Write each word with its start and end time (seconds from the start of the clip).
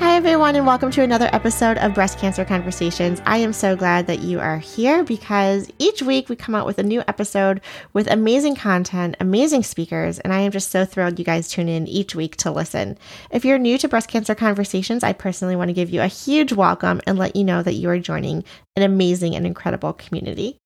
Hi, 0.00 0.16
everyone, 0.16 0.56
and 0.56 0.66
welcome 0.66 0.90
to 0.92 1.02
another 1.02 1.28
episode 1.30 1.76
of 1.76 1.92
Breast 1.92 2.18
Cancer 2.18 2.42
Conversations. 2.42 3.20
I 3.26 3.36
am 3.36 3.52
so 3.52 3.76
glad 3.76 4.06
that 4.06 4.20
you 4.20 4.40
are 4.40 4.56
here 4.56 5.04
because 5.04 5.70
each 5.78 6.00
week 6.00 6.30
we 6.30 6.36
come 6.36 6.54
out 6.54 6.64
with 6.64 6.78
a 6.78 6.82
new 6.82 7.02
episode 7.06 7.60
with 7.92 8.10
amazing 8.10 8.56
content, 8.56 9.16
amazing 9.20 9.62
speakers, 9.62 10.18
and 10.18 10.32
I 10.32 10.40
am 10.40 10.52
just 10.52 10.70
so 10.70 10.86
thrilled 10.86 11.18
you 11.18 11.24
guys 11.26 11.50
tune 11.50 11.68
in 11.68 11.86
each 11.86 12.14
week 12.14 12.36
to 12.36 12.50
listen. 12.50 12.96
If 13.30 13.44
you're 13.44 13.58
new 13.58 13.76
to 13.76 13.88
Breast 13.88 14.08
Cancer 14.08 14.34
Conversations, 14.34 15.04
I 15.04 15.12
personally 15.12 15.54
want 15.54 15.68
to 15.68 15.74
give 15.74 15.90
you 15.90 16.00
a 16.00 16.06
huge 16.06 16.54
welcome 16.54 17.02
and 17.06 17.18
let 17.18 17.36
you 17.36 17.44
know 17.44 17.62
that 17.62 17.74
you 17.74 17.90
are 17.90 17.98
joining 17.98 18.42
an 18.76 18.82
amazing 18.82 19.36
and 19.36 19.46
incredible 19.46 19.92
community. 19.92 20.56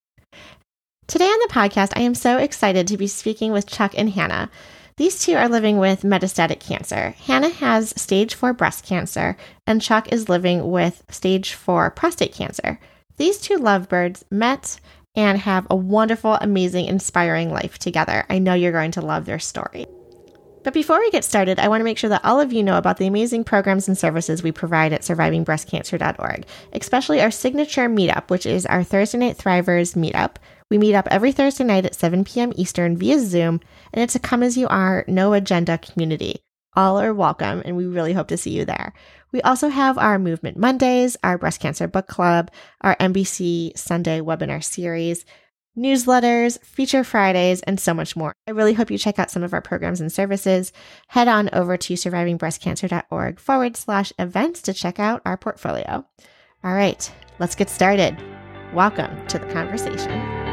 Today 1.08 1.27
on 1.27 1.41
the 1.41 1.52
podcast, 1.52 1.92
I 1.96 2.02
am 2.02 2.14
so 2.14 2.38
excited 2.38 2.86
to 2.86 2.96
be 2.96 3.08
speaking 3.08 3.50
with 3.50 3.66
Chuck 3.66 3.94
and 3.98 4.10
Hannah. 4.10 4.48
These 4.96 5.24
two 5.24 5.34
are 5.34 5.48
living 5.48 5.78
with 5.78 6.02
metastatic 6.02 6.60
cancer. 6.60 7.16
Hannah 7.26 7.48
has 7.48 8.00
stage 8.00 8.36
4 8.36 8.52
breast 8.52 8.84
cancer, 8.84 9.36
and 9.66 9.82
Chuck 9.82 10.12
is 10.12 10.28
living 10.28 10.70
with 10.70 11.02
stage 11.08 11.52
4 11.54 11.90
prostate 11.90 12.32
cancer. 12.32 12.78
These 13.16 13.40
two 13.40 13.56
lovebirds 13.56 14.24
met 14.30 14.78
and 15.16 15.38
have 15.38 15.66
a 15.68 15.74
wonderful, 15.74 16.34
amazing, 16.34 16.86
inspiring 16.86 17.50
life 17.50 17.77
together. 17.77 18.24
I 18.30 18.38
know 18.38 18.54
you're 18.54 18.70
going 18.70 18.92
to 18.92 19.00
love 19.00 19.24
their 19.24 19.41
story. 19.41 19.86
But 20.62 20.74
before 20.74 21.00
we 21.00 21.10
get 21.10 21.24
started, 21.24 21.58
I 21.58 21.66
want 21.66 21.80
to 21.80 21.84
make 21.84 21.98
sure 21.98 22.10
that 22.10 22.24
all 22.24 22.41
of 22.41 22.52
you 22.52 22.62
know 22.62 22.78
about 22.78 22.98
the 22.98 23.08
amazing 23.08 23.42
programs 23.42 23.88
and 23.88 23.98
services 23.98 24.44
we 24.44 24.52
provide 24.52 24.92
at 24.92 25.02
survivingbreastcancer.org, 25.02 26.47
especially 26.72 27.20
our 27.20 27.32
signature 27.32 27.88
meetup, 27.88 28.30
which 28.30 28.47
is 28.47 28.64
our 28.64 28.84
Thursday 28.84 29.19
Night 29.19 29.38
Thrivers 29.38 29.97
meetup. 29.97 30.36
We 30.75 30.78
meet 30.78 30.97
up 30.97 31.06
every 31.08 31.30
Thursday 31.30 31.62
night 31.62 31.86
at 31.86 31.94
7 31.94 32.25
p.m. 32.25 32.53
Eastern 32.56 32.97
via 32.97 33.20
Zoom, 33.20 33.61
and 33.92 34.03
it's 34.03 34.17
a 34.17 34.19
come 34.19 34.42
as 34.42 34.56
you 34.58 34.67
are, 34.67 35.05
no 35.06 35.33
agenda 35.33 35.78
community. 35.78 36.41
All 36.75 36.98
are 36.98 37.14
welcome, 37.14 37.62
and 37.64 37.77
we 37.77 37.86
really 37.86 38.12
hope 38.12 38.27
to 38.27 38.36
see 38.36 38.50
you 38.50 38.64
there. 38.64 38.92
We 39.31 39.41
also 39.42 39.69
have 39.69 39.98
our 39.98 40.19
Movement 40.19 40.56
Mondays, 40.56 41.16
our 41.22 41.39
Breast 41.39 41.61
Cancer 41.61 41.86
Book 41.86 42.08
Club, 42.08 42.50
our 42.81 42.97
MBC 42.97 43.78
Sunday 43.78 44.19
webinar 44.19 44.64
series, 44.64 45.25
newsletters, 45.78 46.61
feature 46.64 47.05
Fridays, 47.05 47.62
and 47.62 47.78
so 47.78 47.94
much 47.94 48.16
more. 48.16 48.33
I 48.48 48.50
really 48.50 48.75
hope 48.75 48.91
you 48.91 48.98
check 48.98 49.20
out 49.20 49.31
some 49.31 49.44
of 49.44 49.53
our 49.53 49.62
programs 49.62 50.00
and 50.00 50.11
services. 50.11 50.72
Head 51.06 51.28
on 51.28 51.50
over 51.53 51.77
to 51.77 51.94
survivingbreastcancer.org 51.94 53.38
forward 53.38 53.77
slash 53.77 54.12
events 54.19 54.61
to 54.62 54.75
check 54.75 54.98
out 54.98 55.22
our 55.25 55.36
portfolio. 55.36 56.05
All 56.64 56.75
right, 56.75 57.09
let's 57.38 57.55
get 57.55 57.70
started. 57.70 58.20
Welcome 58.72 59.25
to 59.28 59.38
the 59.38 59.47
conversation. 59.53 60.44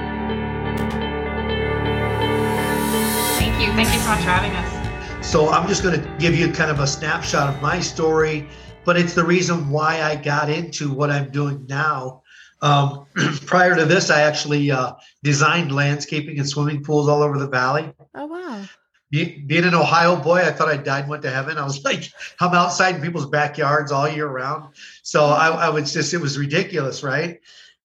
You. 3.62 3.68
Thank 3.74 3.94
you 3.94 4.00
so 4.00 4.10
much 4.10 4.20
for 4.20 4.30
having 4.30 4.52
us. 4.52 5.26
So 5.26 5.50
I'm 5.50 5.68
just 5.68 5.84
going 5.84 6.02
to 6.02 6.18
give 6.18 6.36
you 6.36 6.52
kind 6.52 6.72
of 6.72 6.80
a 6.80 6.88
snapshot 6.88 7.54
of 7.54 7.62
my 7.62 7.80
story, 7.80 8.48
but 8.86 8.98
it's 8.98 9.14
the 9.14 9.24
reason 9.24 9.70
why 9.70 10.02
I 10.02 10.16
got 10.16 10.50
into 10.50 10.92
what 10.92 11.12
I'm 11.12 11.30
doing 11.30 11.66
now 11.68 12.22
um, 12.62 13.08
prior 13.46 13.76
to 13.76 13.86
this, 13.86 14.10
I 14.10 14.22
actually 14.22 14.72
uh, 14.72 14.94
designed 15.24 15.72
landscaping 15.72 16.38
and 16.38 16.48
swimming 16.48 16.84
pools 16.84 17.08
all 17.08 17.24
over 17.24 17.38
the 17.38 17.48
valley. 17.48 17.92
Oh 18.14 18.28
wow! 18.28 18.64
Be, 19.10 19.40
being 19.40 19.66
an 19.66 19.74
Ohio 19.74 20.16
boy, 20.16 20.40
I 20.40 20.52
thought 20.52 20.70
I 20.70 20.78
died 20.78 21.02
and 21.02 21.10
went 21.10 21.24
to 21.24 21.32
heaven. 21.32 21.58
I 21.58 21.64
was 21.64 21.84
like, 21.86 22.04
I'm 22.40 22.54
outside 22.54 22.96
in 22.96 23.02
people's 23.02 23.28
backyards 23.28 23.92
all 23.92 24.08
year 24.08 24.28
round. 24.28 24.76
So 25.04 25.26
I, 25.26 25.50
I 25.50 25.70
was 25.70 25.92
just, 25.92 26.14
it 26.14 26.20
was 26.20 26.38
ridiculous, 26.38 27.04
right? 27.04 27.40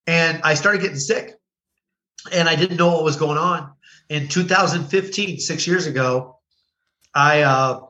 And 0.06 0.40
I 0.44 0.54
started 0.54 0.82
getting 0.82 0.98
sick, 0.98 1.34
and 2.32 2.48
I 2.48 2.54
didn't 2.54 2.76
know 2.76 2.92
what 2.92 3.02
was 3.04 3.16
going 3.16 3.38
on. 3.38 3.72
In 4.08 4.28
2015, 4.28 5.38
six 5.40 5.66
years 5.66 5.86
ago, 5.86 6.38
I 7.14 7.42
uh, 7.42 7.80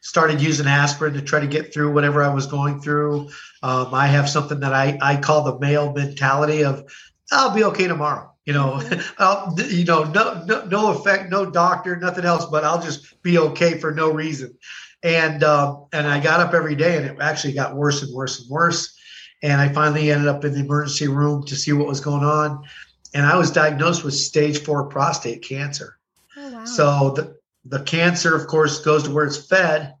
started 0.00 0.40
using 0.40 0.66
aspirin 0.66 1.14
to 1.14 1.20
try 1.20 1.40
to 1.40 1.46
get 1.46 1.74
through 1.74 1.92
whatever 1.92 2.22
I 2.22 2.32
was 2.32 2.46
going 2.46 2.80
through. 2.80 3.28
Um, 3.62 3.92
I 3.92 4.06
have 4.06 4.28
something 4.28 4.60
that 4.60 4.72
I, 4.72 4.98
I 5.02 5.16
call 5.16 5.44
the 5.44 5.58
male 5.58 5.92
mentality 5.92 6.64
of 6.64 6.84
I'll 7.32 7.54
be 7.54 7.64
okay 7.64 7.88
tomorrow. 7.88 8.32
You 8.44 8.52
know. 8.52 8.80
I'll, 9.18 9.54
you 9.58 9.84
know, 9.84 10.04
no, 10.04 10.44
no, 10.46 10.64
no 10.66 10.92
effect, 10.92 11.30
no 11.30 11.50
doctor, 11.50 11.96
nothing 11.96 12.24
else, 12.24 12.46
but 12.46 12.64
I'll 12.64 12.80
just 12.80 13.20
be 13.22 13.38
okay 13.38 13.78
for 13.78 13.90
no 13.90 14.12
reason. 14.12 14.56
And 15.02 15.42
um, 15.42 15.86
and 15.92 16.06
I 16.06 16.20
got 16.20 16.40
up 16.40 16.54
every 16.54 16.74
day, 16.74 16.96
and 16.96 17.06
it 17.06 17.16
actually 17.20 17.52
got 17.52 17.76
worse 17.76 18.02
and 18.02 18.14
worse 18.14 18.40
and 18.40 18.48
worse. 18.48 18.96
And 19.42 19.60
I 19.60 19.68
finally 19.68 20.10
ended 20.10 20.28
up 20.28 20.44
in 20.44 20.54
the 20.54 20.60
emergency 20.60 21.08
room 21.08 21.44
to 21.44 21.56
see 21.56 21.72
what 21.72 21.86
was 21.86 22.00
going 22.00 22.24
on, 22.24 22.64
and 23.14 23.26
I 23.26 23.36
was 23.36 23.50
diagnosed 23.50 24.04
with 24.04 24.14
stage 24.14 24.62
four 24.62 24.88
prostate 24.88 25.42
cancer. 25.42 25.98
Oh, 26.36 26.52
wow. 26.52 26.64
So 26.64 27.10
the 27.10 27.36
the 27.64 27.82
cancer, 27.82 28.34
of 28.34 28.46
course, 28.46 28.80
goes 28.80 29.04
to 29.04 29.10
where 29.10 29.24
it's 29.24 29.48
fed, 29.48 29.94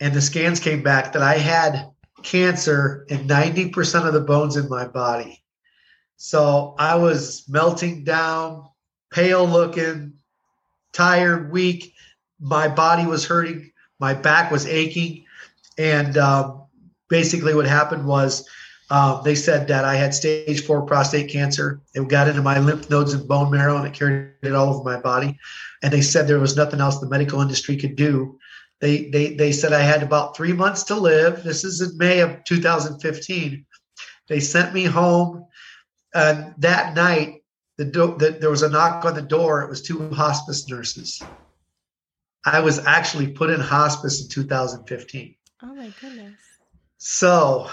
and 0.00 0.14
the 0.14 0.20
scans 0.20 0.60
came 0.60 0.82
back 0.82 1.12
that 1.12 1.22
I 1.22 1.34
had 1.34 1.90
cancer 2.22 3.06
in 3.08 3.26
90% 3.26 4.06
of 4.06 4.12
the 4.12 4.20
bones 4.20 4.56
in 4.56 4.68
my 4.68 4.86
body. 4.86 5.42
So 6.16 6.74
I 6.78 6.96
was 6.96 7.44
melting 7.48 8.04
down, 8.04 8.68
pale 9.10 9.46
looking, 9.46 10.14
tired, 10.92 11.50
weak. 11.50 11.94
My 12.40 12.68
body 12.68 13.06
was 13.06 13.26
hurting, 13.26 13.72
my 13.98 14.14
back 14.14 14.50
was 14.50 14.66
aching. 14.66 15.24
And 15.76 16.16
um, 16.16 16.66
basically, 17.08 17.54
what 17.54 17.66
happened 17.66 18.06
was 18.06 18.48
um, 18.90 19.20
they 19.22 19.34
said 19.34 19.68
that 19.68 19.84
I 19.84 19.94
had 19.96 20.14
stage 20.14 20.64
four 20.64 20.82
prostate 20.82 21.30
cancer. 21.30 21.80
It 21.94 22.08
got 22.08 22.28
into 22.28 22.42
my 22.42 22.58
lymph 22.58 22.88
nodes 22.88 23.12
and 23.12 23.28
bone 23.28 23.50
marrow 23.50 23.76
and 23.76 23.86
it 23.86 23.92
carried 23.92 24.32
it 24.42 24.54
all 24.54 24.74
over 24.74 24.82
my 24.82 24.98
body. 24.98 25.38
And 25.82 25.92
they 25.92 26.00
said 26.00 26.26
there 26.26 26.38
was 26.38 26.56
nothing 26.56 26.80
else 26.80 26.98
the 26.98 27.08
medical 27.08 27.40
industry 27.40 27.76
could 27.76 27.96
do 27.96 28.38
they 28.80 29.08
they 29.10 29.34
they 29.34 29.52
said 29.52 29.72
I 29.72 29.80
had 29.80 30.02
about 30.02 30.36
three 30.36 30.52
months 30.52 30.84
to 30.84 30.94
live. 30.94 31.42
This 31.42 31.64
is 31.64 31.80
in 31.80 31.96
May 31.98 32.20
of 32.20 32.44
2015. 32.44 33.66
They 34.28 34.40
sent 34.40 34.74
me 34.74 34.84
home, 34.84 35.46
and 36.14 36.54
that 36.58 36.94
night 36.94 37.42
the, 37.76 37.84
do- 37.84 38.16
the 38.18 38.30
there 38.30 38.50
was 38.50 38.62
a 38.62 38.68
knock 38.68 39.04
on 39.04 39.14
the 39.14 39.22
door. 39.22 39.62
It 39.62 39.68
was 39.68 39.82
two 39.82 40.10
hospice 40.10 40.68
nurses. 40.68 41.22
I 42.44 42.60
was 42.60 42.78
actually 42.78 43.28
put 43.28 43.50
in 43.50 43.60
hospice 43.60 44.22
in 44.22 44.28
2015. 44.28 45.34
Oh 45.62 45.74
my 45.74 45.92
goodness! 46.00 46.38
So 46.98 47.68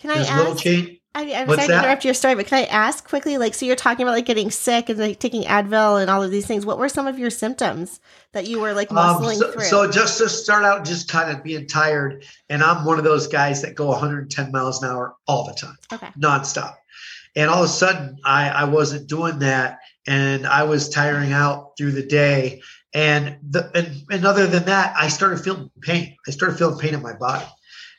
can 0.00 0.10
I 0.10 0.22
ask? 0.22 0.36
Little 0.36 0.56
change, 0.56 1.00
I, 1.12 1.22
am 1.22 1.48
sorry 1.48 1.66
to 1.66 1.78
interrupt 1.78 2.04
your 2.04 2.14
story, 2.14 2.36
but 2.36 2.46
can 2.46 2.58
I 2.58 2.64
ask 2.66 3.06
quickly? 3.06 3.36
Like, 3.36 3.54
so 3.54 3.66
you're 3.66 3.74
talking 3.74 4.04
about 4.04 4.12
like 4.12 4.26
getting 4.26 4.50
sick 4.50 4.88
and 4.88 4.98
like 4.98 5.18
taking 5.18 5.42
Advil 5.42 6.00
and 6.00 6.08
all 6.08 6.22
of 6.22 6.30
these 6.30 6.46
things. 6.46 6.64
What 6.64 6.78
were 6.78 6.88
some 6.88 7.08
of 7.08 7.18
your 7.18 7.30
symptoms 7.30 8.00
that 8.32 8.46
you 8.46 8.60
were 8.60 8.72
like 8.72 8.92
um, 8.92 8.96
muscling 8.96 9.34
um, 9.34 9.38
so, 9.38 9.50
through? 9.50 9.64
So 9.64 9.90
just 9.90 10.18
to 10.18 10.28
start 10.28 10.64
out, 10.64 10.84
just 10.84 11.08
kind 11.08 11.36
of 11.36 11.42
being 11.42 11.66
tired, 11.66 12.24
and 12.48 12.62
I'm 12.62 12.84
one 12.84 12.98
of 12.98 13.04
those 13.04 13.26
guys 13.26 13.60
that 13.62 13.74
go 13.74 13.86
110 13.86 14.52
miles 14.52 14.82
an 14.82 14.90
hour 14.90 15.16
all 15.26 15.44
the 15.44 15.52
time, 15.52 15.76
okay, 15.92 16.08
nonstop. 16.16 16.76
And 17.34 17.50
all 17.50 17.64
of 17.64 17.70
a 17.70 17.72
sudden, 17.72 18.18
I 18.24 18.48
I 18.48 18.64
wasn't 18.64 19.08
doing 19.08 19.40
that, 19.40 19.80
and 20.06 20.46
I 20.46 20.62
was 20.62 20.88
tiring 20.88 21.32
out 21.32 21.72
through 21.76 21.92
the 21.92 22.06
day. 22.06 22.62
And 22.94 23.38
the 23.42 23.70
and, 23.74 24.02
and 24.12 24.24
other 24.24 24.46
than 24.46 24.64
that, 24.66 24.94
I 24.96 25.08
started 25.08 25.40
feeling 25.40 25.70
pain. 25.80 26.16
I 26.28 26.30
started 26.30 26.56
feeling 26.56 26.78
pain 26.78 26.94
in 26.94 27.02
my 27.02 27.14
body, 27.14 27.46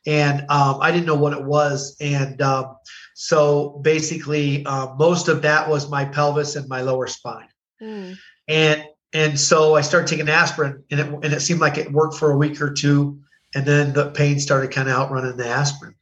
and 0.06 0.41
um, 0.50 0.79
I 0.81 0.91
didn't 0.91 1.06
know 1.06 1.16
what 1.16 1.34
it 1.34 1.44
was, 1.44 1.95
and 2.00 2.41
um, 2.41 2.75
so 3.13 3.79
basically, 3.84 4.66
uh, 4.66 4.95
most 4.95 5.28
of 5.28 5.44
that 5.44 5.69
was 5.69 5.89
my 5.89 6.06
pelvis 6.06 6.56
and 6.56 6.68
my 6.68 6.81
lower 6.81 7.07
spine. 7.07 7.50
Mm. 7.81 8.18
And 8.48 8.86
and 9.13 9.39
so 9.39 9.75
I 9.75 9.81
started 9.81 10.07
taking 10.07 10.30
aspirin, 10.30 10.83
and 10.89 11.00
it 11.00 11.07
and 11.07 11.33
it 11.33 11.42
seemed 11.42 11.59
like 11.59 11.77
it 11.77 11.92
worked 11.92 12.15
for 12.15 12.31
a 12.31 12.38
week 12.38 12.62
or 12.62 12.74
two, 12.74 13.21
and 13.53 13.65
then 13.65 13.94
the 13.94 14.12
pain 14.12 14.39
started 14.39 14.71
kind 14.71 14.89
of 14.89 14.95
outrunning 14.95 15.38
the 15.38 15.48
aspirin. 15.48 15.95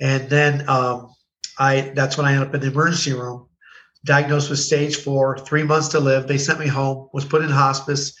And 0.00 0.28
then 0.28 0.68
um, 0.68 1.12
I 1.58 1.92
that's 1.94 2.16
when 2.16 2.26
I 2.26 2.32
ended 2.34 2.48
up 2.48 2.54
in 2.54 2.60
the 2.60 2.68
emergency 2.68 3.14
room, 3.14 3.48
diagnosed 4.04 4.50
with 4.50 4.58
stage 4.58 4.96
four, 4.96 5.38
three 5.38 5.64
months 5.64 5.88
to 5.88 6.00
live. 6.00 6.28
They 6.28 6.38
sent 6.38 6.60
me 6.60 6.66
home, 6.66 7.08
was 7.12 7.24
put 7.24 7.42
in 7.42 7.50
hospice, 7.50 8.16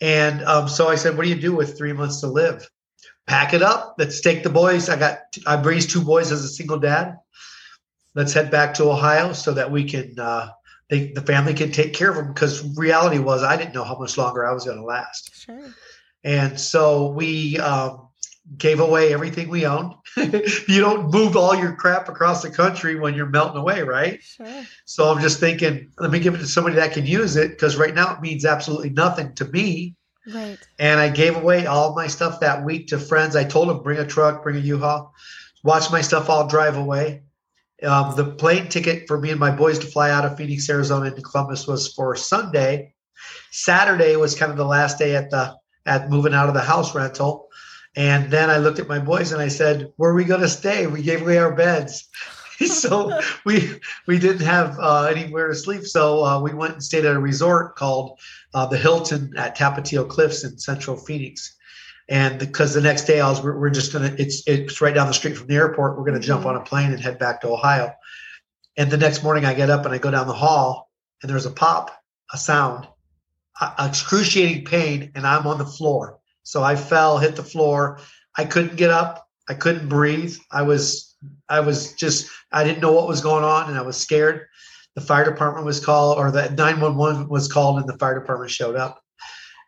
and 0.00 0.42
um, 0.44 0.68
so 0.68 0.88
I 0.88 0.94
said, 0.94 1.16
"What 1.16 1.24
do 1.24 1.30
you 1.30 1.40
do 1.40 1.54
with 1.54 1.76
three 1.76 1.92
months 1.92 2.20
to 2.20 2.26
live?" 2.26 2.68
Pack 3.26 3.54
it 3.54 3.62
up. 3.62 3.96
Let's 3.98 4.20
take 4.20 4.42
the 4.42 4.50
boys. 4.50 4.88
I 4.88 4.96
got 4.96 5.18
I 5.46 5.60
raised 5.60 5.90
two 5.90 6.02
boys 6.02 6.30
as 6.30 6.44
a 6.44 6.48
single 6.48 6.78
dad 6.78 7.16
let's 8.14 8.32
head 8.32 8.50
back 8.50 8.74
to 8.74 8.84
Ohio 8.84 9.32
so 9.32 9.52
that 9.52 9.70
we 9.70 9.84
can 9.84 10.18
uh, 10.18 10.48
they, 10.88 11.12
the 11.12 11.22
family 11.22 11.54
can 11.54 11.72
take 11.72 11.92
care 11.92 12.10
of 12.10 12.16
them 12.16 12.32
because 12.32 12.76
reality 12.76 13.18
was 13.18 13.42
I 13.42 13.56
didn't 13.56 13.74
know 13.74 13.84
how 13.84 13.98
much 13.98 14.16
longer 14.16 14.46
I 14.46 14.52
was 14.52 14.64
going 14.64 14.78
to 14.78 14.84
last. 14.84 15.34
Sure. 15.34 15.74
And 16.22 16.58
so 16.58 17.08
we 17.08 17.58
um, 17.58 18.08
gave 18.56 18.80
away 18.80 19.12
everything 19.12 19.48
we 19.48 19.66
owned. 19.66 19.94
you 20.16 20.80
don't 20.80 21.10
move 21.10 21.36
all 21.36 21.54
your 21.54 21.74
crap 21.74 22.08
across 22.08 22.42
the 22.42 22.50
country 22.50 22.96
when 22.96 23.14
you're 23.14 23.26
melting 23.26 23.60
away, 23.60 23.82
right? 23.82 24.22
Sure. 24.22 24.64
So 24.84 25.10
I'm 25.10 25.20
just 25.20 25.40
thinking, 25.40 25.90
let 25.98 26.10
me 26.10 26.18
give 26.18 26.34
it 26.34 26.38
to 26.38 26.46
somebody 26.46 26.76
that 26.76 26.92
can 26.92 27.06
use 27.06 27.36
it 27.36 27.50
because 27.50 27.76
right 27.76 27.94
now 27.94 28.14
it 28.14 28.20
means 28.20 28.44
absolutely 28.44 28.90
nothing 28.90 29.34
to 29.34 29.44
me. 29.46 29.96
Right. 30.32 30.58
And 30.78 31.00
I 31.00 31.08
gave 31.08 31.36
away 31.36 31.66
all 31.66 31.94
my 31.94 32.06
stuff 32.06 32.40
that 32.40 32.64
week 32.64 32.88
to 32.88 32.98
friends. 32.98 33.36
I 33.36 33.44
told 33.44 33.68
them, 33.68 33.82
bring 33.82 33.98
a 33.98 34.06
truck, 34.06 34.42
bring 34.42 34.56
a 34.56 34.60
U-Haul, 34.60 35.12
watch 35.62 35.90
my 35.90 36.00
stuff 36.00 36.30
all 36.30 36.46
drive 36.46 36.76
away. 36.76 37.22
Um, 37.82 38.16
the 38.16 38.24
plane 38.24 38.68
ticket 38.68 39.06
for 39.06 39.20
me 39.20 39.30
and 39.30 39.40
my 39.40 39.50
boys 39.50 39.78
to 39.80 39.86
fly 39.86 40.10
out 40.10 40.24
of 40.24 40.36
Phoenix, 40.36 40.68
Arizona 40.70 41.06
into 41.06 41.20
Columbus 41.20 41.66
was 41.66 41.92
for 41.92 42.16
Sunday. 42.16 42.94
Saturday 43.50 44.16
was 44.16 44.34
kind 44.34 44.50
of 44.50 44.56
the 44.56 44.64
last 44.64 44.98
day 44.98 45.14
at 45.14 45.30
the 45.30 45.54
at 45.86 46.08
moving 46.08 46.32
out 46.32 46.48
of 46.48 46.54
the 46.54 46.60
house 46.60 46.94
rental. 46.94 47.48
And 47.96 48.30
then 48.30 48.48
I 48.50 48.56
looked 48.56 48.78
at 48.78 48.88
my 48.88 48.98
boys 48.98 49.32
and 49.32 49.42
I 49.42 49.48
said, 49.48 49.92
"Where 49.96 50.10
are 50.10 50.14
we 50.14 50.24
going 50.24 50.40
to 50.40 50.48
stay?" 50.48 50.86
We 50.86 51.02
gave 51.02 51.22
away 51.22 51.38
our 51.38 51.54
beds, 51.54 52.08
so 52.66 53.20
we 53.44 53.80
we 54.06 54.18
didn't 54.18 54.46
have 54.46 54.78
uh, 54.78 55.04
anywhere 55.04 55.48
to 55.48 55.54
sleep. 55.54 55.84
So 55.84 56.24
uh, 56.24 56.40
we 56.40 56.54
went 56.54 56.74
and 56.74 56.82
stayed 56.82 57.04
at 57.04 57.16
a 57.16 57.20
resort 57.20 57.76
called 57.76 58.18
uh, 58.54 58.66
the 58.66 58.78
Hilton 58.78 59.32
at 59.36 59.56
Tapatio 59.56 60.08
Cliffs 60.08 60.44
in 60.44 60.58
Central 60.58 60.96
Phoenix. 60.96 61.56
And 62.08 62.38
because 62.38 62.74
the 62.74 62.82
next 62.82 63.04
day 63.04 63.20
I 63.20 63.30
was, 63.30 63.42
we're, 63.42 63.58
we're 63.58 63.70
just 63.70 63.92
gonna, 63.92 64.14
it's 64.18 64.46
it's 64.46 64.80
right 64.80 64.94
down 64.94 65.06
the 65.06 65.14
street 65.14 65.36
from 65.36 65.46
the 65.46 65.56
airport. 65.56 65.98
We're 65.98 66.04
gonna 66.04 66.20
jump 66.20 66.44
on 66.46 66.56
a 66.56 66.60
plane 66.60 66.92
and 66.92 67.00
head 67.00 67.18
back 67.18 67.40
to 67.40 67.48
Ohio. 67.48 67.92
And 68.76 68.90
the 68.90 68.98
next 68.98 69.22
morning 69.22 69.44
I 69.44 69.54
get 69.54 69.70
up 69.70 69.84
and 69.84 69.94
I 69.94 69.98
go 69.98 70.10
down 70.10 70.26
the 70.26 70.34
hall 70.34 70.90
and 71.22 71.30
there's 71.30 71.46
a 71.46 71.50
pop, 71.50 71.90
a 72.32 72.36
sound, 72.36 72.86
a- 73.60 73.72
excruciating 73.78 74.64
pain, 74.64 75.12
and 75.14 75.26
I'm 75.26 75.46
on 75.46 75.58
the 75.58 75.66
floor. 75.66 76.18
So 76.42 76.62
I 76.62 76.76
fell, 76.76 77.18
hit 77.18 77.36
the 77.36 77.42
floor. 77.42 77.98
I 78.36 78.44
couldn't 78.44 78.76
get 78.76 78.90
up. 78.90 79.26
I 79.48 79.54
couldn't 79.54 79.88
breathe. 79.88 80.36
I 80.50 80.62
was, 80.62 81.13
I 81.48 81.60
was 81.60 81.92
just, 81.94 82.30
I 82.52 82.64
didn't 82.64 82.80
know 82.80 82.92
what 82.92 83.08
was 83.08 83.20
going 83.20 83.44
on, 83.44 83.68
and 83.68 83.78
I 83.78 83.82
was 83.82 83.96
scared. 83.96 84.46
The 84.94 85.00
fire 85.00 85.24
department 85.24 85.66
was 85.66 85.84
called, 85.84 86.18
or 86.18 86.30
the 86.30 86.50
911 86.50 87.28
was 87.28 87.50
called, 87.50 87.78
and 87.78 87.88
the 87.88 87.98
fire 87.98 88.18
department 88.18 88.50
showed 88.50 88.76
up. 88.76 89.02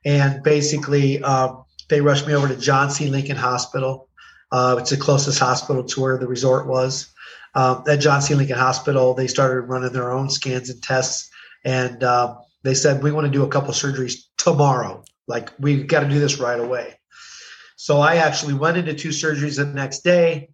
And 0.05 0.43
basically, 0.43 1.23
um, 1.23 1.65
they 1.89 2.01
rushed 2.01 2.27
me 2.27 2.35
over 2.35 2.49
to 2.49 2.57
John 2.57 2.91
C. 2.91 3.09
Lincoln 3.09 3.37
Hospital. 3.37 4.09
Uh, 4.53 4.77
it's 4.79 4.91
the 4.91 4.97
closest 4.97 5.39
hospital 5.39 5.83
to 5.85 6.01
where 6.01 6.19
the 6.19 6.29
resort 6.29 6.67
was. 6.67 7.13
Um, 7.55 7.83
at 7.89 8.01
John 8.01 8.23
C. 8.23 8.35
Lincoln 8.35 8.59
Hospital, 8.59 9.15
they 9.15 9.27
started 9.27 9.63
running 9.63 9.93
their 9.93 10.13
own 10.13 10.31
scans 10.31 10.71
and 10.71 10.83
tests, 10.83 11.29
and 11.65 12.05
um, 12.05 12.39
they 12.63 12.75
said 12.75 13.03
we 13.03 13.13
want 13.13 13.27
to 13.27 13.33
do 13.33 13.45
a 13.45 13.49
couple 13.49 13.73
surgeries 13.73 14.15
tomorrow. 14.37 15.03
Like 15.27 15.51
we've 15.59 15.87
got 15.87 16.01
to 16.01 16.09
do 16.09 16.21
this 16.21 16.39
right 16.39 16.61
away. 16.61 16.99
So 17.77 17.99
I 17.99 18.17
actually 18.17 18.55
went 18.55 18.77
into 18.77 18.95
two 18.95 19.11
surgeries 19.11 19.57
the 19.57 19.67
next 19.67 20.01
day. 20.01 20.51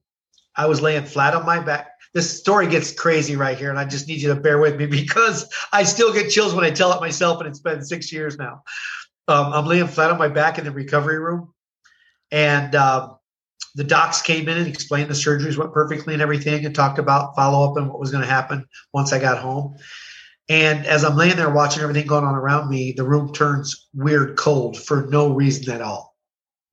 I 0.56 0.66
was 0.66 0.80
laying 0.80 1.04
flat 1.04 1.34
on 1.34 1.46
my 1.46 1.60
back. 1.60 1.90
This 2.14 2.38
story 2.38 2.66
gets 2.66 2.92
crazy 2.92 3.36
right 3.36 3.56
here, 3.56 3.70
and 3.70 3.78
I 3.78 3.84
just 3.84 4.06
need 4.06 4.20
you 4.20 4.34
to 4.34 4.40
bear 4.40 4.58
with 4.58 4.76
me 4.76 4.86
because 5.00 5.48
I 5.72 5.82
still 5.84 6.12
get 6.12 6.30
chills 6.30 6.54
when 6.54 6.64
I 6.64 6.70
tell 6.70 6.92
it 6.92 7.00
myself, 7.00 7.40
and 7.40 7.48
it's 7.48 7.60
been 7.60 7.82
six 7.82 8.12
years 8.12 8.38
now. 8.38 8.62
Um, 9.28 9.52
I'm 9.52 9.66
laying 9.66 9.86
flat 9.86 10.10
on 10.10 10.18
my 10.18 10.28
back 10.28 10.58
in 10.58 10.64
the 10.64 10.72
recovery 10.72 11.18
room, 11.18 11.52
and 12.30 12.74
um, 12.74 13.16
the 13.74 13.84
docs 13.84 14.20
came 14.20 14.48
in 14.48 14.58
and 14.58 14.66
explained 14.66 15.08
the 15.08 15.14
surgeries 15.14 15.56
went 15.56 15.72
perfectly 15.72 16.12
and 16.12 16.22
everything, 16.22 16.66
and 16.66 16.74
talked 16.74 16.98
about 16.98 17.34
follow 17.34 17.70
up 17.70 17.76
and 17.76 17.88
what 17.88 18.00
was 18.00 18.10
going 18.10 18.22
to 18.22 18.30
happen 18.30 18.66
once 18.92 19.12
I 19.12 19.18
got 19.18 19.38
home. 19.38 19.76
And 20.48 20.86
as 20.86 21.04
I'm 21.04 21.16
laying 21.16 21.36
there 21.36 21.50
watching 21.50 21.82
everything 21.82 22.06
going 22.06 22.24
on 22.24 22.34
around 22.34 22.68
me, 22.68 22.92
the 22.92 23.04
room 23.04 23.32
turns 23.32 23.88
weird 23.94 24.36
cold 24.36 24.76
for 24.76 25.06
no 25.06 25.32
reason 25.32 25.72
at 25.72 25.80
all. 25.80 26.16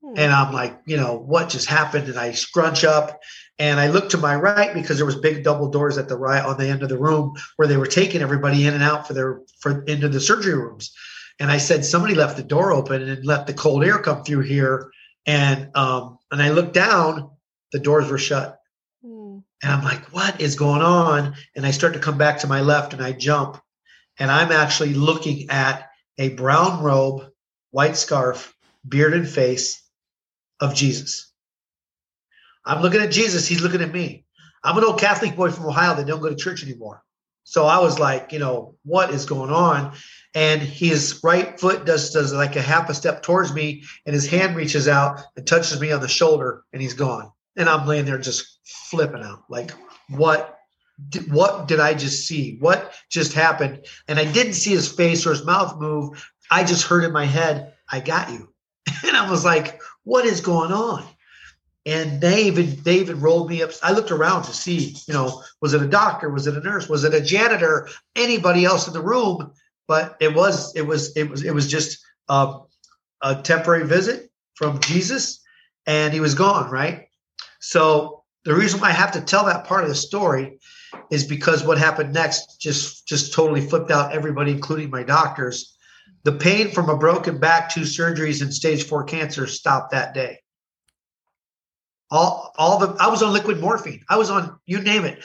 Hmm. 0.04 0.14
And 0.18 0.34
I'm 0.34 0.54
like, 0.54 0.82
you 0.86 0.98
know, 0.98 1.18
what 1.18 1.50
just 1.50 1.68
happened? 1.68 2.10
And 2.10 2.18
I 2.18 2.32
scrunch 2.32 2.84
up 2.84 3.22
and 3.60 3.78
I 3.78 3.88
look 3.88 4.10
to 4.10 4.18
my 4.18 4.36
right 4.36 4.74
because 4.74 4.98
there 4.98 5.06
was 5.06 5.18
big 5.18 5.44
double 5.44 5.70
doors 5.70 5.98
at 5.98 6.08
the 6.08 6.16
right 6.16 6.44
on 6.44 6.58
the 6.58 6.70
end 6.70 6.82
of 6.82 6.90
the 6.90 6.98
room 6.98 7.36
where 7.58 7.68
they 7.68 7.76
were 7.76 7.88
taking 7.88 8.22
everybody 8.22 8.66
in 8.66 8.74
and 8.74 8.82
out 8.84 9.06
for 9.06 9.14
their 9.14 9.42
for 9.60 9.84
into 9.84 10.08
the 10.08 10.22
surgery 10.22 10.56
rooms. 10.56 10.94
And 11.40 11.52
I 11.52 11.58
said, 11.58 11.86
somebody 11.86 12.16
left 12.16 12.38
the 12.38 12.44
door 12.44 12.72
open 12.72 13.02
and 13.02 13.26
let 13.26 13.48
the 13.48 13.54
cold 13.54 13.84
air 13.84 14.00
come 14.00 14.24
through 14.24 14.42
here. 14.42 14.92
And 15.26 15.76
um, 15.76 16.20
and 16.32 16.42
I 16.42 16.52
looked 16.52 16.74
down, 16.74 17.32
the 17.74 17.80
doors 17.80 18.10
were 18.10 18.18
shut. 18.18 18.60
Hmm. 19.04 19.40
And 19.62 19.74
I'm 19.74 19.84
like, 19.84 20.14
what 20.14 20.40
is 20.40 20.56
going 20.56 20.82
on? 20.82 21.36
And 21.56 21.66
I 21.66 21.72
start 21.72 21.94
to 21.94 22.00
come 22.00 22.18
back 22.18 22.40
to 22.40 22.48
my 22.48 22.62
left 22.62 22.94
and 22.94 23.04
I 23.04 23.12
jump. 23.12 23.62
And 24.18 24.32
I'm 24.32 24.52
actually 24.54 24.94
looking 24.94 25.50
at 25.50 25.90
a 26.18 26.30
brown 26.30 26.82
robe, 26.82 27.30
white 27.72 27.98
scarf, 27.98 28.54
bearded 28.88 29.28
face 29.28 29.82
of 30.62 30.76
Jesus. 30.76 31.29
I'm 32.70 32.84
looking 32.84 33.02
at 33.02 33.10
Jesus. 33.10 33.48
He's 33.48 33.62
looking 33.62 33.82
at 33.82 33.92
me. 33.92 34.26
I'm 34.64 34.78
an 34.78 34.84
old 34.84 35.00
Catholic 35.00 35.36
boy 35.36 35.50
from 35.50 35.66
Ohio 35.66 35.96
that 35.96 36.06
don't 36.06 36.22
go 36.22 36.30
to 36.30 36.36
church 36.36 36.64
anymore. 36.64 37.04
So 37.44 37.66
I 37.66 37.80
was 37.80 37.98
like, 37.98 38.32
you 38.32 38.38
know, 38.38 38.76
what 38.84 39.12
is 39.12 39.26
going 39.26 39.50
on? 39.50 39.94
And 40.36 40.62
his 40.62 41.20
right 41.24 41.60
foot 41.60 41.88
does 41.88 42.12
does 42.12 42.32
like 42.32 42.56
a 42.56 42.62
half 42.62 42.88
a 42.92 42.94
step 42.94 43.24
towards 43.24 43.52
me, 43.52 43.84
and 44.06 44.14
his 44.14 44.28
hand 44.28 44.56
reaches 44.56 44.88
out 44.88 45.20
and 45.36 45.48
touches 45.48 45.82
me 45.82 45.92
on 45.92 46.02
the 46.02 46.08
shoulder, 46.08 46.64
and 46.72 46.80
he's 46.80 46.94
gone. 46.94 47.32
And 47.58 47.68
I'm 47.68 47.88
laying 47.88 48.06
there 48.06 48.20
just 48.20 48.60
flipping 48.64 49.24
out, 49.24 49.46
like, 49.50 49.72
what 50.10 50.60
what 51.30 51.68
did 51.68 51.80
I 51.80 51.96
just 51.96 52.28
see? 52.28 52.58
What 52.60 52.94
just 53.10 53.34
happened? 53.34 53.88
And 54.08 54.20
I 54.20 54.32
didn't 54.32 54.54
see 54.54 54.72
his 54.72 54.92
face 54.92 55.26
or 55.26 55.32
his 55.32 55.44
mouth 55.44 55.80
move. 55.80 56.24
I 56.52 56.64
just 56.64 56.86
heard 56.86 57.04
in 57.04 57.14
my 57.14 57.26
head, 57.26 57.74
I 57.92 58.00
got 58.00 58.30
you. 58.30 58.54
And 59.08 59.18
I 59.18 59.30
was 59.30 59.44
like, 59.44 59.82
what 60.04 60.26
is 60.26 60.42
going 60.42 60.72
on? 60.72 61.04
And 61.86 62.20
they 62.20 62.44
even 62.44 62.78
they 62.84 63.00
even 63.00 63.22
rolled 63.22 63.50
me 63.50 63.64
up. 63.64 63.72
I 63.82 63.94
looked 63.94 64.12
around 64.12 64.44
to 64.44 64.54
see, 64.54 64.96
you 65.08 65.14
know, 65.14 65.42
was 65.62 65.74
it 65.74 65.82
a 65.82 65.88
doctor? 65.88 66.30
Was 66.30 66.46
it 66.46 66.56
a 66.56 66.60
nurse? 66.60 66.90
Was 66.90 67.04
it 67.04 67.14
a 67.14 67.22
janitor? 67.22 67.88
Anybody 68.16 68.66
else 68.66 68.88
in 68.88 68.94
the 68.94 69.02
room? 69.02 69.54
But 69.88 70.18
it 70.20 70.36
was 70.36 70.76
it 70.76 70.84
was 70.84 71.16
it 71.16 71.30
was 71.30 71.44
it 71.44 71.52
was 71.52 71.68
just 71.68 72.00
a, 72.28 72.60
a 73.22 73.42
temporary 73.42 73.88
visit 73.88 74.30
from 74.56 74.80
Jesus, 74.82 75.42
and 75.88 76.14
he 76.14 76.20
was 76.20 76.36
gone. 76.36 76.70
Right. 76.70 77.08
So 77.60 78.24
the 78.44 78.56
reason 78.56 78.80
why 78.82 78.90
I 78.90 78.94
have 78.94 79.14
to 79.14 79.22
tell 79.22 79.46
that 79.46 79.66
part 79.66 79.84
of 79.84 79.90
the 79.90 79.96
story 79.96 80.60
is 81.10 81.26
because 81.26 81.64
what 81.64 81.78
happened 81.78 82.14
next 82.14 82.60
just 82.60 83.08
just 83.08 83.34
totally 83.34 83.62
flipped 83.62 83.90
out 83.90 84.14
everybody, 84.14 84.52
including 84.52 84.90
my 84.90 85.04
doctors. 85.04 85.76
The 86.24 86.34
pain 86.34 86.72
from 86.72 86.90
a 86.90 86.98
broken 86.98 87.40
back, 87.40 87.70
two 87.70 87.82
surgeries, 87.82 88.42
and 88.42 88.54
stage 88.54 88.84
four 88.84 89.06
cancer 89.06 89.48
stopped 89.48 89.92
that 89.92 90.14
day. 90.14 90.40
All 92.12 92.54
all 92.58 92.80
the 92.80 92.96
I 93.00 93.08
was 93.08 93.22
on 93.22 93.34
liquid 93.34 93.60
morphine. 93.60 94.04
I 94.10 94.18
was 94.18 94.30
on 94.30 94.60
you 94.66 94.82
name 94.82 95.06
it. 95.06 95.24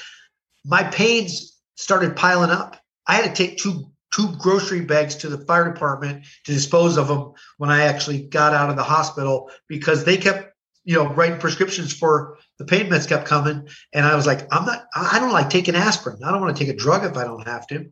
My 0.64 0.84
pains 0.84 1.58
started 1.76 2.16
piling 2.16 2.50
up. 2.50 2.80
I 3.06 3.14
had 3.14 3.34
to 3.34 3.42
take 3.42 3.58
two 3.58 3.90
two 4.14 4.34
grocery 4.36 4.82
bags 4.82 5.16
to 5.16 5.28
the 5.28 5.38
fire 5.38 5.72
department 5.72 6.24
to 6.44 6.52
dispose 6.52 6.96
of 6.96 7.08
them 7.08 7.32
when 7.58 7.70
I 7.70 7.84
actually 7.84 8.22
got 8.22 8.54
out 8.54 8.70
of 8.70 8.76
the 8.76 8.82
hospital 8.82 9.50
because 9.68 10.04
they 10.04 10.16
kept 10.16 10.54
you 10.84 10.94
know 10.94 11.08
writing 11.14 11.38
prescriptions 11.38 11.92
for 11.92 12.38
the 12.58 12.64
pain 12.64 12.86
meds 12.90 13.08
kept 13.08 13.26
coming 13.26 13.66
and 13.92 14.06
i 14.06 14.14
was 14.14 14.26
like 14.26 14.46
i'm 14.54 14.64
not 14.64 14.84
i 14.94 15.18
don't 15.18 15.32
like 15.32 15.50
taking 15.50 15.74
aspirin 15.74 16.18
i 16.22 16.30
don't 16.30 16.40
want 16.40 16.56
to 16.56 16.64
take 16.64 16.72
a 16.72 16.76
drug 16.76 17.04
if 17.04 17.16
i 17.16 17.24
don't 17.24 17.48
have 17.48 17.66
to 17.66 17.90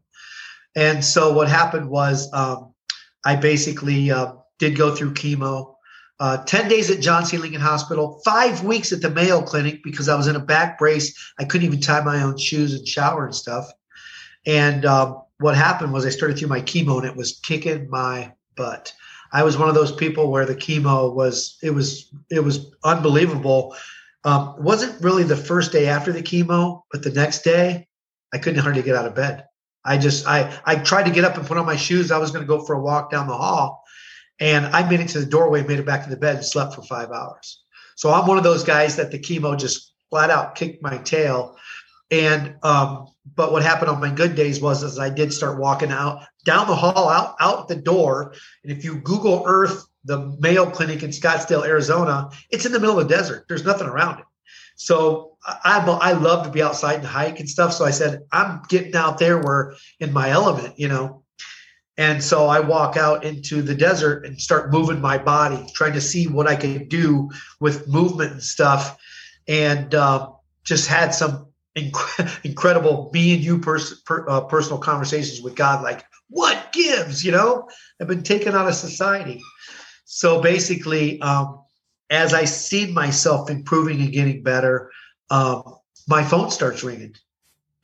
and 0.76 1.04
so 1.04 1.32
what 1.32 1.48
happened 1.48 1.88
was 1.88 2.32
um, 2.32 2.72
i 3.24 3.34
basically 3.34 4.10
uh, 4.10 4.32
did 4.58 4.76
go 4.76 4.94
through 4.94 5.14
chemo 5.14 5.74
uh, 6.22 6.44
10 6.44 6.68
days 6.68 6.90
at 6.90 7.00
john 7.00 7.26
c 7.26 7.36
lincoln 7.36 7.60
hospital 7.60 8.20
five 8.24 8.62
weeks 8.64 8.92
at 8.92 9.02
the 9.02 9.10
mayo 9.10 9.42
clinic 9.42 9.82
because 9.82 10.08
i 10.08 10.16
was 10.16 10.28
in 10.28 10.36
a 10.36 10.40
back 10.40 10.78
brace 10.78 11.32
i 11.38 11.44
couldn't 11.44 11.66
even 11.66 11.80
tie 11.80 12.02
my 12.02 12.22
own 12.22 12.38
shoes 12.38 12.74
and 12.74 12.86
shower 12.86 13.24
and 13.24 13.34
stuff 13.34 13.66
and 14.46 14.84
um, 14.86 15.20
what 15.38 15.56
happened 15.56 15.92
was 15.92 16.06
i 16.06 16.10
started 16.10 16.38
through 16.38 16.48
my 16.48 16.60
chemo 16.60 16.96
and 16.96 17.06
it 17.06 17.16
was 17.16 17.40
kicking 17.44 17.90
my 17.90 18.32
butt 18.56 18.92
I 19.32 19.42
was 19.42 19.56
one 19.56 19.68
of 19.68 19.74
those 19.74 19.92
people 19.92 20.30
where 20.30 20.44
the 20.44 20.54
chemo 20.54 21.12
was 21.12 21.56
it 21.62 21.70
was 21.70 22.12
it 22.30 22.40
was 22.40 22.70
unbelievable. 22.84 23.74
Um, 24.24 24.54
wasn't 24.58 25.02
really 25.02 25.24
the 25.24 25.36
first 25.36 25.72
day 25.72 25.88
after 25.88 26.12
the 26.12 26.22
chemo, 26.22 26.82
but 26.92 27.02
the 27.02 27.10
next 27.10 27.42
day 27.42 27.88
I 28.32 28.38
couldn't 28.38 28.60
hardly 28.60 28.82
get 28.82 28.94
out 28.94 29.06
of 29.06 29.14
bed. 29.14 29.46
I 29.84 29.98
just 29.98 30.26
I 30.26 30.56
I 30.64 30.76
tried 30.76 31.04
to 31.04 31.10
get 31.10 31.24
up 31.24 31.36
and 31.36 31.46
put 31.46 31.56
on 31.56 31.66
my 31.66 31.76
shoes. 31.76 32.10
I 32.10 32.18
was 32.18 32.30
going 32.30 32.42
to 32.42 32.48
go 32.48 32.64
for 32.64 32.74
a 32.74 32.80
walk 32.80 33.10
down 33.10 33.26
the 33.26 33.36
hall, 33.36 33.81
and 34.40 34.66
I 34.66 34.88
made 34.88 35.00
it 35.00 35.08
to 35.10 35.20
the 35.20 35.26
doorway, 35.26 35.62
made 35.62 35.78
it 35.78 35.86
back 35.86 36.04
to 36.04 36.10
the 36.10 36.16
bed, 36.16 36.36
and 36.36 36.44
slept 36.44 36.74
for 36.74 36.82
five 36.82 37.10
hours. 37.10 37.62
So 37.96 38.10
I'm 38.10 38.26
one 38.26 38.38
of 38.38 38.44
those 38.44 38.64
guys 38.64 38.96
that 38.96 39.10
the 39.10 39.18
chemo 39.18 39.58
just 39.58 39.92
flat 40.10 40.30
out 40.30 40.54
kicked 40.54 40.82
my 40.82 40.98
tail. 40.98 41.56
And 42.10 42.56
um, 42.62 43.08
but 43.34 43.52
what 43.52 43.62
happened 43.62 43.90
on 43.90 44.00
my 44.00 44.10
good 44.10 44.34
days 44.34 44.60
was 44.60 44.82
as 44.82 44.98
I 44.98 45.08
did 45.08 45.32
start 45.32 45.58
walking 45.58 45.90
out 45.90 46.26
down 46.44 46.66
the 46.66 46.76
hall, 46.76 47.08
out 47.08 47.36
out 47.40 47.68
the 47.68 47.76
door, 47.76 48.34
and 48.62 48.72
if 48.72 48.84
you 48.84 48.96
Google 48.96 49.44
Earth 49.46 49.86
the 50.04 50.36
Mayo 50.40 50.68
Clinic 50.68 51.02
in 51.02 51.10
Scottsdale, 51.10 51.64
Arizona, 51.64 52.30
it's 52.50 52.66
in 52.66 52.72
the 52.72 52.80
middle 52.80 52.98
of 52.98 53.08
the 53.08 53.14
desert. 53.14 53.46
There's 53.48 53.64
nothing 53.64 53.86
around 53.86 54.18
it. 54.18 54.24
So 54.74 55.36
I, 55.44 55.78
I 55.78 56.12
love 56.12 56.44
to 56.44 56.50
be 56.50 56.62
outside 56.62 56.96
and 56.96 57.06
hike 57.06 57.38
and 57.38 57.48
stuff. 57.48 57.72
So 57.72 57.84
I 57.84 57.90
said, 57.90 58.22
I'm 58.32 58.62
getting 58.68 58.96
out 58.96 59.18
there 59.18 59.38
where 59.38 59.74
in 60.00 60.12
my 60.12 60.30
element, 60.30 60.78
you 60.78 60.88
know. 60.88 61.21
And 62.02 62.20
so 62.20 62.46
I 62.46 62.58
walk 62.58 62.96
out 62.96 63.22
into 63.22 63.62
the 63.62 63.76
desert 63.76 64.26
and 64.26 64.40
start 64.40 64.72
moving 64.72 65.00
my 65.00 65.18
body, 65.18 65.64
trying 65.72 65.92
to 65.92 66.00
see 66.00 66.26
what 66.26 66.48
I 66.48 66.56
could 66.56 66.88
do 66.88 67.30
with 67.60 67.86
movement 67.86 68.32
and 68.32 68.42
stuff. 68.42 68.98
And 69.46 69.94
uh, 69.94 70.30
just 70.64 70.88
had 70.88 71.14
some 71.14 71.52
inc- 71.78 72.40
incredible 72.44 73.08
me 73.14 73.34
and 73.34 73.44
you 73.44 73.60
pers- 73.60 74.00
per, 74.00 74.28
uh, 74.28 74.40
personal 74.40 74.78
conversations 74.78 75.42
with 75.42 75.54
God, 75.54 75.84
like, 75.84 76.04
what 76.28 76.72
gives? 76.72 77.24
You 77.24 77.30
know, 77.30 77.68
I've 78.00 78.08
been 78.08 78.24
taken 78.24 78.56
out 78.56 78.66
of 78.66 78.74
society. 78.74 79.40
So 80.04 80.42
basically, 80.42 81.22
um, 81.22 81.62
as 82.10 82.34
I 82.34 82.46
see 82.46 82.90
myself 82.90 83.48
improving 83.48 84.00
and 84.00 84.12
getting 84.12 84.42
better, 84.42 84.90
um, 85.30 85.76
my 86.08 86.24
phone 86.24 86.50
starts 86.50 86.82
ringing 86.82 87.14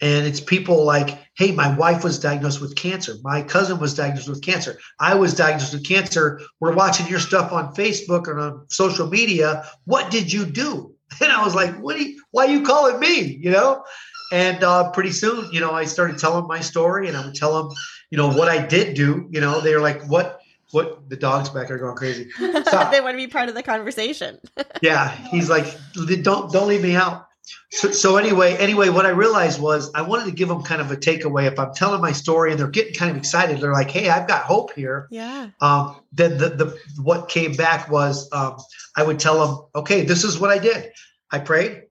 and 0.01 0.27
it's 0.27 0.41
people 0.41 0.85
like, 0.85 1.19
hey, 1.37 1.53
my 1.53 1.75
wife 1.77 2.05
was 2.05 2.19
diagnosed 2.19 2.61
with 2.61 2.77
cancer. 2.77 3.15
My 3.23 3.43
cousin 3.43 3.79
was 3.79 3.95
diagnosed 3.95 4.29
with 4.29 4.43
cancer. 4.43 4.79
I 5.01 5.15
was 5.15 5.35
diagnosed 5.35 5.73
with 5.73 5.87
cancer. 5.87 6.41
We're 6.61 6.75
watching 6.75 7.09
your 7.09 7.19
stuff 7.19 7.53
on 7.53 7.75
Facebook 7.75 8.29
or 8.29 8.39
on 8.39 8.67
social 8.69 9.09
media. 9.09 9.65
What 9.85 10.11
did 10.11 10.33
you 10.33 10.47
do? 10.47 10.95
And 11.23 11.33
I 11.33 11.43
was 11.43 11.55
like, 11.55 11.75
what 11.79 11.97
do 11.97 12.05
you, 12.05 12.23
why 12.33 12.45
are 12.45 12.51
you 12.51 12.63
calling 12.63 13.01
me? 13.01 13.39
You 13.41 13.51
know? 13.51 13.83
And 14.31 14.63
uh, 14.63 14.91
pretty 14.91 15.11
soon, 15.11 15.51
you 15.51 15.59
know, 15.59 15.73
I 15.73 15.87
started 15.87 16.19
telling 16.19 16.47
my 16.47 16.61
story 16.61 17.09
and 17.09 17.17
I 17.17 17.25
would 17.25 17.35
tell 17.35 17.63
them, 17.63 17.75
you 18.11 18.19
know, 18.19 18.29
what 18.29 18.47
I 18.49 18.65
did 18.65 18.95
do. 18.95 19.27
You 19.31 19.41
know, 19.41 19.63
they 19.63 19.75
were 19.75 19.81
like, 19.81 20.07
what, 20.07 20.41
what 20.71 21.09
the 21.09 21.17
dogs 21.17 21.49
back 21.49 21.71
are 21.71 21.79
going 21.79 21.97
crazy. 21.97 22.29
they 22.39 23.01
want 23.01 23.15
to 23.15 23.17
be 23.17 23.27
part 23.27 23.49
of 23.49 23.55
the 23.55 23.63
conversation. 23.63 24.39
yeah. 24.83 25.11
He's 25.31 25.49
like, 25.49 25.75
don't, 26.23 26.53
don't 26.53 26.69
leave 26.69 26.83
me 26.83 26.95
out. 26.95 27.28
So, 27.71 27.91
so, 27.93 28.17
anyway, 28.17 28.57
anyway, 28.57 28.89
what 28.89 29.07
I 29.07 29.11
realized 29.11 29.61
was 29.61 29.91
I 29.95 30.03
wanted 30.03 30.25
to 30.27 30.33
give 30.33 30.49
them 30.49 30.63
kind 30.63 30.81
of 30.81 30.91
a 30.91 30.97
takeaway. 30.97 31.47
If 31.47 31.59
I'm 31.59 31.73
telling 31.75 32.01
my 32.01 32.13
story 32.13 32.51
and 32.51 32.59
they're 32.59 32.69
getting 32.69 32.95
kind 32.95 33.11
of 33.11 33.17
excited, 33.17 33.61
they're 33.61 33.73
like, 33.73 33.91
"Hey, 33.91 34.09
I've 34.09 34.27
got 34.27 34.43
hope 34.43 34.73
here." 34.75 35.07
Yeah. 35.11 35.51
Um, 35.61 35.97
then 36.13 36.39
the 36.39 36.51
the 36.51 36.79
what 37.03 37.29
came 37.29 37.55
back 37.55 37.91
was 37.91 38.29
um, 38.33 38.57
I 38.97 39.03
would 39.03 39.19
tell 39.19 39.47
them, 39.47 39.67
"Okay, 39.75 40.05
this 40.05 40.25
is 40.25 40.39
what 40.39 40.51
I 40.51 40.59
did. 40.59 40.93
I 41.31 41.39
prayed. 41.39 41.83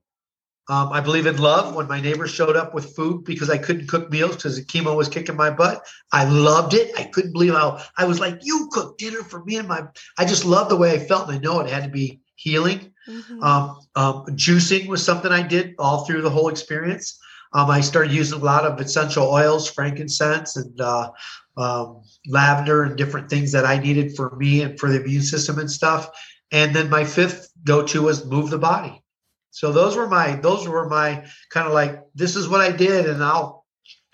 Um, 0.70 0.92
I 0.92 1.00
believe 1.00 1.26
in 1.26 1.38
love. 1.38 1.74
When 1.74 1.88
my 1.88 2.00
neighbors 2.00 2.30
showed 2.30 2.56
up 2.56 2.74
with 2.74 2.94
food 2.94 3.24
because 3.24 3.48
I 3.48 3.56
couldn't 3.56 3.86
cook 3.86 4.10
meals 4.10 4.36
because 4.36 4.56
the 4.56 4.64
chemo 4.64 4.94
was 4.96 5.08
kicking 5.08 5.36
my 5.36 5.50
butt, 5.50 5.86
I 6.12 6.24
loved 6.24 6.74
it. 6.74 6.92
I 6.98 7.04
couldn't 7.04 7.32
believe 7.32 7.54
how 7.54 7.82
I 7.96 8.04
was 8.04 8.20
like, 8.20 8.40
"You 8.42 8.68
cook 8.72 8.98
dinner 8.98 9.22
for 9.22 9.44
me 9.44 9.56
and 9.56 9.68
my." 9.68 9.84
I 10.18 10.24
just 10.24 10.44
loved 10.44 10.70
the 10.70 10.76
way 10.76 10.92
I 10.92 10.98
felt, 10.98 11.28
and 11.28 11.36
I 11.36 11.40
know 11.40 11.60
it 11.60 11.70
had 11.70 11.84
to 11.84 11.90
be 11.90 12.20
healing. 12.38 12.92
Mm-hmm. 13.08 13.42
Um, 13.42 13.80
um, 13.96 14.26
juicing 14.36 14.86
was 14.86 15.04
something 15.04 15.32
I 15.32 15.42
did 15.42 15.74
all 15.78 16.04
through 16.04 16.22
the 16.22 16.30
whole 16.30 16.48
experience. 16.48 17.18
Um, 17.52 17.70
I 17.70 17.80
started 17.80 18.12
using 18.12 18.40
a 18.40 18.44
lot 18.44 18.64
of 18.64 18.78
essential 18.80 19.26
oils, 19.26 19.70
frankincense, 19.70 20.56
and 20.56 20.80
uh, 20.80 21.10
um, 21.56 22.02
lavender, 22.26 22.84
and 22.84 22.96
different 22.96 23.28
things 23.28 23.52
that 23.52 23.64
I 23.64 23.78
needed 23.78 24.14
for 24.14 24.36
me 24.36 24.62
and 24.62 24.78
for 24.78 24.88
the 24.90 25.02
immune 25.02 25.22
system 25.22 25.58
and 25.58 25.70
stuff. 25.70 26.10
And 26.52 26.74
then 26.76 26.90
my 26.90 27.04
fifth 27.04 27.50
go-to 27.64 28.02
was 28.02 28.24
move 28.24 28.50
the 28.50 28.58
body. 28.58 29.02
So 29.50 29.72
those 29.72 29.96
were 29.96 30.08
my 30.08 30.36
those 30.36 30.68
were 30.68 30.88
my 30.88 31.24
kind 31.50 31.66
of 31.66 31.72
like 31.72 32.04
this 32.14 32.36
is 32.36 32.48
what 32.48 32.60
I 32.60 32.70
did, 32.70 33.08
and 33.08 33.24
I'll 33.24 33.66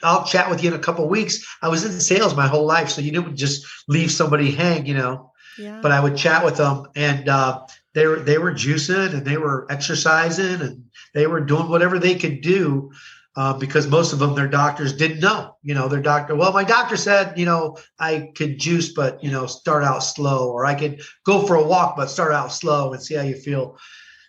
I'll 0.02 0.24
chat 0.24 0.48
with 0.48 0.62
you 0.62 0.70
in 0.70 0.76
a 0.76 0.82
couple 0.82 1.08
weeks. 1.08 1.44
I 1.60 1.68
was 1.68 1.84
in 1.84 2.00
sales 2.00 2.36
my 2.36 2.46
whole 2.46 2.64
life, 2.64 2.88
so 2.88 3.00
you 3.02 3.10
didn't 3.10 3.36
just 3.36 3.66
leave 3.88 4.10
somebody 4.10 4.52
hang, 4.52 4.86
you 4.86 4.94
know. 4.94 5.32
Yeah. 5.58 5.80
But 5.82 5.92
I 5.92 6.00
would 6.00 6.16
chat 6.16 6.44
with 6.44 6.56
them, 6.56 6.86
and 6.94 7.28
uh, 7.28 7.66
they 7.94 8.06
were 8.06 8.20
they 8.20 8.38
were 8.38 8.52
juicing 8.52 9.14
and 9.14 9.24
they 9.24 9.36
were 9.36 9.66
exercising 9.70 10.60
and 10.60 10.84
they 11.14 11.26
were 11.26 11.40
doing 11.40 11.68
whatever 11.68 11.98
they 11.98 12.14
could 12.16 12.40
do 12.40 12.92
uh, 13.36 13.52
because 13.52 13.86
most 13.86 14.12
of 14.12 14.18
them 14.18 14.34
their 14.34 14.48
doctors 14.48 14.92
didn't 14.92 15.20
know 15.20 15.56
you 15.62 15.74
know 15.74 15.88
their 15.88 16.02
doctor 16.02 16.34
well 16.34 16.52
my 16.52 16.64
doctor 16.64 16.96
said 16.96 17.36
you 17.38 17.46
know 17.46 17.76
i 17.98 18.30
could 18.36 18.58
juice 18.58 18.92
but 18.92 19.22
you 19.22 19.30
know 19.30 19.46
start 19.46 19.82
out 19.82 20.00
slow 20.00 20.50
or 20.50 20.66
i 20.66 20.74
could 20.74 21.00
go 21.24 21.46
for 21.46 21.56
a 21.56 21.62
walk 21.62 21.96
but 21.96 22.10
start 22.10 22.32
out 22.32 22.52
slow 22.52 22.92
and 22.92 23.02
see 23.02 23.14
how 23.14 23.22
you 23.22 23.36
feel. 23.36 23.78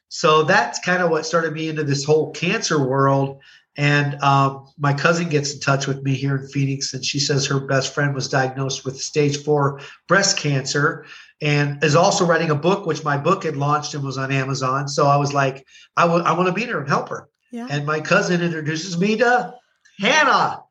So 0.08 0.44
that's 0.44 0.80
kind 0.80 1.02
of 1.02 1.10
what 1.10 1.26
started 1.26 1.54
me 1.54 1.68
into 1.68 1.84
this 1.84 2.06
whole 2.06 2.32
cancer 2.32 2.88
world 2.88 3.42
and 3.78 4.22
um, 4.22 4.68
my 4.78 4.94
cousin 4.94 5.30
gets 5.30 5.54
in 5.54 5.60
touch 5.60 5.88
with 5.88 6.02
me 6.04 6.14
here 6.14 6.38
in 6.38 6.48
phoenix 6.48 6.94
and 6.94 7.04
she 7.04 7.20
says 7.20 7.46
her 7.46 7.60
best 7.60 7.94
friend 7.94 8.16
was 8.16 8.28
diagnosed 8.30 8.86
with 8.86 9.00
stage 9.00 9.44
four 9.44 9.82
breast 10.08 10.38
cancer 10.38 11.06
and 11.42 11.84
is 11.84 11.96
also 11.96 12.26
writing 12.26 12.50
a 12.50 12.56
book, 12.56 12.86
which 12.86 13.04
my 13.04 13.18
book 13.18 13.44
had 13.44 13.58
launched 13.58 13.94
and 13.94 14.04
was 14.04 14.18
on 14.18 14.32
Amazon. 14.32 14.88
So 14.88 15.08
I 15.08 15.18
was 15.18 15.34
like, 15.34 15.66
I, 15.98 16.04
w- 16.04 16.24
I 16.24 16.32
want 16.32 16.48
to 16.48 16.54
meet 16.54 16.70
her 16.70 16.80
and 16.80 16.88
help 16.88 17.10
her. 17.10 17.28
Yeah. 17.52 17.68
And 17.70 17.86
my 17.86 18.00
cousin 18.00 18.42
introduces 18.42 18.98
me 18.98 19.18
to 19.18 19.54
Hannah. 20.00 20.62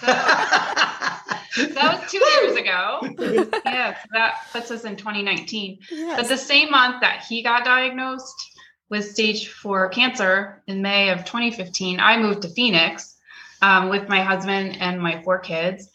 that 0.02 2.00
was 2.00 2.10
two 2.10 2.18
years 2.18 2.56
ago. 2.56 3.00
yeah, 3.64 3.94
so 3.94 4.08
that 4.12 4.34
puts 4.52 4.70
us 4.70 4.84
in 4.84 4.96
2019. 4.96 5.78
Yes. 5.90 6.20
But 6.20 6.28
the 6.28 6.36
same 6.36 6.70
month 6.70 7.00
that 7.00 7.24
he 7.28 7.42
got 7.42 7.64
diagnosed 7.64 8.47
with 8.90 9.10
stage 9.10 9.48
four 9.48 9.88
cancer 9.88 10.62
in 10.66 10.82
May 10.82 11.10
of 11.10 11.24
2015, 11.24 12.00
I 12.00 12.18
moved 12.18 12.42
to 12.42 12.48
Phoenix 12.48 13.16
um, 13.62 13.88
with 13.88 14.08
my 14.08 14.22
husband 14.22 14.78
and 14.80 15.00
my 15.00 15.22
four 15.22 15.38
kids. 15.38 15.90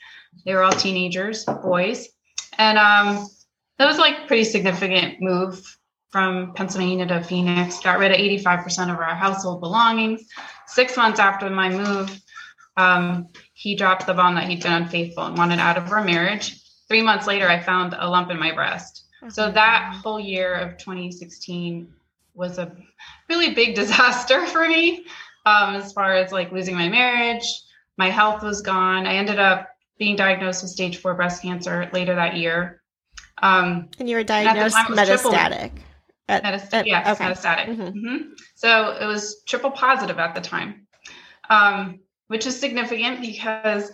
They 0.46 0.54
were 0.54 0.64
all 0.64 0.72
teenagers, 0.72 1.46
boys. 1.46 2.10
And 2.58 2.78
um, 2.78 3.28
that 3.78 3.88
was 3.88 3.98
like 3.98 4.28
pretty 4.28 4.44
significant 4.44 5.22
move 5.22 5.78
from 6.10 6.54
Pennsylvania 6.54 7.08
to 7.08 7.24
Phoenix. 7.24 7.80
Got 7.80 8.00
rid 8.00 8.12
of 8.12 8.18
85% 8.18 8.94
of 8.94 9.00
our 9.00 9.16
household 9.16 9.62
belongings. 9.62 10.28
Six 10.68 10.96
months 10.96 11.20
after 11.20 11.50
my 11.50 11.70
move, 11.70 12.22
um, 12.78 13.28
he 13.54 13.76
dropped 13.76 14.06
the 14.06 14.14
bomb 14.14 14.36
that 14.36 14.48
he'd 14.48 14.62
been 14.62 14.74
unfaithful 14.74 15.26
and 15.26 15.38
wanted 15.38 15.60
out 15.60 15.78
of 15.78 15.92
our 15.92 16.04
marriage. 16.04 16.60
Three 16.88 17.02
months 17.02 17.26
later, 17.26 17.50
I 17.50 17.60
found 17.60 17.96
a 17.98 18.08
lump 18.08 18.30
in 18.30 18.40
my 18.40 18.52
breast. 18.52 19.06
So 19.30 19.50
that 19.52 20.00
whole 20.04 20.20
year 20.20 20.54
of 20.54 20.78
2016 20.78 21.88
was 22.34 22.58
a 22.58 22.76
really 23.30 23.54
big 23.54 23.76
disaster 23.82 24.46
for 24.48 24.68
me 24.68 25.06
um, 25.46 25.76
as 25.76 25.94
far 25.94 26.14
as 26.14 26.32
like 26.32 26.52
losing 26.52 26.76
my 26.76 26.90
marriage. 26.90 27.46
My 27.98 28.10
health 28.10 28.44
was 28.44 28.62
gone. 28.62 29.06
I 29.06 29.16
ended 29.16 29.40
up 29.40 29.70
being 30.00 30.16
diagnosed 30.16 30.64
with 30.64 30.72
stage 30.72 30.98
four 30.98 31.14
breast 31.14 31.42
cancer 31.42 31.90
later 31.94 32.16
that 32.16 32.36
year. 32.36 32.82
Um, 33.42 33.90
and 34.00 34.10
you 34.10 34.16
were 34.16 34.24
diagnosed 34.24 34.76
metastatic. 34.76 35.72
At, 36.30 36.44
Metast- 36.44 36.74
at, 36.74 36.88
yes, 36.88 37.08
okay. 37.08 37.30
metastatic. 37.30 37.68
Mm-hmm. 37.68 37.82
Mm-hmm. 37.82 38.18
So 38.56 38.92
it 38.92 39.06
was 39.06 39.44
triple 39.46 39.72
positive 39.72 40.20
at 40.20 40.34
the 40.34 40.42
time, 40.42 40.88
um, 41.50 42.00
which 42.28 42.46
is 42.46 42.58
significant 42.58 43.20
because 43.20 43.92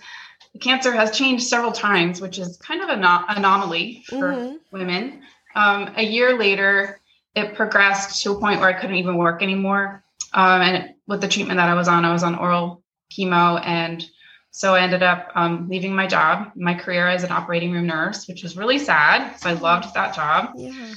the 0.53 0.59
cancer 0.59 0.91
has 0.91 1.17
changed 1.17 1.47
several 1.47 1.71
times, 1.71 2.21
which 2.21 2.37
is 2.37 2.57
kind 2.57 2.81
of 2.81 2.89
an 2.89 3.03
anomaly 3.03 4.03
for 4.07 4.33
mm-hmm. 4.33 4.55
women. 4.71 5.23
Um, 5.55 5.91
a 5.95 6.03
year 6.03 6.37
later, 6.37 6.98
it 7.35 7.55
progressed 7.55 8.21
to 8.23 8.31
a 8.31 8.39
point 8.39 8.59
where 8.59 8.69
I 8.69 8.73
couldn't 8.73 8.95
even 8.95 9.17
work 9.17 9.41
anymore. 9.41 10.03
Um, 10.33 10.61
and 10.61 10.93
with 11.07 11.21
the 11.21 11.27
treatment 11.27 11.57
that 11.57 11.69
I 11.69 11.73
was 11.73 11.87
on, 11.87 12.05
I 12.05 12.13
was 12.13 12.23
on 12.23 12.35
oral 12.35 12.83
chemo 13.11 13.61
and 13.65 14.05
so 14.51 14.75
I 14.75 14.81
ended 14.81 15.03
up 15.03 15.31
um, 15.35 15.67
leaving 15.69 15.95
my 15.95 16.07
job, 16.07 16.51
my 16.55 16.73
career 16.73 17.07
as 17.07 17.23
an 17.23 17.31
operating 17.31 17.71
room 17.71 17.87
nurse, 17.87 18.27
which 18.27 18.43
was 18.43 18.57
really 18.57 18.79
sad. 18.79 19.35
So 19.39 19.49
I 19.49 19.53
loved 19.53 19.93
that 19.93 20.15
job. 20.15 20.53
Yeah. 20.55 20.93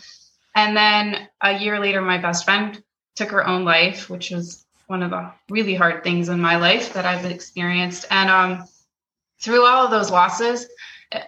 And 0.55 0.77
then 0.77 1.29
a 1.41 1.59
year 1.59 1.79
later, 1.79 2.01
my 2.01 2.19
best 2.19 2.45
friend 2.45 2.83
took 3.15 3.31
her 3.31 3.47
own 3.47 3.65
life, 3.65 4.09
which 4.09 4.31
was 4.31 4.65
one 4.87 5.03
of 5.03 5.11
the 5.11 5.31
really 5.51 5.75
hard 5.75 6.03
things 6.03 6.29
in 6.29 6.41
my 6.41 6.57
life 6.57 6.93
that 6.95 7.05
I've 7.05 7.25
experienced. 7.25 8.07
And 8.11 8.31
um, 8.31 8.65
through 9.41 9.65
all 9.65 9.85
of 9.85 9.91
those 9.91 10.11
losses, 10.11 10.67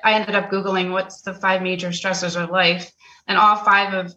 I 0.02 0.14
ended 0.14 0.34
up 0.34 0.50
Googling 0.50 0.92
what's 0.92 1.20
the 1.22 1.34
five 1.34 1.62
major 1.62 1.88
stressors 1.88 2.42
of 2.42 2.50
life. 2.50 2.90
And 3.26 3.38
all 3.38 3.56
five 3.56 3.94
of 3.94 4.14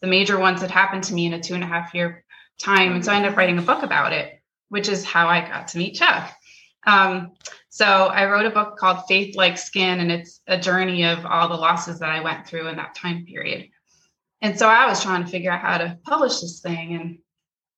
the 0.00 0.06
major 0.06 0.38
ones 0.38 0.60
that 0.60 0.70
happened 0.70 1.04
to 1.04 1.14
me 1.14 1.26
in 1.26 1.32
a 1.34 1.40
two 1.40 1.54
and 1.54 1.64
a 1.64 1.66
half 1.66 1.94
year 1.94 2.24
time. 2.58 2.92
And 2.92 3.04
so 3.04 3.12
I 3.12 3.16
ended 3.16 3.32
up 3.32 3.38
writing 3.38 3.58
a 3.58 3.62
book 3.62 3.82
about 3.82 4.12
it, 4.12 4.40
which 4.68 4.88
is 4.88 5.04
how 5.04 5.28
I 5.28 5.40
got 5.40 5.68
to 5.68 5.78
meet 5.78 5.94
Chuck. 5.94 6.32
Um, 6.86 7.32
so 7.68 7.84
I 7.84 8.30
wrote 8.30 8.46
a 8.46 8.50
book 8.50 8.76
called 8.76 9.06
Faith 9.06 9.36
Like 9.36 9.58
Skin, 9.58 10.00
and 10.00 10.10
it's 10.10 10.40
a 10.46 10.58
journey 10.58 11.04
of 11.04 11.24
all 11.26 11.48
the 11.48 11.54
losses 11.54 11.98
that 12.00 12.10
I 12.10 12.20
went 12.20 12.46
through 12.46 12.68
in 12.68 12.76
that 12.76 12.94
time 12.94 13.24
period. 13.24 13.68
And 14.40 14.58
so 14.58 14.68
I 14.68 14.86
was 14.86 15.02
trying 15.02 15.24
to 15.24 15.30
figure 15.30 15.50
out 15.50 15.60
how 15.60 15.78
to 15.78 15.98
publish 16.04 16.40
this 16.40 16.60
thing, 16.60 16.94
and 16.94 17.18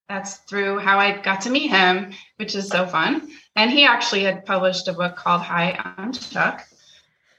that's 0.09 0.37
through 0.49 0.79
how 0.79 0.99
I 0.99 1.21
got 1.21 1.43
to 1.43 1.51
meet 1.51 1.69
him, 1.69 2.13
which 2.37 2.55
is 2.55 2.69
so 2.69 2.87
fun. 2.87 3.31
And 3.57 3.71
he 3.71 3.85
actually 3.85 4.25
had 4.25 4.45
published 4.45 4.89
a 4.89 4.93
book 4.93 5.17
called 5.17 5.43
Hi, 5.43 5.95
I'm 5.97 6.13
Chuck 6.13 6.67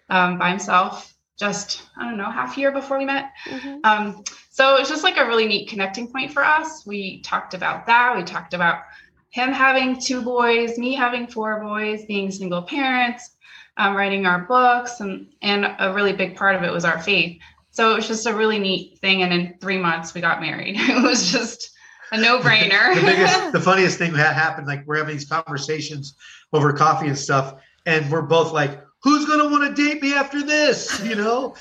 um, 0.09 0.37
by 0.37 0.49
himself 0.49 1.10
just, 1.41 1.81
I 1.97 2.05
don't 2.05 2.17
know, 2.17 2.29
half 2.29 2.57
year 2.57 2.71
before 2.71 2.99
we 2.99 3.05
met. 3.05 3.31
Mm-hmm. 3.49 3.79
Um, 3.83 4.23
so 4.51 4.75
it 4.75 4.79
was 4.79 4.87
just 4.87 5.03
like 5.03 5.17
a 5.17 5.25
really 5.25 5.47
neat 5.47 5.67
connecting 5.67 6.07
point 6.07 6.31
for 6.31 6.45
us. 6.45 6.85
We 6.85 7.21
talked 7.21 7.55
about 7.55 7.87
that. 7.87 8.15
We 8.15 8.23
talked 8.23 8.53
about 8.53 8.83
him 9.31 9.51
having 9.51 9.99
two 9.99 10.21
boys, 10.21 10.77
me 10.77 10.93
having 10.93 11.25
four 11.25 11.59
boys, 11.59 12.05
being 12.05 12.29
single 12.31 12.61
parents, 12.61 13.31
um, 13.77 13.95
writing 13.95 14.25
our 14.25 14.39
books, 14.39 14.99
and 14.99 15.27
and 15.41 15.65
a 15.79 15.93
really 15.93 16.13
big 16.13 16.35
part 16.35 16.55
of 16.55 16.63
it 16.63 16.71
was 16.71 16.85
our 16.85 16.99
faith. 16.99 17.41
So 17.71 17.91
it 17.91 17.95
was 17.95 18.07
just 18.07 18.27
a 18.27 18.35
really 18.35 18.59
neat 18.59 18.99
thing. 18.99 19.23
And 19.23 19.33
in 19.33 19.55
three 19.59 19.79
months, 19.79 20.13
we 20.13 20.21
got 20.21 20.41
married. 20.41 20.75
it 20.79 21.01
was 21.01 21.31
just 21.31 21.71
a 22.11 22.21
no-brainer. 22.21 22.93
the 22.93 23.01
biggest, 23.01 23.51
the 23.53 23.61
funniest 23.61 23.97
thing 23.97 24.13
that 24.13 24.35
happened, 24.35 24.67
like 24.67 24.85
we're 24.85 24.97
having 24.97 25.15
these 25.15 25.27
conversations 25.27 26.15
over 26.53 26.71
coffee 26.73 27.07
and 27.07 27.17
stuff, 27.17 27.55
and 27.87 28.11
we're 28.11 28.21
both 28.21 28.51
like, 28.51 28.83
who's 29.03 29.25
going 29.25 29.39
to 29.39 29.49
want 29.49 29.75
to 29.75 29.83
date 29.83 30.01
me 30.01 30.13
after 30.13 30.43
this? 30.43 30.99
You 31.11 31.15
know? 31.15 31.55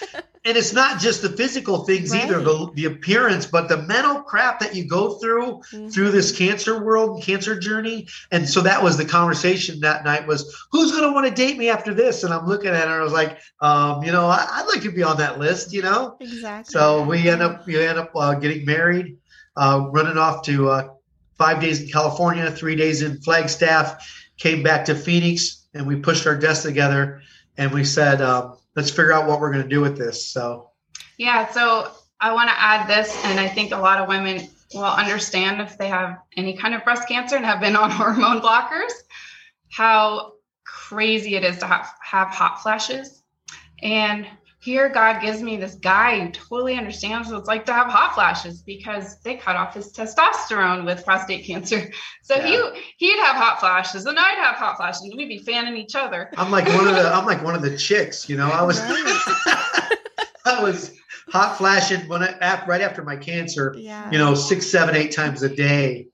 and 0.45 0.57
it's 0.57 0.73
not 0.73 1.01
just 1.01 1.23
the 1.23 1.29
physical 1.29 1.85
things 1.85 2.13
right. 2.13 2.25
either, 2.25 2.41
the, 2.41 2.71
the 2.75 2.85
appearance, 2.87 3.45
but 3.45 3.69
the 3.69 3.77
mental 3.83 4.23
crap 4.23 4.59
that 4.61 4.75
you 4.75 4.87
go 4.87 5.15
through 5.15 5.61
mm-hmm. 5.73 5.89
through 5.89 6.11
this 6.11 6.37
cancer 6.37 6.83
world, 6.83 7.23
cancer 7.23 7.59
journey. 7.59 8.07
And 8.31 8.49
so 8.49 8.61
that 8.63 8.83
was 8.83 8.97
the 8.97 9.05
conversation 9.05 9.81
that 9.81 10.05
night 10.05 10.27
was, 10.27 10.67
who's 10.71 10.93
going 10.93 11.05
to 11.05 11.13
want 11.13 11.27
to 11.27 11.35
date 11.35 11.59
me 11.59 11.69
after 11.69 11.93
this? 11.93 12.25
And 12.25 12.33
I'm 12.33 12.47
looking 12.47 12.71
at 12.71 12.89
her, 12.89 13.01
I 13.01 13.03
was 13.03 13.13
like, 13.13 13.39
um, 13.61 14.03
you 14.03 14.13
know, 14.13 14.27
I, 14.27 14.63
would 14.63 14.73
like 14.73 14.83
to 14.85 14.93
be 14.93 15.03
on 15.03 15.19
that 15.19 15.39
list, 15.39 15.73
you 15.73 15.83
know? 15.83 16.17
Exactly. 16.21 16.73
So 16.73 17.03
we 17.03 17.29
end 17.29 17.43
up, 17.43 17.67
we 17.67 17.85
end 17.85 17.99
up 17.99 18.11
uh, 18.15 18.35
getting 18.35 18.65
married, 18.65 19.19
uh, 19.57 19.89
running 19.91 20.17
off 20.17 20.43
to 20.45 20.71
uh, 20.71 20.89
five 21.37 21.61
days 21.61 21.83
in 21.83 21.89
California, 21.89 22.51
three 22.51 22.77
days 22.77 23.03
in 23.03 23.21
Flagstaff, 23.21 24.07
came 24.39 24.63
back 24.63 24.87
to 24.87 24.95
Phoenix, 24.95 25.60
and 25.75 25.87
we 25.87 25.97
pushed 25.97 26.27
our 26.27 26.37
desks 26.37 26.65
together 26.65 27.23
and 27.57 27.73
we 27.73 27.85
said, 27.85 28.21
um, 28.21 28.57
let's 28.77 28.91
figure 28.91 29.13
out 29.13 29.27
what 29.27 29.41
we're 29.41 29.53
going 29.53 29.63
to 29.63 29.69
do 29.69 29.81
with 29.81 29.97
this. 29.97 30.27
So, 30.27 30.71
yeah. 31.19 31.51
So 31.51 31.91
I 32.21 32.33
want 32.33 32.49
to 32.51 32.61
add 32.61 32.89
this, 32.89 33.19
and 33.25 33.41
I 33.41 33.49
think 33.49 33.73
a 33.73 33.77
lot 33.77 33.99
of 34.01 34.09
women 34.09 34.49
will 34.75 34.85
understand 34.85 35.61
if 35.61 35.77
they 35.79 35.89
have 35.89 36.19
any 36.37 36.57
kind 36.57 36.75
of 36.75 36.85
breast 36.85 37.09
cancer 37.09 37.37
and 37.37 37.45
have 37.45 37.61
been 37.61 37.77
on 37.77 37.91
hormone 37.91 38.41
blockers, 38.41 38.93
how 39.71 40.33
crazy 40.65 41.37
it 41.37 41.45
is 41.45 41.59
to 41.59 41.67
have, 41.67 41.89
have 42.03 42.29
hot 42.29 42.63
flashes. 42.63 43.23
And 43.83 44.27
here 44.63 44.91
God 44.91 45.23
gives 45.23 45.43
me 45.43 45.57
this 45.57 45.75
guy 45.77 46.21
who 46.21 46.31
totally 46.31 46.75
understands 46.75 47.31
what 47.31 47.39
it's 47.39 47.49
like 47.49 47.65
to 47.65 47.73
have 47.73 47.87
hot 47.87 48.15
flashes 48.15 48.61
because 48.61 49.19
they 49.21 49.37
cut 49.37 49.57
off 49.57 49.75
his 49.75 49.91
testosterone 49.91 50.85
with 50.85 51.05
prostate 51.05 51.45
cancer. 51.45 51.91
So 52.23 52.37
yeah. 52.37 52.71
he 52.99 53.09
he'd 53.09 53.19
have 53.19 53.35
hot 53.35 53.59
flashes 53.59 54.07
and 54.07 54.17
I'd 54.17 54.37
have 54.37 54.55
hot 54.55 54.77
flashes 54.77 55.03
and 55.03 55.15
we'd 55.17 55.27
be 55.27 55.39
fanning 55.39 55.77
each 55.77 55.97
other. 55.97 56.31
I'm 56.37 56.53
like 56.53 56.65
one 56.69 56.87
of 56.87 56.95
the 56.95 57.13
I'm 57.13 57.27
like 57.27 57.43
one 57.43 57.57
of 57.57 57.63
the 57.63 57.77
chicks, 57.77 58.29
you 58.29 58.37
know. 58.37 58.49
I 58.49 58.63
was 58.63 58.79
I 60.45 60.63
was 60.63 60.93
hot 61.29 61.57
flashing 61.59 62.07
when 62.07 62.23
I 62.23 62.65
right 62.67 62.83
after 62.83 63.03
my 63.03 63.17
cancer, 63.17 63.75
yeah. 63.77 64.09
you 64.13 64.19
know, 64.19 64.37
six, 64.37 64.67
seven, 64.67 64.95
eight 64.95 65.11
times 65.11 65.43
a 65.43 65.49
day. 65.49 66.07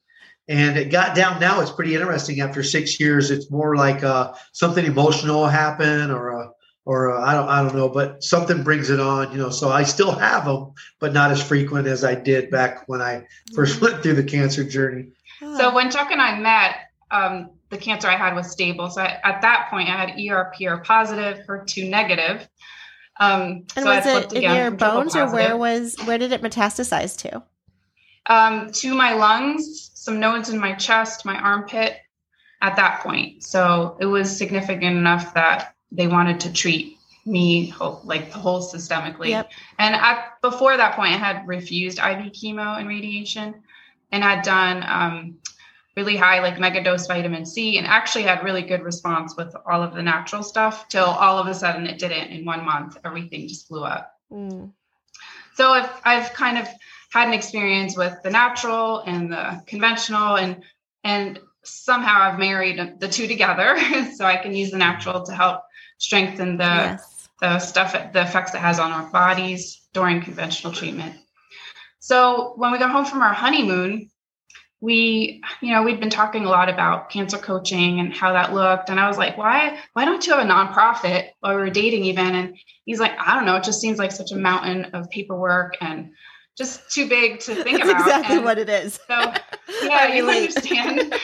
And 0.48 0.78
it 0.78 0.90
got 0.90 1.14
down 1.14 1.38
now. 1.38 1.60
It's 1.60 1.72
pretty 1.72 1.94
interesting. 1.94 2.40
After 2.40 2.62
six 2.62 2.98
years, 2.98 3.30
it's 3.30 3.50
more 3.50 3.76
like 3.76 4.02
uh, 4.02 4.32
something 4.52 4.86
emotional 4.86 5.40
will 5.40 5.48
happen 5.48 6.10
or 6.10 6.30
a 6.30 6.50
or 6.86 7.12
uh, 7.12 7.20
I 7.20 7.34
don't 7.34 7.48
I 7.48 7.62
don't 7.62 7.74
know, 7.74 7.88
but 7.88 8.24
something 8.24 8.62
brings 8.62 8.88
it 8.88 9.00
on, 9.00 9.32
you 9.32 9.38
know. 9.38 9.50
So 9.50 9.68
I 9.70 9.82
still 9.82 10.12
have 10.12 10.46
them, 10.46 10.72
but 11.00 11.12
not 11.12 11.32
as 11.32 11.42
frequent 11.42 11.86
as 11.88 12.04
I 12.04 12.14
did 12.14 12.50
back 12.50 12.88
when 12.88 13.02
I 13.02 13.26
first 13.54 13.76
mm-hmm. 13.76 13.86
went 13.86 14.02
through 14.02 14.14
the 14.14 14.24
cancer 14.24 14.64
journey. 14.64 15.08
So 15.40 15.74
when 15.74 15.90
Chuck 15.90 16.10
and 16.12 16.22
I 16.22 16.38
met, 16.38 16.76
um, 17.10 17.50
the 17.68 17.76
cancer 17.76 18.08
I 18.08 18.16
had 18.16 18.34
was 18.34 18.50
stable. 18.50 18.88
So 18.88 19.02
I, 19.02 19.18
at 19.24 19.42
that 19.42 19.66
point, 19.68 19.90
I 19.90 19.96
had 19.96 20.10
ER/PR 20.16 20.82
positive, 20.82 21.44
HER2 21.46 21.90
negative. 21.90 22.48
Um, 23.18 23.64
and 23.76 23.84
so 23.84 23.84
was 23.84 24.06
it 24.06 24.32
in 24.32 24.42
your 24.42 24.70
bones, 24.70 25.16
or 25.16 25.30
where 25.30 25.56
was 25.56 25.96
where 26.04 26.18
did 26.18 26.32
it 26.32 26.40
metastasize 26.40 27.18
to? 27.18 27.42
Um, 28.28 28.70
to 28.72 28.94
my 28.94 29.14
lungs, 29.14 29.90
some 29.94 30.20
nodes 30.20 30.50
in 30.50 30.58
my 30.58 30.74
chest, 30.74 31.26
my 31.26 31.36
armpit. 31.36 31.98
At 32.62 32.74
that 32.76 33.02
point, 33.02 33.44
so 33.44 33.98
it 34.00 34.06
was 34.06 34.34
significant 34.34 34.96
enough 34.96 35.34
that 35.34 35.75
they 35.92 36.08
wanted 36.08 36.40
to 36.40 36.52
treat 36.52 36.98
me 37.24 37.74
like 38.04 38.32
the 38.32 38.38
whole 38.38 38.62
systemically. 38.62 39.30
Yep. 39.30 39.50
And 39.78 39.94
at, 39.94 40.40
before 40.42 40.76
that 40.76 40.94
point, 40.94 41.12
I 41.12 41.16
had 41.16 41.46
refused 41.46 41.98
IV 41.98 42.32
chemo 42.32 42.78
and 42.78 42.88
radiation 42.88 43.62
and 44.12 44.22
had 44.22 44.42
done 44.42 44.84
um, 44.86 45.38
really 45.96 46.16
high, 46.16 46.40
like 46.40 46.60
mega 46.60 46.82
dose 46.82 47.06
vitamin 47.06 47.44
C, 47.44 47.78
and 47.78 47.86
actually 47.86 48.22
had 48.22 48.44
really 48.44 48.62
good 48.62 48.82
response 48.82 49.36
with 49.36 49.54
all 49.68 49.82
of 49.82 49.94
the 49.94 50.02
natural 50.02 50.42
stuff 50.42 50.88
till 50.88 51.04
all 51.04 51.38
of 51.38 51.46
a 51.46 51.54
sudden 51.54 51.86
it 51.86 51.98
didn't 51.98 52.30
in 52.30 52.44
one 52.44 52.64
month. 52.64 52.98
Everything 53.04 53.48
just 53.48 53.68
blew 53.68 53.84
up. 53.84 54.12
Mm. 54.32 54.70
So 55.54 55.70
I've, 55.70 55.90
I've 56.04 56.32
kind 56.34 56.58
of 56.58 56.68
had 57.10 57.28
an 57.28 57.34
experience 57.34 57.96
with 57.96 58.14
the 58.22 58.30
natural 58.30 59.00
and 59.00 59.32
the 59.32 59.62
conventional 59.66 60.36
and 60.36 60.62
and 61.02 61.40
somehow 61.62 62.20
I've 62.20 62.38
married 62.38 63.00
the 63.00 63.08
two 63.08 63.26
together 63.26 63.76
so 64.16 64.24
I 64.24 64.36
can 64.36 64.54
use 64.54 64.70
the 64.70 64.78
natural 64.78 65.22
to 65.22 65.32
help 65.32 65.62
strengthen 65.98 66.56
the 66.56 66.64
yes. 66.64 67.28
the 67.40 67.58
stuff 67.58 67.92
the 68.12 68.22
effects 68.22 68.54
it 68.54 68.58
has 68.58 68.78
on 68.78 68.92
our 68.92 69.10
bodies 69.10 69.80
during 69.92 70.20
conventional 70.22 70.72
treatment. 70.72 71.16
So 71.98 72.52
when 72.56 72.72
we 72.72 72.78
got 72.78 72.90
home 72.90 73.04
from 73.04 73.22
our 73.22 73.32
honeymoon, 73.32 74.10
we 74.80 75.42
you 75.62 75.72
know 75.72 75.82
we'd 75.82 76.00
been 76.00 76.10
talking 76.10 76.44
a 76.44 76.48
lot 76.48 76.68
about 76.68 77.08
cancer 77.10 77.38
coaching 77.38 77.98
and 78.00 78.12
how 78.12 78.32
that 78.32 78.52
looked. 78.52 78.90
And 78.90 79.00
i 79.00 79.08
was 79.08 79.18
like 79.18 79.38
why 79.38 79.78
why 79.94 80.04
don't 80.04 80.26
you 80.26 80.34
have 80.34 80.44
a 80.44 80.48
nonprofit 80.48 81.30
while 81.40 81.54
we 81.54 81.62
were 81.62 81.70
dating 81.70 82.04
even? 82.04 82.34
And 82.34 82.56
he's 82.84 83.00
like 83.00 83.12
i 83.18 83.34
don't 83.34 83.46
know. 83.46 83.56
It 83.56 83.64
just 83.64 83.80
seems 83.80 83.98
like 83.98 84.12
such 84.12 84.32
a 84.32 84.36
mountain 84.36 84.86
of 84.86 85.10
paperwork 85.10 85.76
and 85.80 86.10
just 86.56 86.90
too 86.90 87.08
big 87.08 87.40
to 87.40 87.54
think 87.54 87.78
That's 87.78 87.90
about. 87.90 88.00
exactly 88.06 88.36
and 88.36 88.44
what 88.44 88.58
it 88.58 88.68
is. 88.68 88.98
so 89.06 89.32
yeah 89.82 90.14
you 90.14 90.28
understand. 90.28 91.14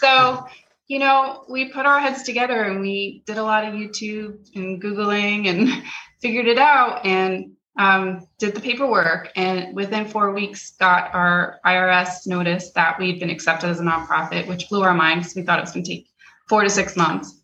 So 0.00 0.46
you 0.88 1.00
know, 1.00 1.44
we 1.48 1.70
put 1.70 1.86
our 1.86 1.98
heads 1.98 2.22
together 2.22 2.62
and 2.62 2.80
we 2.80 3.22
did 3.26 3.38
a 3.38 3.42
lot 3.42 3.64
of 3.64 3.74
YouTube 3.74 4.38
and 4.54 4.80
Googling 4.80 5.48
and 5.48 5.82
figured 6.22 6.46
it 6.46 6.58
out 6.58 7.04
and 7.04 7.52
um, 7.76 8.26
did 8.38 8.54
the 8.54 8.60
paperwork. 8.60 9.32
And 9.36 9.74
within 9.74 10.06
four 10.06 10.32
weeks, 10.32 10.72
got 10.78 11.14
our 11.14 11.58
IRS 11.64 12.26
notice 12.26 12.70
that 12.72 12.98
we'd 12.98 13.18
been 13.18 13.30
accepted 13.30 13.68
as 13.68 13.80
a 13.80 13.82
nonprofit, 13.82 14.46
which 14.46 14.68
blew 14.68 14.82
our 14.82 14.94
mind 14.94 15.20
because 15.20 15.34
we 15.34 15.42
thought 15.42 15.58
it 15.58 15.62
was 15.62 15.72
going 15.72 15.84
to 15.84 15.90
take 15.90 16.08
four 16.48 16.62
to 16.62 16.70
six 16.70 16.96
months. 16.96 17.42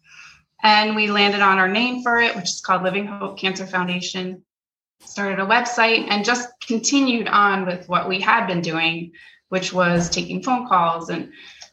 And 0.63 0.95
we 0.95 1.11
landed 1.11 1.41
on 1.41 1.59
our 1.59 1.69
name 1.69 2.05
for 2.05 2.21
it, 2.21 2.37
which 2.37 2.45
is 2.51 2.61
called 2.65 2.85
Living 2.85 3.07
Hope 3.07 3.39
Cancer 3.39 3.67
Foundation. 3.67 4.45
Started 5.01 5.41
a 5.41 5.47
website 5.47 6.07
and 6.09 6.25
just 6.25 6.49
continued 6.65 7.27
on 7.27 7.67
with 7.67 7.89
what 7.89 8.09
we 8.09 8.21
had 8.21 8.47
been 8.47 8.61
doing, 8.61 9.11
which 9.49 9.73
was 9.73 10.09
taking 10.09 10.45
phone 10.45 10.69
calls 10.69 11.09
and 11.09 11.33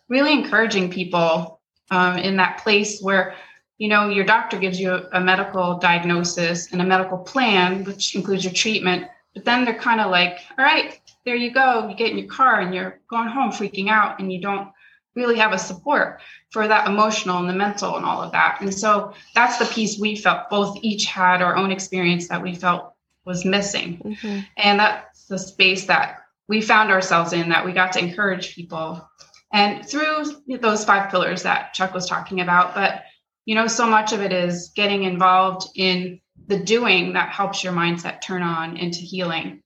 really 0.09 0.33
encouraging 0.33 0.89
people 0.89 1.58
um, 1.91 2.17
in 2.17 2.37
that 2.37 2.59
place 2.59 3.01
where 3.01 3.35
you 3.77 3.87
know 3.87 4.09
your 4.09 4.25
doctor 4.25 4.59
gives 4.59 4.79
you 4.79 4.91
a, 4.91 5.09
a, 5.13 5.21
medical 5.21 5.77
diagnosis 5.77 6.71
and 6.71 6.81
a 6.81 6.85
medical 6.85 7.17
plan 7.17 7.83
which 7.83 8.15
includes 8.15 8.43
your 8.43 8.53
treatment 8.53 9.07
but 9.33 9.45
then 9.45 9.65
they're 9.65 9.73
kind 9.73 10.01
of 10.01 10.11
like 10.11 10.39
all 10.57 10.65
right 10.65 10.99
there 11.25 11.35
you 11.35 11.51
go 11.51 11.87
you 11.87 11.95
get 11.95 12.11
in 12.11 12.17
your 12.17 12.27
car 12.27 12.59
and 12.59 12.75
you're 12.75 12.99
going 13.09 13.27
home 13.27 13.51
freaking 13.51 13.89
out 13.89 14.19
and 14.19 14.31
you 14.31 14.41
don't 14.41 14.69
really 15.15 15.37
have 15.37 15.53
a 15.53 15.57
support 15.57 16.21
for 16.51 16.67
that 16.67 16.87
emotional 16.87 17.39
and 17.39 17.49
the 17.49 17.53
mental 17.53 17.95
and 17.95 18.05
all 18.05 18.21
of 18.21 18.31
that 18.31 18.59
and 18.61 18.73
so 18.73 19.13
that's 19.33 19.57
the 19.57 19.65
piece 19.73 19.99
we 19.99 20.15
felt 20.15 20.49
both 20.49 20.77
each 20.81 21.05
had 21.05 21.41
our 21.41 21.55
own 21.55 21.71
experience 21.71 22.27
that 22.27 22.41
we 22.41 22.53
felt 22.53 22.93
was 23.25 23.45
missing 23.45 23.97
mm-hmm. 24.03 24.39
and 24.57 24.79
that's 24.79 25.25
the 25.25 25.37
space 25.37 25.85
that 25.85 26.19
we 26.47 26.61
found 26.61 26.91
ourselves 26.91 27.31
in 27.31 27.49
that 27.49 27.63
we 27.63 27.71
got 27.71 27.93
to 27.93 27.99
encourage 27.99 28.55
people 28.55 29.07
and 29.51 29.85
through 29.85 30.25
those 30.59 30.85
five 30.85 31.09
pillars 31.09 31.43
that 31.43 31.73
Chuck 31.73 31.93
was 31.93 32.07
talking 32.07 32.41
about. 32.41 32.75
But, 32.75 33.03
you 33.45 33.55
know, 33.55 33.67
so 33.67 33.87
much 33.87 34.13
of 34.13 34.21
it 34.21 34.31
is 34.31 34.71
getting 34.75 35.03
involved 35.03 35.69
in 35.75 36.19
the 36.47 36.57
doing 36.57 37.13
that 37.13 37.29
helps 37.29 37.63
your 37.63 37.73
mindset 37.73 38.21
turn 38.21 38.41
on 38.41 38.77
into 38.77 38.99
healing. 38.99 39.61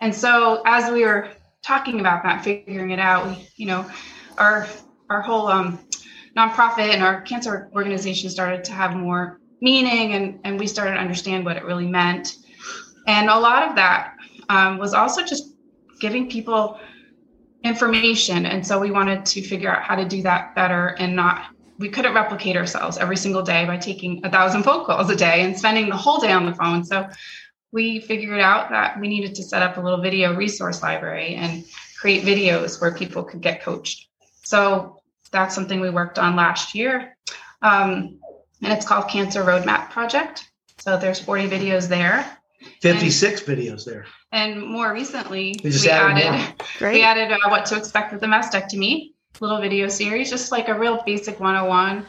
And 0.00 0.14
so 0.14 0.62
as 0.66 0.92
we 0.92 1.04
were 1.04 1.30
talking 1.62 2.00
about 2.00 2.22
that, 2.24 2.44
figuring 2.44 2.90
it 2.90 2.98
out, 2.98 3.36
you 3.56 3.66
know, 3.66 3.88
our 4.38 4.66
our 5.10 5.20
whole 5.20 5.48
um, 5.48 5.78
nonprofit 6.36 6.92
and 6.92 7.02
our 7.02 7.20
cancer 7.22 7.70
organization 7.74 8.30
started 8.30 8.64
to 8.64 8.72
have 8.72 8.96
more 8.96 9.40
meaning 9.60 10.14
and, 10.14 10.40
and 10.44 10.58
we 10.58 10.66
started 10.66 10.94
to 10.94 11.00
understand 11.00 11.44
what 11.44 11.56
it 11.56 11.64
really 11.64 11.86
meant. 11.86 12.36
And 13.06 13.28
a 13.28 13.38
lot 13.38 13.68
of 13.68 13.76
that 13.76 14.14
um, 14.48 14.78
was 14.78 14.94
also 14.94 15.22
just 15.22 15.54
giving 16.00 16.28
people 16.28 16.78
information. 17.64 18.46
And 18.46 18.64
so 18.64 18.78
we 18.78 18.90
wanted 18.90 19.24
to 19.26 19.42
figure 19.42 19.74
out 19.74 19.82
how 19.82 19.96
to 19.96 20.04
do 20.04 20.22
that 20.22 20.54
better 20.54 20.88
and 20.98 21.16
not, 21.16 21.46
we 21.78 21.88
couldn't 21.88 22.14
replicate 22.14 22.56
ourselves 22.56 22.98
every 22.98 23.16
single 23.16 23.42
day 23.42 23.64
by 23.64 23.78
taking 23.78 24.24
a 24.24 24.30
thousand 24.30 24.62
phone 24.62 24.84
calls 24.84 25.10
a 25.10 25.16
day 25.16 25.42
and 25.42 25.58
spending 25.58 25.88
the 25.88 25.96
whole 25.96 26.20
day 26.20 26.30
on 26.30 26.46
the 26.46 26.54
phone. 26.54 26.84
So 26.84 27.08
we 27.72 28.00
figured 28.00 28.40
out 28.40 28.70
that 28.70 29.00
we 29.00 29.08
needed 29.08 29.34
to 29.36 29.42
set 29.42 29.62
up 29.62 29.78
a 29.78 29.80
little 29.80 30.00
video 30.00 30.36
resource 30.36 30.82
library 30.82 31.34
and 31.34 31.64
create 31.98 32.22
videos 32.22 32.80
where 32.80 32.94
people 32.94 33.24
could 33.24 33.40
get 33.40 33.62
coached. 33.62 34.08
So 34.42 35.00
that's 35.32 35.54
something 35.54 35.80
we 35.80 35.90
worked 35.90 36.18
on 36.18 36.36
last 36.36 36.74
year. 36.74 37.16
Um, 37.62 38.20
and 38.62 38.72
it's 38.72 38.86
called 38.86 39.08
Cancer 39.08 39.42
Roadmap 39.42 39.90
Project. 39.90 40.50
So 40.78 40.98
there's 40.98 41.18
40 41.18 41.48
videos 41.48 41.88
there. 41.88 42.38
56 42.80 43.46
and, 43.46 43.58
videos 43.58 43.84
there. 43.84 44.06
And 44.32 44.62
more 44.62 44.92
recently, 44.92 45.58
we, 45.62 45.70
we 45.70 45.88
added, 45.88 46.24
added 46.24 46.62
we 46.80 47.02
added 47.02 47.32
uh, 47.32 47.38
what 47.48 47.66
to 47.66 47.76
expect 47.76 48.12
with 48.12 48.20
the 48.20 48.26
mastectomy 48.26 49.12
little 49.40 49.60
video 49.60 49.88
series, 49.88 50.30
just 50.30 50.52
like 50.52 50.68
a 50.68 50.78
real 50.78 51.02
basic 51.04 51.40
101 51.40 52.06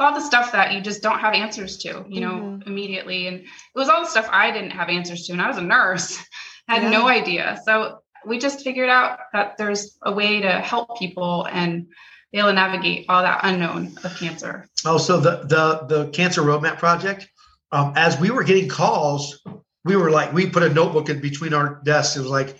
all 0.00 0.14
the 0.14 0.20
stuff 0.20 0.52
that 0.52 0.72
you 0.72 0.80
just 0.80 1.02
don't 1.02 1.18
have 1.18 1.34
answers 1.34 1.76
to, 1.78 2.04
you 2.08 2.20
know, 2.20 2.34
mm-hmm. 2.34 2.68
immediately. 2.68 3.26
And 3.26 3.40
it 3.40 3.46
was 3.74 3.88
all 3.88 4.00
the 4.00 4.08
stuff 4.08 4.28
I 4.30 4.50
didn't 4.50 4.70
have 4.70 4.88
answers 4.88 5.26
to. 5.26 5.32
And 5.32 5.42
I 5.42 5.48
was 5.48 5.56
a 5.56 5.62
nurse, 5.62 6.16
had 6.68 6.82
yeah. 6.82 6.90
no 6.90 7.08
idea. 7.08 7.58
So 7.64 7.98
we 8.26 8.38
just 8.38 8.62
figured 8.62 8.88
out 8.88 9.18
that 9.32 9.56
there's 9.56 9.98
a 10.02 10.12
way 10.12 10.40
to 10.40 10.52
help 10.60 10.98
people 10.98 11.46
and 11.50 11.88
be 12.30 12.38
able 12.38 12.50
to 12.50 12.54
navigate 12.54 13.06
all 13.08 13.22
that 13.22 13.40
unknown 13.42 13.96
of 14.04 14.16
cancer. 14.16 14.68
Oh, 14.84 14.98
so 14.98 15.18
the 15.18 15.38
the 15.44 15.86
the 15.86 16.10
cancer 16.10 16.42
roadmap 16.42 16.78
project 16.78 17.28
um, 17.72 17.94
as 17.96 18.18
we 18.20 18.30
were 18.30 18.44
getting 18.44 18.68
calls, 18.68 19.42
we 19.88 19.96
were 19.96 20.10
like, 20.10 20.34
we 20.34 20.50
put 20.50 20.62
a 20.62 20.68
notebook 20.68 21.08
in 21.08 21.20
between 21.20 21.54
our 21.54 21.80
desks. 21.82 22.16
It 22.16 22.20
was 22.20 22.28
like, 22.28 22.58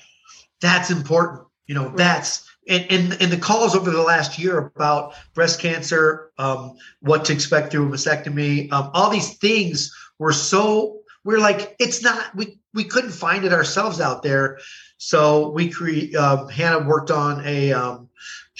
that's 0.62 0.90
important. 0.90 1.42
You 1.66 1.74
know, 1.74 1.90
that's 1.94 2.48
and, 2.66 2.86
and, 2.90 3.22
and 3.22 3.30
the 3.30 3.36
calls 3.36 3.76
over 3.76 3.90
the 3.90 4.02
last 4.02 4.38
year 4.38 4.72
about 4.74 5.14
breast 5.34 5.60
cancer, 5.60 6.32
um, 6.38 6.76
what 7.00 7.26
to 7.26 7.34
expect 7.34 7.70
through 7.70 7.86
a 7.86 7.90
mastectomy, 7.90 8.72
um, 8.72 8.90
all 8.94 9.10
these 9.10 9.36
things 9.36 9.94
were 10.18 10.32
so 10.32 11.00
we're 11.24 11.38
like 11.38 11.76
it's 11.78 12.02
not 12.02 12.34
we 12.34 12.58
we 12.72 12.84
couldn't 12.84 13.10
find 13.10 13.44
it 13.44 13.52
ourselves 13.52 14.00
out 14.00 14.22
there, 14.22 14.58
so 14.96 15.50
we 15.50 15.68
create. 15.68 16.14
Uh, 16.14 16.46
Hannah 16.46 16.86
worked 16.86 17.10
on 17.10 17.42
a 17.44 17.72
um, 17.72 18.08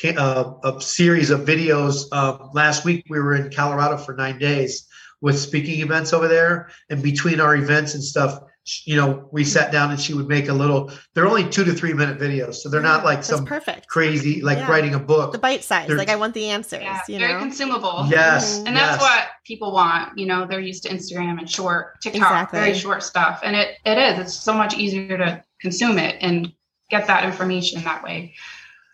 uh, 0.05 0.53
a 0.65 0.81
series 0.81 1.31
of 1.31 1.41
videos. 1.41 2.05
Uh, 2.13 2.49
last 2.53 2.85
week 2.85 3.07
we 3.09 3.21
were 3.21 3.35
in 3.35 3.51
Colorado 3.51 3.97
for 3.97 4.15
nine 4.15 4.39
days 4.39 4.87
with 5.23 5.39
speaking 5.39 5.81
events 5.81 6.13
over 6.13 6.29
there, 6.29 6.71
and 6.91 7.03
between 7.03 7.41
our 7.41 7.57
events 7.57 7.95
and 7.95 8.05
stuff, 8.05 8.39
you 8.85 8.97
know, 8.97 9.29
we 9.33 9.45
sat 9.45 9.73
down 9.73 9.91
and 9.91 10.01
she 10.01 10.15
would 10.15 10.29
make 10.29 10.49
a 10.49 10.53
little. 10.53 10.91
They're 11.15 11.27
only 11.27 11.49
two 11.49 11.65
to 11.65 11.73
three 11.73 11.93
minute 11.93 12.19
videos, 12.19 12.57
so 12.57 12.69
they're 12.69 12.83
not 12.83 13.05
like 13.05 13.25
some 13.25 13.45
perfect. 13.45 13.89
crazy 13.89 14.43
like 14.43 14.59
yeah. 14.59 14.71
writing 14.71 14.95
a 14.95 14.99
book. 14.99 15.33
The 15.33 15.39
bite 15.39 15.65
size, 15.65 15.89
they're, 15.89 15.97
like 15.97 16.11
I 16.11 16.17
want 16.17 16.35
the 16.35 16.49
answers. 16.49 16.83
Yeah, 16.83 17.01
you 17.09 17.19
very 17.19 17.35
know? 17.35 17.41
consumable. 17.41 18.07
Yes, 18.09 18.59
and 18.59 18.77
that's 18.77 19.01
yes. 19.01 19.01
what 19.01 19.29
people 19.45 19.73
want. 19.73 20.19
You 20.19 20.27
know, 20.27 20.47
they're 20.47 20.61
used 20.61 20.83
to 20.85 20.91
Instagram 20.91 21.39
and 21.39 21.49
short 21.49 22.01
TikTok, 22.03 22.23
exactly. 22.23 22.61
very 22.61 22.75
short 22.75 23.03
stuff, 23.03 23.41
and 23.43 23.57
it 23.57 23.77
it 23.85 23.97
is. 23.97 24.19
It's 24.19 24.35
so 24.35 24.53
much 24.53 24.77
easier 24.77 25.17
to 25.17 25.43
consume 25.61 25.99
it 25.99 26.17
and 26.21 26.53
get 26.91 27.07
that 27.07 27.25
information 27.25 27.83
that 27.85 28.03
way. 28.03 28.35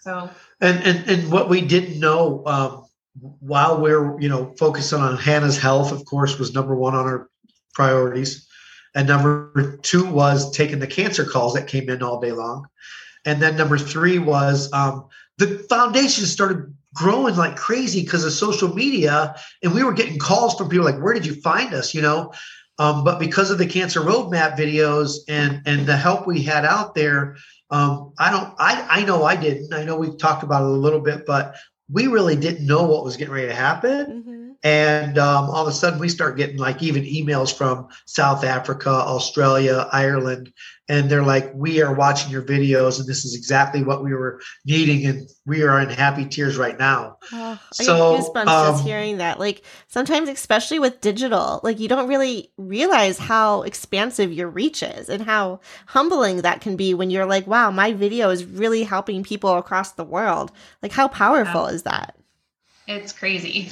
So 0.00 0.30
and 0.60 0.82
and 0.84 1.10
and 1.10 1.32
what 1.32 1.48
we 1.48 1.60
didn't 1.60 1.98
know. 1.98 2.42
Um, 2.46 2.80
while 3.38 3.80
we're 3.80 4.20
you 4.20 4.28
know 4.28 4.54
focusing 4.58 5.00
on 5.00 5.16
Hannah's 5.16 5.56
health, 5.56 5.92
of 5.92 6.04
course, 6.04 6.38
was 6.38 6.52
number 6.52 6.74
one 6.74 6.94
on 6.94 7.06
our 7.06 7.28
priorities 7.72 8.48
and 8.94 9.08
number 9.08 9.78
two 9.82 10.04
was 10.06 10.50
taking 10.52 10.78
the 10.78 10.86
cancer 10.86 11.24
calls 11.24 11.54
that 11.54 11.66
came 11.66 11.88
in 11.88 12.02
all 12.02 12.20
day 12.20 12.32
long. 12.32 12.66
And 13.24 13.40
then 13.40 13.56
number 13.56 13.78
three 13.78 14.18
was 14.18 14.72
um, 14.72 15.06
the 15.38 15.58
foundation 15.68 16.26
started 16.26 16.74
growing 16.94 17.36
like 17.36 17.56
crazy 17.56 18.02
because 18.02 18.24
of 18.24 18.32
social 18.32 18.72
media. 18.72 19.34
And 19.62 19.74
we 19.74 19.82
were 19.82 19.92
getting 19.92 20.18
calls 20.18 20.54
from 20.54 20.68
people 20.68 20.84
like, 20.84 21.00
where 21.00 21.14
did 21.14 21.26
you 21.26 21.34
find 21.40 21.74
us? 21.74 21.94
You 21.94 22.02
know? 22.02 22.32
Um, 22.78 23.04
but 23.04 23.18
because 23.18 23.50
of 23.50 23.58
the 23.58 23.66
cancer 23.66 24.00
roadmap 24.00 24.56
videos 24.56 25.18
and 25.28 25.62
and 25.64 25.86
the 25.86 25.96
help 25.96 26.26
we 26.26 26.42
had 26.42 26.64
out 26.64 26.94
there, 26.94 27.36
um, 27.70 28.12
I 28.18 28.30
don't 28.30 28.52
I 28.58 28.86
I 28.90 29.04
know 29.04 29.24
I 29.24 29.36
didn't. 29.36 29.72
I 29.72 29.84
know 29.84 29.96
we've 29.96 30.18
talked 30.18 30.42
about 30.42 30.62
it 30.62 30.68
a 30.68 30.72
little 30.72 31.00
bit, 31.00 31.24
but 31.24 31.54
we 31.88 32.08
really 32.08 32.34
didn't 32.34 32.66
know 32.66 32.82
what 32.82 33.04
was 33.04 33.16
getting 33.16 33.32
ready 33.32 33.48
to 33.48 33.54
happen. 33.54 34.06
Mm-hmm. 34.06 34.33
And 34.64 35.18
um, 35.18 35.50
all 35.50 35.66
of 35.66 35.68
a 35.68 35.72
sudden, 35.72 35.98
we 35.98 36.08
start 36.08 36.38
getting 36.38 36.56
like 36.56 36.82
even 36.82 37.04
emails 37.04 37.54
from 37.54 37.88
South 38.06 38.44
Africa, 38.44 38.88
Australia, 38.88 39.86
Ireland, 39.92 40.54
and 40.88 41.10
they're 41.10 41.22
like, 41.22 41.52
"We 41.54 41.82
are 41.82 41.94
watching 41.94 42.32
your 42.32 42.40
videos, 42.40 42.98
and 42.98 43.06
this 43.06 43.26
is 43.26 43.34
exactly 43.34 43.84
what 43.84 44.02
we 44.02 44.14
were 44.14 44.40
needing, 44.64 45.04
and 45.04 45.28
we 45.44 45.64
are 45.64 45.78
in 45.80 45.90
happy 45.90 46.24
tears 46.24 46.56
right 46.56 46.78
now." 46.78 47.18
Oh, 47.30 47.60
so, 47.74 48.14
I 48.14 48.16
get 48.16 48.24
goosebumps 48.24 48.46
um, 48.46 48.72
just 48.72 48.84
hearing 48.84 49.18
that. 49.18 49.38
Like 49.38 49.66
sometimes, 49.88 50.30
especially 50.30 50.78
with 50.78 51.02
digital, 51.02 51.60
like 51.62 51.78
you 51.78 51.86
don't 51.86 52.08
really 52.08 52.50
realize 52.56 53.18
how 53.18 53.64
expansive 53.64 54.32
your 54.32 54.48
reach 54.48 54.82
is, 54.82 55.10
and 55.10 55.24
how 55.24 55.60
humbling 55.88 56.40
that 56.40 56.62
can 56.62 56.74
be 56.74 56.94
when 56.94 57.10
you're 57.10 57.26
like, 57.26 57.46
"Wow, 57.46 57.70
my 57.70 57.92
video 57.92 58.30
is 58.30 58.46
really 58.46 58.84
helping 58.84 59.24
people 59.24 59.58
across 59.58 59.92
the 59.92 60.04
world." 60.04 60.52
Like, 60.82 60.92
how 60.92 61.08
powerful 61.08 61.68
yeah. 61.68 61.74
is 61.74 61.82
that? 61.82 62.16
It's 62.86 63.12
crazy. 63.12 63.70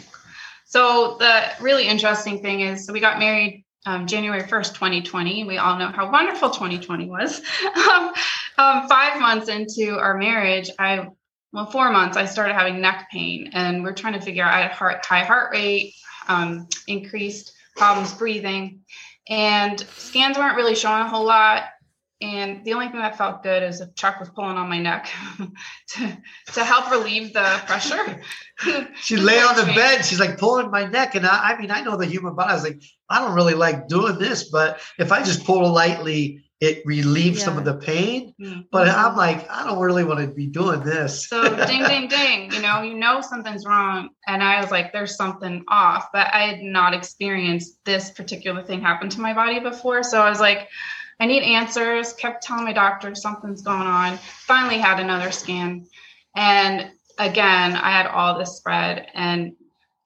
So 0.72 1.18
the 1.18 1.50
really 1.60 1.86
interesting 1.86 2.40
thing 2.40 2.60
is, 2.60 2.86
so 2.86 2.94
we 2.94 3.00
got 3.00 3.18
married 3.18 3.62
um, 3.84 4.06
January 4.06 4.40
1st, 4.40 4.72
2020. 4.72 5.44
We 5.44 5.58
all 5.58 5.78
know 5.78 5.88
how 5.88 6.10
wonderful 6.10 6.48
2020 6.48 7.10
was. 7.10 7.42
um, 7.90 8.14
um, 8.56 8.88
five 8.88 9.20
months 9.20 9.48
into 9.48 9.98
our 9.98 10.16
marriage, 10.16 10.70
I, 10.78 11.08
well, 11.52 11.66
four 11.66 11.92
months, 11.92 12.16
I 12.16 12.24
started 12.24 12.54
having 12.54 12.80
neck 12.80 13.08
pain 13.12 13.50
and 13.52 13.84
we're 13.84 13.92
trying 13.92 14.14
to 14.14 14.20
figure 14.22 14.44
out 14.44 14.54
I 14.54 14.62
had 14.62 14.70
heart, 14.70 15.04
high 15.04 15.24
heart 15.24 15.52
rate, 15.52 15.92
um, 16.26 16.66
increased 16.88 17.52
problems 17.76 18.14
breathing 18.14 18.80
and 19.28 19.78
scans 19.78 20.38
weren't 20.38 20.56
really 20.56 20.74
showing 20.74 21.02
a 21.02 21.08
whole 21.08 21.26
lot. 21.26 21.64
And 22.22 22.64
the 22.64 22.72
only 22.74 22.88
thing 22.88 23.00
that 23.00 23.18
felt 23.18 23.42
good 23.42 23.64
is 23.64 23.80
if 23.80 23.94
Chuck 23.96 24.20
was 24.20 24.28
pulling 24.28 24.56
on 24.56 24.68
my 24.68 24.78
neck 24.78 25.10
to, 25.88 26.18
to 26.54 26.64
help 26.64 26.90
relieve 26.90 27.32
the 27.32 27.60
pressure. 27.66 28.20
she 29.00 29.16
lay 29.16 29.40
on 29.40 29.56
the 29.56 29.72
bed. 29.74 30.04
She's 30.04 30.20
like 30.20 30.38
pulling 30.38 30.70
my 30.70 30.84
neck. 30.84 31.16
And 31.16 31.26
I, 31.26 31.52
I 31.52 31.60
mean, 31.60 31.72
I 31.72 31.80
know 31.80 31.96
the 31.96 32.06
human 32.06 32.36
body. 32.36 32.50
I 32.50 32.54
was 32.54 32.62
like, 32.62 32.80
I 33.10 33.18
don't 33.18 33.34
really 33.34 33.54
like 33.54 33.88
doing 33.88 34.18
this, 34.18 34.50
but 34.50 34.80
if 34.98 35.10
I 35.10 35.24
just 35.24 35.44
pull 35.44 35.68
lightly, 35.72 36.44
it 36.60 36.86
relieves 36.86 37.40
yeah. 37.40 37.46
some 37.46 37.58
of 37.58 37.64
the 37.64 37.74
pain. 37.74 38.34
Mm-hmm. 38.40 38.60
But 38.70 38.88
I'm 38.88 39.16
like, 39.16 39.50
I 39.50 39.66
don't 39.66 39.80
really 39.80 40.04
want 40.04 40.20
to 40.20 40.28
be 40.28 40.46
doing 40.46 40.84
this. 40.84 41.28
So 41.28 41.42
ding, 41.66 41.82
ding, 41.82 42.06
ding. 42.06 42.52
You 42.52 42.62
know, 42.62 42.82
you 42.82 42.94
know 42.94 43.20
something's 43.20 43.66
wrong. 43.66 44.10
And 44.28 44.44
I 44.44 44.60
was 44.60 44.70
like, 44.70 44.92
there's 44.92 45.16
something 45.16 45.64
off. 45.66 46.10
But 46.12 46.28
I 46.32 46.46
had 46.46 46.60
not 46.62 46.94
experienced 46.94 47.84
this 47.84 48.10
particular 48.10 48.62
thing 48.62 48.80
happen 48.80 49.08
to 49.08 49.20
my 49.20 49.34
body 49.34 49.58
before. 49.58 50.04
So 50.04 50.22
I 50.22 50.30
was 50.30 50.38
like, 50.38 50.68
I 51.22 51.26
need 51.26 51.44
answers. 51.44 52.14
Kept 52.14 52.42
telling 52.42 52.64
my 52.64 52.72
doctor 52.72 53.14
something's 53.14 53.62
going 53.62 53.86
on. 53.86 54.18
Finally 54.18 54.78
had 54.78 54.98
another 54.98 55.30
scan. 55.30 55.86
And 56.34 56.90
again, 57.16 57.76
I 57.76 57.90
had 57.92 58.08
all 58.08 58.36
this 58.36 58.56
spread 58.56 59.06
and 59.14 59.52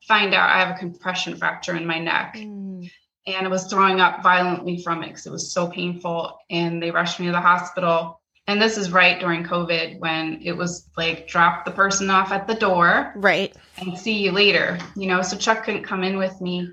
find 0.07 0.35
out 0.35 0.51
I 0.51 0.59
have 0.59 0.77
a 0.77 0.79
compression 0.79 1.35
fracture 1.39 1.75
in 1.75 1.87
my 1.87 1.99
neck. 1.99 2.35
Mm. 2.37 2.91
And 3.27 3.47
I 3.47 3.49
was 3.49 3.67
throwing 3.67 3.99
up 3.99 4.23
violently 4.23 4.83
from 4.83 5.03
it 5.03 5.09
because 5.09 5.25
it 5.25 5.33
was 5.33 5.55
so 5.55 5.69
painful. 5.69 6.39
And 6.51 6.83
they 6.83 6.91
rushed 6.91 7.19
me 7.19 7.25
to 7.27 7.33
the 7.33 7.41
hospital. 7.41 8.21
And 8.47 8.61
this 8.61 8.77
is 8.77 8.93
right 8.93 9.19
during 9.19 9.43
COVID 9.43 9.99
when 9.99 10.43
it 10.43 10.53
was 10.53 10.91
like 10.99 11.29
drop 11.29 11.65
the 11.65 11.71
person 11.71 12.11
off 12.11 12.31
at 12.31 12.47
the 12.47 12.57
door. 12.57 13.15
Right. 13.17 13.57
And 13.79 13.97
see 13.97 14.23
you 14.23 14.33
later. 14.33 14.77
You 14.95 15.07
know, 15.07 15.23
so 15.23 15.39
Chuck 15.39 15.65
couldn't 15.65 15.85
come 15.85 16.05
in 16.05 16.19
with 16.19 16.39
me 16.43 16.69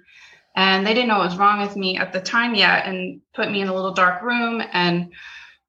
and 0.56 0.86
they 0.86 0.94
didn't 0.94 1.08
know 1.08 1.18
what 1.18 1.30
was 1.30 1.38
wrong 1.38 1.62
with 1.62 1.76
me 1.76 1.98
at 1.98 2.14
the 2.14 2.22
time 2.22 2.54
yet 2.54 2.86
and 2.86 3.22
put 3.34 3.52
me 3.52 3.62
in 3.62 3.68
a 3.68 3.74
little 3.74 3.94
dark 3.94 4.22
room 4.22 4.62
and 4.72 5.12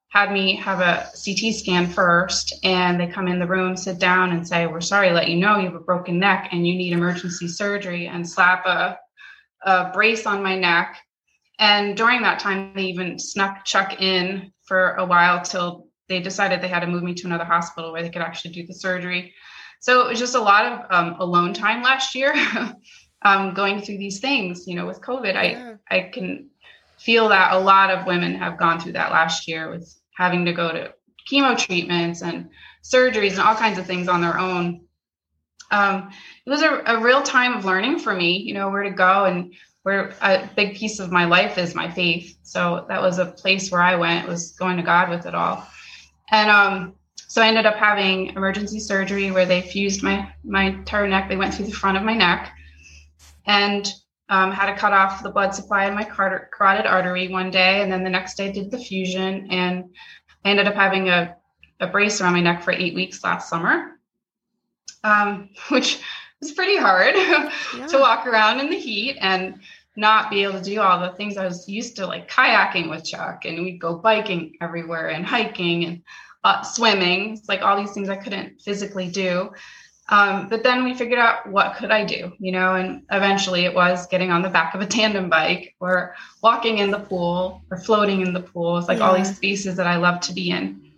had 0.08 0.30
me 0.30 0.56
have 0.56 0.80
a 0.80 1.08
CT 1.24 1.54
scan 1.54 1.88
first. 1.88 2.54
And 2.62 3.00
they 3.00 3.06
come 3.06 3.26
in 3.26 3.38
the 3.38 3.46
room 3.46 3.76
sit 3.76 3.98
down 3.98 4.30
and 4.30 4.46
say 4.46 4.66
we're 4.66 4.80
sorry 4.80 5.10
let 5.10 5.28
you 5.28 5.36
know 5.36 5.58
you 5.58 5.66
have 5.66 5.74
a 5.74 5.80
broken 5.80 6.18
neck 6.18 6.50
and 6.52 6.66
you 6.66 6.74
need 6.74 6.92
emergency 6.92 7.48
surgery 7.48 8.06
and 8.06 8.28
slap 8.28 8.66
a, 8.66 8.98
a 9.64 9.90
brace 9.92 10.26
on 10.26 10.42
my 10.42 10.56
neck. 10.56 10.98
And 11.58 11.96
during 11.96 12.22
that 12.22 12.38
time 12.38 12.72
they 12.74 12.84
even 12.84 13.18
snuck 13.18 13.64
Chuck 13.64 14.02
in 14.02 14.52
for 14.66 14.94
a 14.96 15.04
while 15.04 15.42
till 15.42 15.88
they 16.08 16.20
decided 16.20 16.60
they 16.60 16.68
had 16.68 16.80
to 16.80 16.86
move 16.86 17.02
me 17.02 17.14
to 17.14 17.26
another 17.26 17.44
hospital 17.44 17.90
where 17.90 18.02
they 18.02 18.10
could 18.10 18.22
actually 18.22 18.52
do 18.52 18.66
the 18.66 18.74
surgery. 18.74 19.32
So 19.80 20.02
it 20.02 20.08
was 20.08 20.18
just 20.18 20.34
a 20.34 20.40
lot 20.40 20.66
of 20.66 20.86
um, 20.90 21.20
alone 21.20 21.54
time 21.54 21.82
last 21.82 22.14
year 22.14 22.34
um, 23.24 23.54
going 23.54 23.80
through 23.80 23.98
these 23.98 24.20
things. 24.20 24.66
You 24.66 24.76
know, 24.76 24.86
with 24.86 25.00
COVID, 25.00 25.34
yeah. 25.34 25.76
I 25.90 25.96
I 25.96 26.00
can 26.12 26.50
feel 26.98 27.28
that 27.28 27.52
a 27.52 27.58
lot 27.58 27.90
of 27.90 28.06
women 28.06 28.34
have 28.34 28.58
gone 28.58 28.80
through 28.80 28.92
that 28.92 29.10
last 29.10 29.48
year 29.48 29.70
with 29.70 29.94
having 30.16 30.44
to 30.44 30.52
go 30.52 30.70
to 30.70 30.94
chemo 31.30 31.56
treatments 31.56 32.22
and 32.22 32.48
surgeries 32.82 33.32
and 33.32 33.40
all 33.40 33.54
kinds 33.54 33.78
of 33.78 33.86
things 33.86 34.08
on 34.08 34.20
their 34.20 34.38
own. 34.38 34.82
Um, 35.70 36.10
it 36.46 36.50
was 36.50 36.62
a, 36.62 36.82
a 36.86 37.00
real 37.00 37.22
time 37.22 37.54
of 37.54 37.64
learning 37.64 37.98
for 37.98 38.14
me, 38.14 38.38
you 38.38 38.54
know, 38.54 38.70
where 38.70 38.84
to 38.84 38.90
go 38.90 39.24
and 39.24 39.54
where 39.82 40.14
a 40.22 40.48
big 40.56 40.76
piece 40.76 40.98
of 40.98 41.10
my 41.10 41.24
life 41.24 41.58
is 41.58 41.74
my 41.74 41.90
faith. 41.90 42.38
So 42.42 42.86
that 42.88 43.02
was 43.02 43.18
a 43.18 43.26
place 43.26 43.70
where 43.70 43.82
I 43.82 43.96
went 43.96 44.28
was 44.28 44.52
going 44.52 44.76
to 44.76 44.82
God 44.82 45.10
with 45.10 45.26
it 45.26 45.34
all. 45.34 45.66
And 46.30 46.48
um, 46.48 46.94
so 47.16 47.42
I 47.42 47.48
ended 47.48 47.66
up 47.66 47.76
having 47.76 48.28
emergency 48.28 48.80
surgery 48.80 49.30
where 49.30 49.46
they 49.46 49.60
fused 49.60 50.02
my 50.02 50.32
my 50.44 50.64
entire 50.64 51.08
neck. 51.08 51.28
They 51.28 51.36
went 51.36 51.54
through 51.54 51.66
the 51.66 51.72
front 51.72 51.96
of 51.96 52.02
my 52.02 52.14
neck 52.14 52.52
and 53.46 53.92
um, 54.28 54.50
had 54.50 54.72
to 54.72 54.78
cut 54.78 54.92
off 54.92 55.22
the 55.22 55.30
blood 55.30 55.54
supply 55.54 55.86
in 55.86 55.94
my 55.94 56.04
carotid 56.04 56.86
artery 56.86 57.28
one 57.28 57.50
day. 57.50 57.82
And 57.82 57.92
then 57.92 58.04
the 58.04 58.10
next 58.10 58.36
day 58.36 58.50
did 58.50 58.70
the 58.70 58.78
fusion. 58.78 59.48
And 59.50 59.90
I 60.44 60.50
ended 60.50 60.66
up 60.66 60.74
having 60.74 61.08
a, 61.08 61.36
a 61.80 61.86
brace 61.86 62.20
around 62.20 62.32
my 62.32 62.40
neck 62.40 62.62
for 62.62 62.72
eight 62.72 62.94
weeks 62.94 63.22
last 63.22 63.48
summer, 63.48 63.98
um, 65.02 65.50
which 65.68 66.00
was 66.40 66.52
pretty 66.52 66.76
hard 66.76 67.14
yeah. 67.16 67.86
to 67.88 67.98
walk 67.98 68.26
around 68.26 68.60
in 68.60 68.70
the 68.70 68.78
heat 68.78 69.18
and 69.20 69.60
not 69.96 70.30
be 70.30 70.42
able 70.42 70.58
to 70.58 70.64
do 70.64 70.80
all 70.80 71.00
the 71.00 71.16
things 71.16 71.36
I 71.36 71.44
was 71.44 71.68
used 71.68 71.96
to, 71.96 72.06
like 72.06 72.28
kayaking 72.28 72.90
with 72.90 73.04
Chuck, 73.04 73.44
and 73.44 73.62
we'd 73.62 73.80
go 73.80 73.96
biking 73.96 74.56
everywhere 74.60 75.08
and 75.08 75.24
hiking 75.24 75.84
and 75.84 76.02
uh, 76.42 76.62
swimming. 76.62 77.34
It's 77.34 77.48
like 77.48 77.62
all 77.62 77.76
these 77.76 77.92
things 77.92 78.08
I 78.08 78.16
couldn't 78.16 78.60
physically 78.60 79.08
do. 79.08 79.50
Um, 80.10 80.48
but 80.48 80.62
then 80.62 80.84
we 80.84 80.92
figured 80.92 81.18
out 81.18 81.48
what 81.48 81.76
could 81.76 81.90
I 81.90 82.04
do, 82.04 82.32
you 82.38 82.52
know, 82.52 82.74
and 82.74 83.02
eventually 83.10 83.64
it 83.64 83.74
was 83.74 84.06
getting 84.06 84.30
on 84.30 84.42
the 84.42 84.50
back 84.50 84.74
of 84.74 84.82
a 84.82 84.86
tandem 84.86 85.30
bike 85.30 85.74
or 85.80 86.14
walking 86.42 86.78
in 86.78 86.90
the 86.90 86.98
pool 86.98 87.62
or 87.70 87.78
floating 87.78 88.20
in 88.20 88.34
the 88.34 88.40
pool. 88.40 88.76
It's 88.76 88.88
like 88.88 88.98
yeah. 88.98 89.08
all 89.08 89.16
these 89.16 89.34
spaces 89.34 89.76
that 89.76 89.86
I 89.86 89.96
love 89.96 90.20
to 90.20 90.34
be 90.34 90.50
in. 90.50 90.92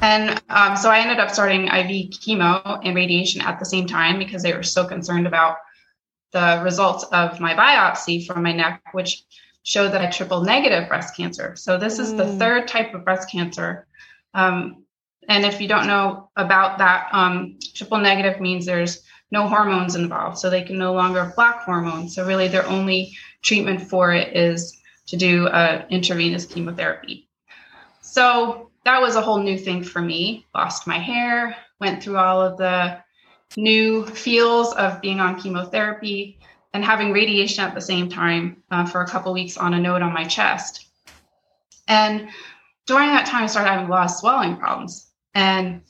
And 0.00 0.42
um, 0.48 0.76
so 0.76 0.90
I 0.90 0.98
ended 0.98 1.18
up 1.18 1.30
starting 1.30 1.66
IV 1.66 2.10
chemo 2.10 2.80
and 2.84 2.94
radiation 2.94 3.40
at 3.40 3.58
the 3.58 3.64
same 3.64 3.86
time 3.86 4.18
because 4.18 4.42
they 4.42 4.52
were 4.52 4.62
so 4.62 4.84
concerned 4.84 5.26
about 5.26 5.58
the 6.32 6.60
results 6.62 7.04
of 7.04 7.40
my 7.40 7.54
biopsy 7.54 8.26
from 8.26 8.42
my 8.42 8.52
neck, 8.52 8.82
which 8.92 9.24
showed 9.62 9.92
that 9.92 10.00
I 10.00 10.10
triple 10.10 10.42
negative 10.42 10.88
breast 10.88 11.16
cancer. 11.16 11.54
So 11.56 11.78
this 11.78 11.98
is 11.98 12.14
the 12.14 12.24
mm. 12.24 12.38
third 12.38 12.68
type 12.68 12.94
of 12.94 13.04
breast 13.04 13.30
cancer. 13.30 13.86
Um, 14.34 14.84
and 15.28 15.44
if 15.44 15.60
you 15.60 15.68
don't 15.68 15.86
know 15.86 16.30
about 16.36 16.78
that, 16.78 17.08
um, 17.12 17.58
triple 17.74 17.98
negative 17.98 18.40
means 18.40 18.64
there's 18.64 19.02
no 19.30 19.46
hormones 19.46 19.94
involved, 19.94 20.38
so 20.38 20.48
they 20.48 20.62
can 20.62 20.78
no 20.78 20.94
longer 20.94 21.32
block 21.36 21.62
hormones. 21.64 22.14
So 22.14 22.26
really, 22.26 22.48
their 22.48 22.66
only 22.66 23.14
treatment 23.42 23.82
for 23.82 24.12
it 24.12 24.34
is 24.34 24.80
to 25.06 25.16
do 25.16 25.46
uh, 25.48 25.84
intravenous 25.90 26.46
chemotherapy. 26.46 27.28
So 28.00 28.70
that 28.84 29.02
was 29.02 29.16
a 29.16 29.20
whole 29.20 29.38
new 29.38 29.58
thing 29.58 29.84
for 29.84 30.00
me. 30.00 30.46
Lost 30.54 30.86
my 30.86 30.98
hair, 30.98 31.54
went 31.78 32.02
through 32.02 32.16
all 32.16 32.40
of 32.40 32.56
the 32.56 32.98
new 33.56 34.06
feels 34.06 34.74
of 34.74 35.00
being 35.02 35.20
on 35.20 35.40
chemotherapy 35.40 36.38
and 36.72 36.82
having 36.82 37.12
radiation 37.12 37.64
at 37.64 37.74
the 37.74 37.80
same 37.80 38.08
time 38.08 38.62
uh, 38.70 38.86
for 38.86 39.02
a 39.02 39.06
couple 39.06 39.32
weeks 39.34 39.58
on 39.58 39.74
a 39.74 39.80
node 39.80 40.00
on 40.00 40.14
my 40.14 40.24
chest. 40.24 40.86
And 41.86 42.28
during 42.86 43.08
that 43.08 43.26
time, 43.26 43.44
I 43.44 43.46
started 43.46 43.70
having 43.70 43.86
a 43.86 43.90
lot 43.90 44.04
of 44.06 44.10
swelling 44.10 44.56
problems 44.56 45.07
and 45.34 45.82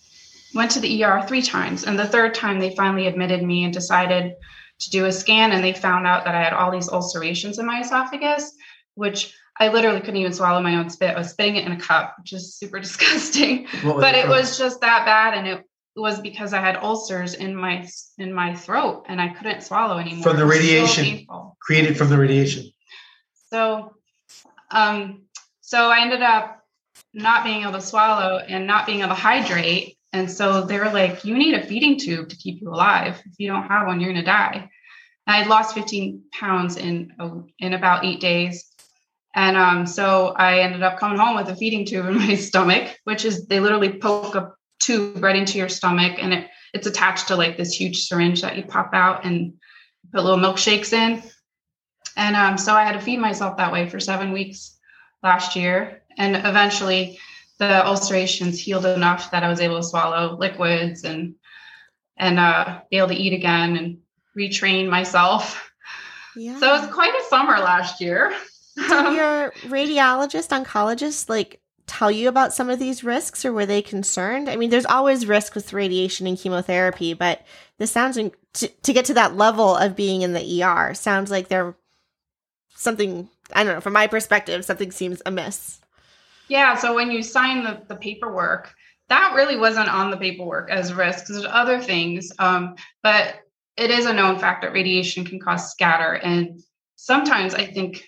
went 0.54 0.70
to 0.72 0.80
the 0.80 1.04
ER 1.04 1.22
three 1.26 1.42
times. 1.42 1.84
And 1.84 1.98
the 1.98 2.06
third 2.06 2.34
time, 2.34 2.58
they 2.58 2.74
finally 2.74 3.06
admitted 3.06 3.42
me 3.42 3.64
and 3.64 3.72
decided 3.72 4.34
to 4.80 4.90
do 4.90 5.06
a 5.06 5.12
scan. 5.12 5.52
And 5.52 5.62
they 5.62 5.72
found 5.72 6.06
out 6.06 6.24
that 6.24 6.34
I 6.34 6.42
had 6.42 6.52
all 6.52 6.70
these 6.70 6.88
ulcerations 6.88 7.58
in 7.58 7.66
my 7.66 7.80
esophagus, 7.80 8.52
which 8.94 9.34
I 9.60 9.68
literally 9.68 10.00
couldn't 10.00 10.16
even 10.16 10.32
swallow 10.32 10.62
my 10.62 10.76
own 10.76 10.88
spit. 10.90 11.14
I 11.14 11.18
was 11.18 11.30
spitting 11.30 11.56
it 11.56 11.66
in 11.66 11.72
a 11.72 11.80
cup, 11.80 12.14
which 12.18 12.32
is 12.32 12.56
super 12.56 12.78
disgusting. 12.80 13.66
But 13.82 14.14
it, 14.14 14.26
it 14.26 14.28
was 14.28 14.58
just 14.58 14.80
that 14.80 15.04
bad. 15.04 15.34
And 15.34 15.46
it 15.46 15.64
was 15.98 16.20
because 16.20 16.52
I 16.52 16.60
had 16.60 16.76
ulcers 16.76 17.34
in 17.34 17.54
my 17.54 17.86
in 18.18 18.32
my 18.32 18.54
throat 18.54 19.04
and 19.08 19.20
I 19.20 19.28
couldn't 19.28 19.62
swallow 19.62 19.98
anymore. 19.98 20.22
From 20.22 20.36
the 20.36 20.46
radiation 20.46 21.26
so 21.28 21.56
created 21.60 21.96
from 21.96 22.08
the 22.08 22.18
radiation. 22.18 22.70
So 23.50 23.94
um 24.70 25.22
so 25.60 25.90
I 25.90 26.00
ended 26.00 26.22
up 26.22 26.57
not 27.18 27.44
being 27.44 27.62
able 27.62 27.72
to 27.72 27.80
swallow 27.80 28.38
and 28.38 28.66
not 28.66 28.86
being 28.86 29.00
able 29.00 29.10
to 29.10 29.14
hydrate. 29.14 29.96
And 30.12 30.30
so 30.30 30.62
they 30.62 30.78
were 30.78 30.90
like, 30.90 31.24
you 31.24 31.36
need 31.36 31.54
a 31.54 31.66
feeding 31.66 31.98
tube 31.98 32.28
to 32.30 32.36
keep 32.36 32.62
you 32.62 32.70
alive. 32.70 33.20
If 33.26 33.34
you 33.38 33.48
don't 33.48 33.66
have 33.66 33.86
one, 33.86 34.00
you're 34.00 34.12
gonna 34.12 34.24
die. 34.24 34.70
And 35.26 35.36
I 35.36 35.46
lost 35.46 35.74
15 35.74 36.22
pounds 36.32 36.76
in 36.76 37.12
in 37.58 37.74
about 37.74 38.04
eight 38.04 38.20
days. 38.20 38.64
And 39.34 39.56
um, 39.56 39.86
so 39.86 40.28
I 40.28 40.60
ended 40.60 40.82
up 40.82 40.98
coming 40.98 41.18
home 41.18 41.36
with 41.36 41.48
a 41.48 41.56
feeding 41.56 41.84
tube 41.84 42.06
in 42.06 42.16
my 42.26 42.34
stomach, 42.34 42.98
which 43.04 43.24
is 43.24 43.46
they 43.46 43.60
literally 43.60 43.98
poke 43.98 44.34
a 44.34 44.52
tube 44.80 45.22
right 45.22 45.36
into 45.36 45.58
your 45.58 45.68
stomach 45.68 46.18
and 46.22 46.32
it 46.32 46.48
it's 46.74 46.86
attached 46.86 47.28
to 47.28 47.36
like 47.36 47.56
this 47.56 47.72
huge 47.72 48.04
syringe 48.04 48.42
that 48.42 48.56
you 48.56 48.62
pop 48.62 48.90
out 48.92 49.24
and 49.24 49.54
put 50.12 50.22
little 50.22 50.38
milkshakes 50.38 50.92
in. 50.92 51.22
And 52.16 52.36
um, 52.36 52.58
so 52.58 52.74
I 52.74 52.84
had 52.84 52.92
to 52.92 53.00
feed 53.00 53.18
myself 53.18 53.56
that 53.56 53.72
way 53.72 53.88
for 53.88 54.00
seven 54.00 54.32
weeks 54.32 54.78
last 55.22 55.56
year. 55.56 56.02
And 56.18 56.36
eventually 56.36 57.18
the 57.58 57.86
ulcerations 57.86 58.60
healed 58.60 58.86
enough 58.86 59.30
that 59.30 59.42
I 59.42 59.48
was 59.48 59.60
able 59.60 59.76
to 59.76 59.82
swallow 59.82 60.36
liquids 60.36 61.04
and 61.04 61.34
and 62.16 62.38
uh, 62.38 62.80
be 62.90 62.98
able 62.98 63.08
to 63.08 63.14
eat 63.14 63.32
again 63.32 63.76
and 63.76 63.98
retrain 64.36 64.88
myself. 64.88 65.70
Yeah. 66.36 66.58
So 66.58 66.74
it 66.74 66.80
was 66.80 66.92
quite 66.92 67.14
a 67.14 67.24
summer 67.28 67.58
last 67.58 68.00
year. 68.00 68.34
Did 68.76 68.88
your 69.16 69.52
radiologist, 69.66 70.48
oncologist, 70.48 71.28
like 71.28 71.60
tell 71.86 72.10
you 72.10 72.28
about 72.28 72.52
some 72.52 72.70
of 72.70 72.78
these 72.78 73.02
risks 73.02 73.44
or 73.44 73.52
were 73.52 73.66
they 73.66 73.82
concerned? 73.82 74.48
I 74.48 74.56
mean, 74.56 74.70
there's 74.70 74.86
always 74.86 75.26
risk 75.26 75.54
with 75.54 75.72
radiation 75.72 76.26
and 76.26 76.38
chemotherapy, 76.38 77.14
but 77.14 77.42
this 77.78 77.90
sounds 77.90 78.16
in, 78.16 78.32
to, 78.54 78.68
to 78.68 78.92
get 78.92 79.06
to 79.06 79.14
that 79.14 79.36
level 79.36 79.76
of 79.76 79.96
being 79.96 80.22
in 80.22 80.32
the 80.32 80.62
ER 80.62 80.94
sounds 80.94 81.30
like 81.30 81.48
there 81.48 81.76
something, 82.74 83.28
I 83.52 83.64
don't 83.64 83.74
know, 83.74 83.80
from 83.80 83.94
my 83.94 84.06
perspective, 84.06 84.64
something 84.64 84.92
seems 84.92 85.22
amiss. 85.26 85.80
Yeah. 86.48 86.76
So 86.76 86.94
when 86.94 87.10
you 87.10 87.22
sign 87.22 87.62
the, 87.62 87.82
the 87.88 87.96
paperwork, 87.96 88.72
that 89.08 89.34
really 89.34 89.56
wasn't 89.56 89.88
on 89.88 90.10
the 90.10 90.16
paperwork 90.16 90.70
as 90.70 90.92
risk 90.92 91.26
there's 91.26 91.44
other 91.44 91.80
things. 91.80 92.30
Um, 92.38 92.74
but 93.02 93.36
it 93.76 93.90
is 93.90 94.06
a 94.06 94.12
known 94.12 94.38
fact 94.38 94.62
that 94.62 94.72
radiation 94.72 95.24
can 95.24 95.40
cause 95.40 95.70
scatter. 95.70 96.14
And 96.14 96.60
sometimes 96.96 97.54
I 97.54 97.64
think 97.64 98.04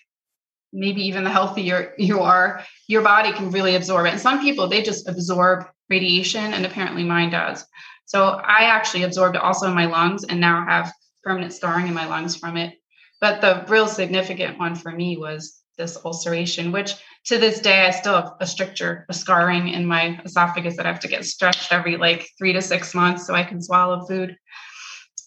maybe 0.72 1.02
even 1.02 1.24
the 1.24 1.30
healthier 1.30 1.94
you 1.98 2.20
are, 2.20 2.64
your 2.88 3.02
body 3.02 3.32
can 3.32 3.50
really 3.50 3.76
absorb 3.76 4.06
it. 4.06 4.12
And 4.12 4.20
some 4.20 4.40
people, 4.40 4.68
they 4.68 4.82
just 4.82 5.08
absorb 5.08 5.66
radiation, 5.88 6.52
and 6.54 6.64
apparently 6.64 7.04
mine 7.04 7.30
does. 7.30 7.64
So 8.04 8.24
I 8.24 8.64
actually 8.64 9.04
absorbed 9.04 9.36
it 9.36 9.42
also 9.42 9.66
in 9.66 9.74
my 9.74 9.86
lungs 9.86 10.24
and 10.24 10.40
now 10.40 10.64
have 10.66 10.92
permanent 11.22 11.52
scarring 11.52 11.86
in 11.86 11.94
my 11.94 12.06
lungs 12.06 12.36
from 12.36 12.56
it. 12.56 12.74
But 13.20 13.40
the 13.40 13.64
real 13.68 13.86
significant 13.86 14.58
one 14.58 14.74
for 14.74 14.90
me 14.90 15.16
was 15.16 15.60
this 15.76 15.98
ulceration, 16.04 16.72
which 16.72 16.94
to 17.26 17.38
this 17.38 17.60
day 17.60 17.86
I 17.86 17.90
still 17.90 18.14
have 18.14 18.32
a 18.40 18.46
stricture, 18.46 19.06
a 19.08 19.14
scarring 19.14 19.68
in 19.68 19.86
my 19.86 20.20
esophagus 20.24 20.76
that 20.76 20.86
I 20.86 20.90
have 20.90 21.00
to 21.00 21.08
get 21.08 21.24
stretched 21.24 21.72
every 21.72 21.96
like 21.96 22.28
three 22.38 22.52
to 22.52 22.62
six 22.62 22.94
months 22.94 23.26
so 23.26 23.34
I 23.34 23.44
can 23.44 23.62
swallow 23.62 24.06
food. 24.06 24.36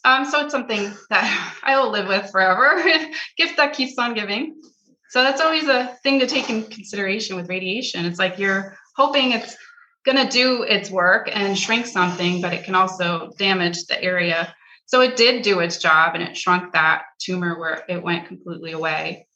Um, 0.06 0.25
so 0.25 0.41
it's 0.41 0.51
something 0.51 0.91
that 1.10 1.58
I 1.63 1.79
will 1.79 1.91
live 1.91 2.08
with 2.08 2.29
forever. 2.32 2.82
Gift 3.38 3.58
that 3.58 3.73
keeps 3.73 3.97
on 3.97 4.13
giving. 4.13 4.62
So 5.10 5.21
that's 5.21 5.41
always 5.41 5.67
a 5.67 5.95
thing 6.01 6.19
to 6.19 6.27
take 6.27 6.49
in 6.49 6.63
consideration 6.63 7.36
with 7.36 7.47
radiation. 7.47 8.06
It's 8.06 8.19
like 8.19 8.39
you're 8.39 8.75
hoping 8.95 9.32
it's 9.32 9.56
going 10.06 10.17
to 10.17 10.29
do 10.29 10.63
its 10.63 10.89
work 10.89 11.29
and 11.32 11.58
shrink 11.58 11.86
something, 11.86 12.41
but 12.41 12.53
it 12.53 12.63
can 12.63 12.75
also 12.75 13.32
damage 13.38 13.86
the 13.86 14.01
area. 14.03 14.53
So 14.86 15.01
it 15.01 15.15
did 15.15 15.43
do 15.43 15.60
its 15.60 15.77
job 15.77 16.15
and 16.15 16.23
it 16.23 16.36
shrunk 16.36 16.73
that 16.73 17.03
tumor 17.19 17.58
where 17.60 17.84
it 17.88 18.03
went 18.03 18.27
completely 18.27 18.71
away. 18.71 19.27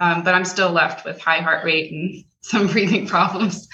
Um, 0.00 0.22
but 0.24 0.34
I'm 0.34 0.44
still 0.44 0.70
left 0.70 1.04
with 1.04 1.20
high 1.20 1.40
heart 1.40 1.64
rate 1.64 1.92
and 1.92 2.24
some 2.40 2.66
breathing 2.66 3.06
problems. 3.06 3.68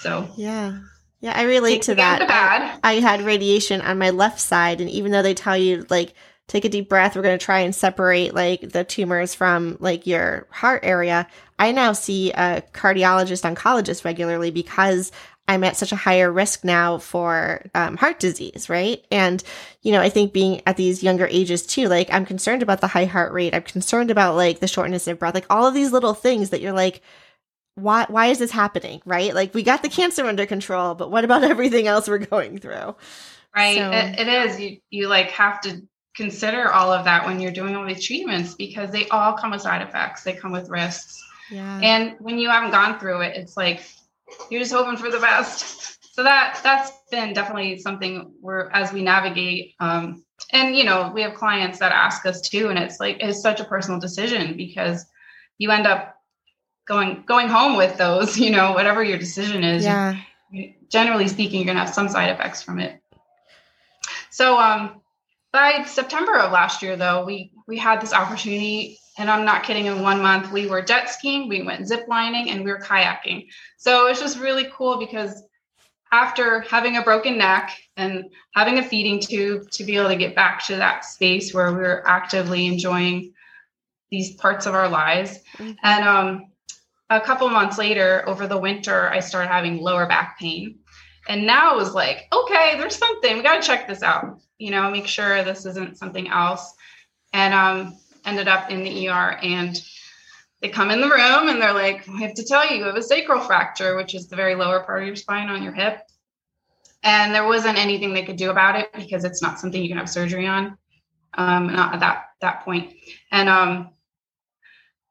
So, 0.00 0.28
yeah. 0.36 0.78
Yeah, 1.20 1.34
I 1.36 1.42
relate 1.42 1.82
to 1.82 1.94
that. 1.94 2.28
I, 2.28 2.78
I 2.82 2.94
had 2.94 3.22
radiation 3.22 3.80
on 3.80 3.96
my 3.96 4.10
left 4.10 4.40
side, 4.40 4.80
and 4.80 4.90
even 4.90 5.12
though 5.12 5.22
they 5.22 5.34
tell 5.34 5.56
you 5.56 5.86
like 5.88 6.14
take 6.52 6.64
a 6.64 6.68
deep 6.68 6.88
breath. 6.88 7.16
We're 7.16 7.22
going 7.22 7.38
to 7.38 7.44
try 7.44 7.60
and 7.60 7.74
separate 7.74 8.34
like 8.34 8.60
the 8.60 8.84
tumors 8.84 9.34
from 9.34 9.76
like 9.80 10.06
your 10.06 10.46
heart 10.50 10.80
area. 10.84 11.26
I 11.58 11.72
now 11.72 11.92
see 11.92 12.32
a 12.32 12.62
cardiologist, 12.72 13.50
oncologist 13.50 14.04
regularly 14.04 14.50
because 14.50 15.12
I'm 15.48 15.64
at 15.64 15.76
such 15.76 15.92
a 15.92 15.96
higher 15.96 16.30
risk 16.30 16.64
now 16.64 16.98
for 16.98 17.64
um, 17.74 17.96
heart 17.96 18.20
disease, 18.20 18.68
right? 18.68 19.04
And, 19.10 19.42
you 19.82 19.92
know, 19.92 20.00
I 20.00 20.08
think 20.08 20.32
being 20.32 20.62
at 20.66 20.76
these 20.76 21.02
younger 21.02 21.26
ages 21.30 21.66
too, 21.66 21.88
like 21.88 22.12
I'm 22.12 22.24
concerned 22.24 22.62
about 22.62 22.80
the 22.80 22.86
high 22.86 23.06
heart 23.06 23.32
rate. 23.32 23.54
I'm 23.54 23.62
concerned 23.62 24.10
about 24.10 24.36
like 24.36 24.60
the 24.60 24.68
shortness 24.68 25.08
of 25.08 25.18
breath, 25.18 25.34
like 25.34 25.46
all 25.50 25.66
of 25.66 25.74
these 25.74 25.92
little 25.92 26.14
things 26.14 26.50
that 26.50 26.60
you're 26.60 26.72
like, 26.72 27.02
why, 27.74 28.06
why 28.08 28.26
is 28.26 28.38
this 28.38 28.50
happening? 28.52 29.02
Right? 29.04 29.34
Like 29.34 29.52
we 29.52 29.62
got 29.62 29.82
the 29.82 29.88
cancer 29.88 30.24
under 30.26 30.46
control, 30.46 30.94
but 30.94 31.10
what 31.10 31.24
about 31.24 31.42
everything 31.44 31.86
else 31.86 32.08
we're 32.08 32.18
going 32.18 32.58
through? 32.58 32.94
Right. 33.54 33.76
So, 33.76 33.90
it, 33.90 34.20
it 34.20 34.28
is. 34.28 34.60
You, 34.60 34.78
you 34.90 35.08
like 35.08 35.30
have 35.32 35.60
to 35.62 35.82
consider 36.14 36.70
all 36.70 36.92
of 36.92 37.04
that 37.04 37.26
when 37.26 37.40
you're 37.40 37.52
doing 37.52 37.74
all 37.74 37.86
these 37.86 38.04
treatments 38.04 38.54
because 38.54 38.90
they 38.90 39.08
all 39.08 39.32
come 39.32 39.50
with 39.50 39.62
side 39.62 39.82
effects. 39.82 40.22
They 40.22 40.34
come 40.34 40.52
with 40.52 40.68
risks. 40.68 41.20
Yeah. 41.50 41.80
And 41.82 42.16
when 42.20 42.38
you 42.38 42.48
haven't 42.48 42.70
gone 42.70 42.98
through 42.98 43.22
it, 43.22 43.36
it's 43.36 43.56
like 43.56 43.82
you're 44.50 44.60
just 44.60 44.72
hoping 44.72 44.96
for 44.96 45.10
the 45.10 45.18
best. 45.18 46.14
So 46.14 46.22
that 46.24 46.60
that's 46.62 46.92
been 47.10 47.32
definitely 47.32 47.78
something 47.78 48.32
where 48.40 48.70
as 48.74 48.92
we 48.92 49.02
navigate, 49.02 49.74
um, 49.80 50.24
and 50.52 50.76
you 50.76 50.84
know, 50.84 51.10
we 51.14 51.22
have 51.22 51.34
clients 51.34 51.78
that 51.78 51.92
ask 51.92 52.26
us 52.26 52.40
too, 52.40 52.68
and 52.68 52.78
it's 52.78 53.00
like 53.00 53.18
it's 53.20 53.40
such 53.40 53.60
a 53.60 53.64
personal 53.64 53.98
decision 53.98 54.56
because 54.56 55.06
you 55.58 55.70
end 55.70 55.86
up 55.86 56.16
going 56.86 57.24
going 57.26 57.48
home 57.48 57.76
with 57.76 57.96
those, 57.96 58.38
you 58.44 58.50
know, 58.50 58.72
whatever 58.72 59.02
your 59.02 59.18
decision 59.18 59.64
is. 59.64 59.84
Yeah. 59.84 60.16
You, 60.50 60.74
generally 60.90 61.28
speaking, 61.28 61.60
you're 61.60 61.66
gonna 61.66 61.84
have 61.84 61.94
some 61.94 62.08
side 62.08 62.30
effects 62.30 62.62
from 62.62 62.78
it. 62.78 63.00
So 64.30 64.58
um 64.58 65.00
by 65.52 65.84
September 65.84 66.36
of 66.38 66.52
last 66.52 66.82
year, 66.82 66.96
though, 66.96 67.24
we 67.24 67.52
we 67.66 67.78
had 67.78 68.00
this 68.00 68.12
opportunity, 68.12 68.98
and 69.18 69.30
I'm 69.30 69.44
not 69.44 69.62
kidding. 69.62 69.86
In 69.86 70.02
one 70.02 70.22
month, 70.22 70.52
we 70.52 70.66
were 70.66 70.82
jet 70.82 71.10
skiing, 71.10 71.48
we 71.48 71.62
went 71.62 71.86
zip 71.86 72.06
lining, 72.08 72.50
and 72.50 72.64
we 72.64 72.70
were 72.70 72.78
kayaking. 72.78 73.48
So 73.76 74.06
it's 74.06 74.20
just 74.20 74.38
really 74.38 74.68
cool 74.72 74.98
because 74.98 75.42
after 76.12 76.60
having 76.60 76.96
a 76.96 77.02
broken 77.02 77.38
neck 77.38 77.76
and 77.96 78.24
having 78.54 78.78
a 78.78 78.82
feeding 78.82 79.20
tube 79.20 79.70
to 79.70 79.84
be 79.84 79.96
able 79.96 80.08
to 80.08 80.16
get 80.16 80.34
back 80.34 80.64
to 80.66 80.76
that 80.76 81.04
space 81.04 81.54
where 81.54 81.72
we 81.72 81.84
are 81.84 82.06
actively 82.06 82.66
enjoying 82.66 83.32
these 84.10 84.34
parts 84.34 84.66
of 84.66 84.74
our 84.74 84.88
lives, 84.88 85.38
mm-hmm. 85.56 85.72
and 85.82 86.04
um, 86.04 86.46
a 87.08 87.20
couple 87.20 87.48
months 87.48 87.78
later, 87.78 88.24
over 88.26 88.46
the 88.46 88.58
winter, 88.58 89.10
I 89.10 89.20
started 89.20 89.48
having 89.48 89.78
lower 89.78 90.06
back 90.06 90.38
pain. 90.38 90.78
And 91.28 91.46
now 91.46 91.74
it 91.74 91.76
was 91.76 91.94
like, 91.94 92.26
okay, 92.32 92.76
there's 92.78 92.96
something. 92.96 93.36
We 93.36 93.42
got 93.42 93.62
to 93.62 93.66
check 93.66 93.86
this 93.86 94.02
out 94.02 94.40
you 94.62 94.70
know, 94.70 94.88
make 94.92 95.08
sure 95.08 95.42
this 95.42 95.66
isn't 95.66 95.98
something 95.98 96.28
else. 96.28 96.74
And 97.32 97.52
um, 97.52 97.98
ended 98.24 98.48
up 98.48 98.70
in 98.70 98.84
the 98.84 99.08
ER 99.08 99.38
and 99.42 99.82
they 100.60 100.68
come 100.68 100.90
in 100.90 101.00
the 101.00 101.08
room 101.08 101.48
and 101.48 101.60
they're 101.62 101.72
like, 101.72 102.06
we 102.08 102.22
have 102.22 102.34
to 102.34 102.44
tell 102.44 102.68
you, 102.70 102.76
you 102.76 102.84
have 102.84 102.96
a 102.96 103.02
sacral 103.02 103.40
fracture, 103.40 103.96
which 103.96 104.14
is 104.14 104.28
the 104.28 104.36
very 104.36 104.54
lower 104.54 104.80
part 104.80 105.02
of 105.02 105.06
your 105.06 105.16
spine 105.16 105.48
on 105.48 105.62
your 105.62 105.72
hip. 105.72 106.00
And 107.02 107.34
there 107.34 107.46
wasn't 107.46 107.78
anything 107.78 108.12
they 108.14 108.24
could 108.24 108.36
do 108.36 108.50
about 108.50 108.76
it 108.76 108.90
because 108.94 109.24
it's 109.24 109.42
not 109.42 109.58
something 109.60 109.82
you 109.82 109.88
can 109.88 109.98
have 109.98 110.08
surgery 110.10 110.46
on. 110.46 110.76
um, 111.34 111.72
not 111.72 111.94
at 111.94 112.00
that 112.00 112.24
that 112.40 112.64
point. 112.64 112.94
And 113.30 113.48
um, 113.48 113.90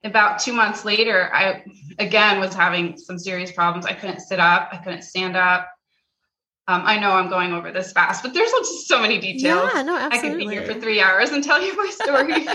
about 0.04 0.40
two 0.40 0.54
months 0.54 0.86
later, 0.86 1.30
I 1.34 1.64
again 2.00 2.40
was 2.40 2.54
having 2.54 2.98
some 2.98 3.20
serious 3.20 3.52
problems. 3.52 3.86
I 3.86 3.94
couldn't 3.94 4.22
sit 4.22 4.40
up, 4.40 4.70
I 4.72 4.78
couldn't 4.78 5.04
stand 5.04 5.36
up. 5.38 5.70
Um, 6.68 6.84
I 6.86 7.00
know 7.00 7.12
I'm 7.12 7.30
going 7.30 7.54
over 7.54 7.72
this 7.72 7.92
fast, 7.92 8.24
but 8.24 8.34
there's 8.34 8.52
just 8.52 8.88
so 8.88 9.02
many 9.02 9.20
details. 9.20 9.72
Yeah, 9.74 9.82
no, 9.82 9.98
absolutely. 9.98 10.18
I 10.18 10.32
could 10.32 10.38
be 10.38 10.48
here 10.48 10.66
for 10.66 10.80
three 10.80 11.02
hours 11.02 11.32
and 11.32 11.44
tell 11.44 11.62
you 11.62 11.76
my 11.76 11.90
story. 12.04 12.46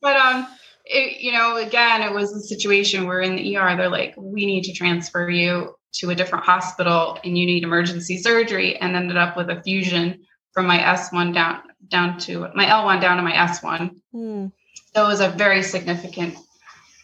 but 0.00 0.16
um, 0.16 0.46
it, 0.86 1.20
you 1.20 1.32
know, 1.32 1.56
again, 1.56 2.02
it 2.02 2.12
was 2.12 2.32
a 2.32 2.40
situation 2.40 3.06
where 3.06 3.20
in 3.20 3.36
the 3.36 3.56
ER, 3.56 3.76
they're 3.76 3.90
like, 3.90 4.14
we 4.16 4.46
need 4.46 4.64
to 4.64 4.72
transfer 4.72 5.28
you 5.28 5.74
to 5.92 6.10
a 6.10 6.14
different 6.14 6.44
hospital 6.44 7.18
and 7.24 7.36
you 7.36 7.46
need 7.46 7.62
emergency 7.62 8.16
surgery 8.16 8.76
and 8.76 8.96
ended 8.96 9.16
up 9.16 9.36
with 9.36 9.50
a 9.50 9.62
fusion 9.62 10.20
from 10.52 10.66
my 10.66 10.78
S1 10.78 11.34
down 11.34 11.60
down 11.88 12.18
to 12.20 12.46
my 12.54 12.66
L1 12.66 13.00
down 13.00 13.16
to 13.16 13.22
my 13.22 13.32
S1. 13.32 13.90
Mm. 14.14 14.52
So 14.94 15.04
it 15.04 15.08
was 15.08 15.20
a 15.20 15.28
very 15.30 15.62
significant 15.62 16.36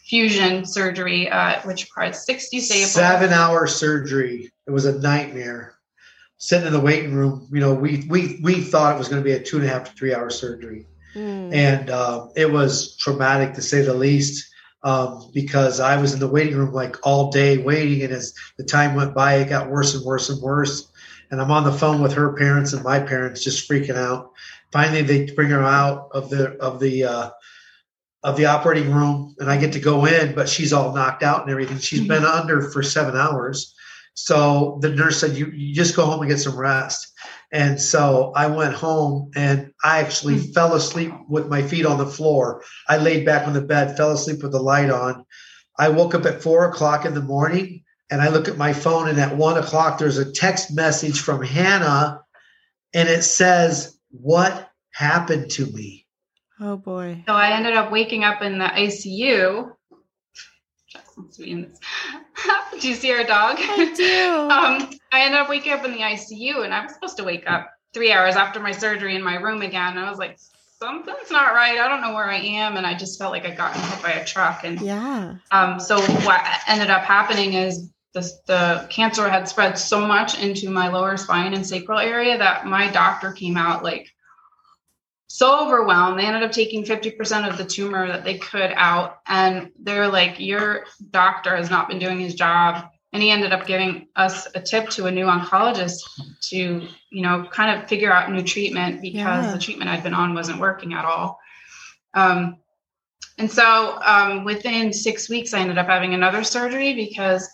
fusion 0.05 0.65
surgery, 0.65 1.29
uh, 1.29 1.61
which 1.63 1.85
required 1.85 2.15
60 2.15 2.59
staples. 2.61 2.91
Seven 2.91 3.33
hour 3.33 3.67
surgery. 3.67 4.51
It 4.65 4.71
was 4.71 4.85
a 4.85 4.97
nightmare. 4.99 5.76
Sitting 6.39 6.67
in 6.67 6.73
the 6.73 6.79
waiting 6.79 7.13
room, 7.13 7.47
you 7.51 7.59
know, 7.59 7.73
we 7.73 8.05
we 8.09 8.39
we 8.43 8.61
thought 8.61 8.95
it 8.95 8.97
was 8.97 9.07
going 9.07 9.21
to 9.21 9.25
be 9.25 9.33
a 9.33 9.41
two 9.41 9.57
and 9.57 9.65
a 9.65 9.69
half 9.69 9.85
to 9.85 9.91
three 9.93 10.13
hour 10.13 10.29
surgery, 10.29 10.85
mm. 11.15 11.53
and 11.53 11.89
uh, 11.89 12.27
it 12.35 12.51
was 12.51 12.95
traumatic 12.97 13.53
to 13.55 13.61
say 13.61 13.81
the 13.81 13.93
least. 13.93 14.53
Um, 14.83 15.31
because 15.33 15.79
I 15.79 15.99
was 15.99 16.13
in 16.13 16.19
the 16.19 16.27
waiting 16.27 16.55
room 16.55 16.71
like 16.71 16.95
all 17.05 17.31
day 17.31 17.57
waiting, 17.57 18.03
and 18.03 18.13
as 18.13 18.33
the 18.57 18.63
time 18.63 18.95
went 18.95 19.15
by, 19.15 19.35
it 19.35 19.49
got 19.49 19.69
worse 19.69 19.95
and 19.95 20.05
worse 20.05 20.29
and 20.29 20.39
worse. 20.41 20.91
And 21.31 21.41
I'm 21.41 21.51
on 21.51 21.63
the 21.63 21.73
phone 21.73 22.01
with 22.01 22.13
her 22.13 22.33
parents 22.33 22.71
and 22.73 22.83
my 22.83 22.99
parents, 22.99 23.43
just 23.43 23.69
freaking 23.69 23.97
out. 23.97 24.31
Finally, 24.71 25.01
they 25.01 25.25
bring 25.31 25.49
her 25.49 25.63
out 25.63 26.09
of 26.13 26.29
the 26.29 26.51
of 26.57 26.79
the 26.79 27.03
uh, 27.03 27.29
of 28.23 28.35
the 28.35 28.45
operating 28.45 28.91
room 28.91 29.35
and 29.39 29.49
I 29.49 29.57
get 29.57 29.73
to 29.73 29.79
go 29.79 30.05
in, 30.05 30.35
but 30.35 30.49
she's 30.49 30.73
all 30.73 30.93
knocked 30.93 31.23
out 31.23 31.43
and 31.43 31.51
everything. 31.51 31.77
She's 31.77 31.99
mm-hmm. 31.99 32.09
been 32.09 32.25
under 32.25 32.61
for 32.61 32.83
seven 32.83 33.15
hours. 33.15 33.73
So 34.19 34.79
the 34.81 34.89
nurse 34.89 35.19
said, 35.19 35.37
you, 35.37 35.51
you 35.53 35.75
just 35.75 35.95
go 35.95 36.03
home 36.03 36.21
and 36.21 36.29
get 36.29 36.39
some 36.39 36.57
rest. 36.57 37.13
And 37.51 37.79
so 37.79 38.33
I 38.35 38.47
went 38.47 38.73
home 38.73 39.29
and 39.35 39.71
I 39.83 39.99
actually 39.99 40.37
mm-hmm. 40.37 40.53
fell 40.53 40.73
asleep 40.73 41.13
with 41.29 41.47
my 41.49 41.61
feet 41.61 41.85
on 41.85 41.99
the 41.99 42.07
floor. 42.07 42.63
I 42.89 42.97
laid 42.97 43.27
back 43.27 43.47
on 43.47 43.53
the 43.53 43.61
bed, 43.61 43.95
fell 43.95 44.11
asleep 44.11 44.41
with 44.41 44.53
the 44.53 44.59
light 44.59 44.89
on. 44.89 45.23
I 45.77 45.89
woke 45.89 46.15
up 46.15 46.25
at 46.25 46.41
four 46.41 46.67
o'clock 46.67 47.05
in 47.05 47.13
the 47.13 47.21
morning 47.21 47.83
and 48.09 48.19
I 48.19 48.29
look 48.29 48.47
at 48.47 48.57
my 48.57 48.73
phone 48.73 49.07
and 49.07 49.19
at 49.19 49.37
one 49.37 49.55
o'clock 49.55 49.99
there's 49.99 50.17
a 50.17 50.31
text 50.31 50.75
message 50.75 51.21
from 51.21 51.43
Hannah 51.43 52.21
and 52.95 53.07
it 53.07 53.21
says, 53.21 53.99
What 54.09 54.71
happened 54.93 55.51
to 55.51 55.67
me? 55.67 56.07
Oh 56.59 56.75
boy. 56.75 57.23
So 57.27 57.33
I 57.33 57.51
ended 57.51 57.75
up 57.75 57.91
waking 57.91 58.23
up 58.23 58.41
in 58.41 58.57
the 58.57 58.65
ICU. 58.65 59.73
do 62.79 62.87
you 62.87 62.95
see 62.95 63.11
our 63.11 63.23
dog? 63.23 63.57
I 63.59 63.93
do. 63.93 64.39
um, 64.51 64.99
I 65.11 65.21
ended 65.21 65.39
up 65.39 65.49
waking 65.49 65.73
up 65.73 65.85
in 65.85 65.91
the 65.91 65.99
ICU 65.99 66.63
and 66.63 66.73
I 66.73 66.83
was 66.83 66.93
supposed 66.93 67.17
to 67.17 67.23
wake 67.23 67.49
up 67.49 67.71
three 67.93 68.11
hours 68.11 68.35
after 68.35 68.59
my 68.59 68.71
surgery 68.71 69.15
in 69.15 69.23
my 69.23 69.35
room 69.35 69.61
again. 69.61 69.97
And 69.97 69.99
I 69.99 70.09
was 70.09 70.19
like, 70.19 70.37
something's 70.79 71.31
not 71.31 71.53
right. 71.53 71.79
I 71.79 71.87
don't 71.87 72.01
know 72.01 72.13
where 72.13 72.29
I 72.29 72.37
am. 72.37 72.77
And 72.77 72.85
I 72.85 72.95
just 72.95 73.17
felt 73.19 73.31
like 73.31 73.45
I 73.45 73.51
got 73.51 73.75
hit 73.75 74.03
by 74.03 74.11
a 74.11 74.25
truck. 74.25 74.63
And 74.63 74.79
yeah. 74.81 75.35
Um, 75.51 75.79
so 75.79 75.99
what 75.99 76.45
ended 76.67 76.89
up 76.89 77.03
happening 77.03 77.53
is 77.53 77.89
the, 78.13 78.31
the 78.45 78.87
cancer 78.89 79.27
had 79.29 79.47
spread 79.47 79.77
so 79.77 80.05
much 80.05 80.39
into 80.41 80.69
my 80.69 80.89
lower 80.89 81.17
spine 81.17 81.53
and 81.53 81.65
sacral 81.65 81.99
area 81.99 82.37
that 82.37 82.65
my 82.65 82.89
doctor 82.89 83.31
came 83.31 83.57
out 83.57 83.83
like 83.83 84.07
so 85.27 85.65
overwhelmed. 85.65 86.17
They 86.17 86.25
ended 86.25 86.43
up 86.43 86.51
taking 86.51 86.83
50% 86.83 87.49
of 87.49 87.57
the 87.57 87.65
tumor 87.65 88.07
that 88.07 88.23
they 88.23 88.37
could 88.37 88.71
out. 88.75 89.19
And 89.27 89.71
they're 89.77 90.07
like, 90.07 90.39
Your 90.39 90.85
doctor 91.11 91.55
has 91.55 91.69
not 91.69 91.89
been 91.89 91.99
doing 91.99 92.19
his 92.19 92.33
job. 92.33 92.89
And 93.13 93.23
he 93.23 93.31
ended 93.31 93.53
up 93.53 93.65
giving 93.65 94.07
us 94.15 94.47
a 94.53 94.61
tip 94.61 94.89
to 94.89 95.05
a 95.05 95.11
new 95.11 95.25
oncologist 95.25 96.01
to, 96.49 96.87
you 97.09 97.21
know, 97.21 97.47
kind 97.51 97.79
of 97.81 97.87
figure 97.87 98.11
out 98.11 98.31
new 98.31 98.43
treatment 98.43 99.01
because 99.01 99.45
yeah. 99.45 99.51
the 99.51 99.59
treatment 99.59 99.89
I'd 99.89 100.03
been 100.03 100.13
on 100.13 100.33
wasn't 100.33 100.59
working 100.59 100.93
at 100.93 101.05
all. 101.05 101.39
Um, 102.13 102.57
and 103.37 103.49
so 103.49 103.99
um, 104.03 104.43
within 104.43 104.91
six 104.91 105.29
weeks, 105.29 105.53
I 105.53 105.59
ended 105.59 105.77
up 105.77 105.87
having 105.87 106.13
another 106.13 106.43
surgery 106.43 106.93
because 106.95 107.49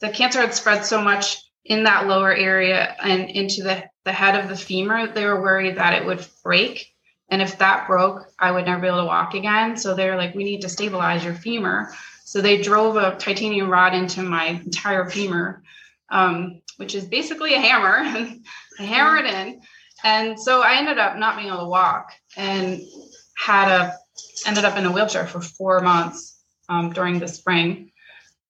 the 0.00 0.10
cancer 0.10 0.40
had 0.40 0.54
spread 0.54 0.84
so 0.84 1.00
much 1.00 1.38
in 1.64 1.84
that 1.84 2.06
lower 2.06 2.34
area 2.34 2.94
and 3.02 3.30
into 3.30 3.62
the, 3.62 3.84
the 4.04 4.12
head 4.12 4.38
of 4.38 4.48
the 4.48 4.56
femur. 4.56 5.06
They 5.06 5.24
were 5.24 5.40
worried 5.40 5.76
that 5.76 5.94
it 5.94 6.04
would 6.04 6.26
break 6.42 6.94
and 7.30 7.40
if 7.40 7.58
that 7.58 7.86
broke, 7.86 8.26
I 8.38 8.50
would 8.50 8.66
never 8.66 8.80
be 8.80 8.88
able 8.88 8.98
to 8.98 9.04
walk 9.04 9.34
again. 9.34 9.76
So 9.76 9.94
they're 9.94 10.16
like, 10.16 10.34
we 10.34 10.44
need 10.44 10.62
to 10.62 10.68
stabilize 10.68 11.24
your 11.24 11.34
femur. 11.34 11.92
So 12.24 12.40
they 12.40 12.60
drove 12.60 12.96
a 12.96 13.16
titanium 13.16 13.70
rod 13.70 13.94
into 13.94 14.22
my 14.22 14.46
entire 14.46 15.08
femur, 15.08 15.62
um, 16.10 16.60
which 16.76 16.94
is 16.94 17.04
basically 17.04 17.54
a 17.54 17.60
hammer. 17.60 18.34
Hammer 18.78 19.18
it 19.18 19.26
in. 19.26 19.60
And 20.02 20.40
so 20.40 20.62
I 20.62 20.76
ended 20.76 20.96
up 20.96 21.18
not 21.18 21.36
being 21.36 21.48
able 21.48 21.58
to 21.58 21.66
walk 21.66 22.12
and 22.34 22.80
had 23.36 23.68
a 23.68 23.94
ended 24.46 24.64
up 24.64 24.78
in 24.78 24.86
a 24.86 24.92
wheelchair 24.92 25.26
for 25.26 25.40
four 25.40 25.80
months 25.80 26.42
um, 26.70 26.92
during 26.92 27.18
the 27.18 27.28
spring. 27.28 27.92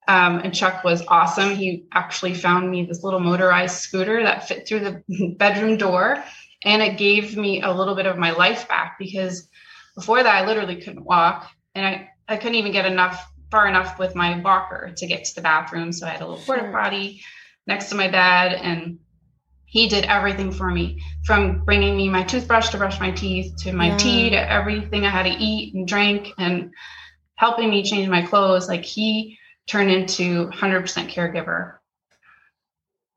Um, 0.07 0.39
and 0.39 0.55
Chuck 0.55 0.85
was 0.85 1.03
awesome. 1.09 1.55
He 1.55 1.87
actually 1.93 2.35
found 2.35 2.71
me 2.71 2.85
this 2.85 3.03
little 3.03 3.19
motorized 3.19 3.77
scooter 3.77 4.23
that 4.23 4.47
fit 4.47 4.69
through 4.69 4.81
the 4.81 5.35
bedroom 5.39 5.77
door 5.77 6.23
and 6.65 6.83
it 6.83 6.99
gave 6.99 7.37
me 7.37 7.63
a 7.63 7.73
little 7.73 7.95
bit 7.95 8.07
of 8.07 8.19
my 8.19 8.33
life 8.33 8.69
back 8.69 8.97
because 8.99 9.49
before 9.95 10.23
that 10.23 10.43
I 10.43 10.47
literally 10.47 10.77
couldn't 10.77 11.05
walk 11.05 11.51
and 11.75 11.87
I, 11.87 12.11
I 12.29 12.37
couldn't 12.37 12.57
even 12.57 12.73
get 12.73 12.87
enough 12.87 13.27
far 13.51 13.67
enough 13.67 13.99
with 13.99 14.15
my 14.15 14.39
walker 14.41 14.93
to 14.97 15.07
get 15.07 15.25
to 15.25 15.35
the 15.35 15.41
bathroom. 15.41 15.93
So 15.93 16.07
I 16.07 16.11
had 16.11 16.21
a 16.21 16.27
little 16.27 16.45
porta 16.45 16.71
potty 16.71 17.23
next 17.67 17.89
to 17.91 17.97
my 17.97 18.09
bed 18.09 18.55
and 18.55 18.99
he 19.65 19.89
did 19.89 20.05
everything 20.05 20.51
for 20.51 20.71
me 20.71 21.01
from 21.25 21.65
bringing 21.65 21.97
me 21.97 22.09
my 22.09 22.25
toothbrush 22.25 22.71
to 22.71 22.79
brush 22.79 22.99
my 23.01 23.11
teeth 23.13 23.55
to 23.59 23.73
my 23.73 23.89
yeah. 23.89 23.97
tea 23.97 24.31
to 24.31 24.51
everything 24.51 25.05
I 25.05 25.11
had 25.11 25.25
to 25.25 25.31
eat 25.31 25.75
and 25.75 25.87
drink 25.87 26.29
and 26.39 26.73
helping 27.37 27.71
me 27.71 27.85
change 27.85 28.09
my 28.09 28.23
clothes. 28.23 28.69
Like 28.69 28.85
he 28.85 29.39
turned 29.67 29.91
into 29.91 30.49
100% 30.49 31.11
caregiver 31.11 31.80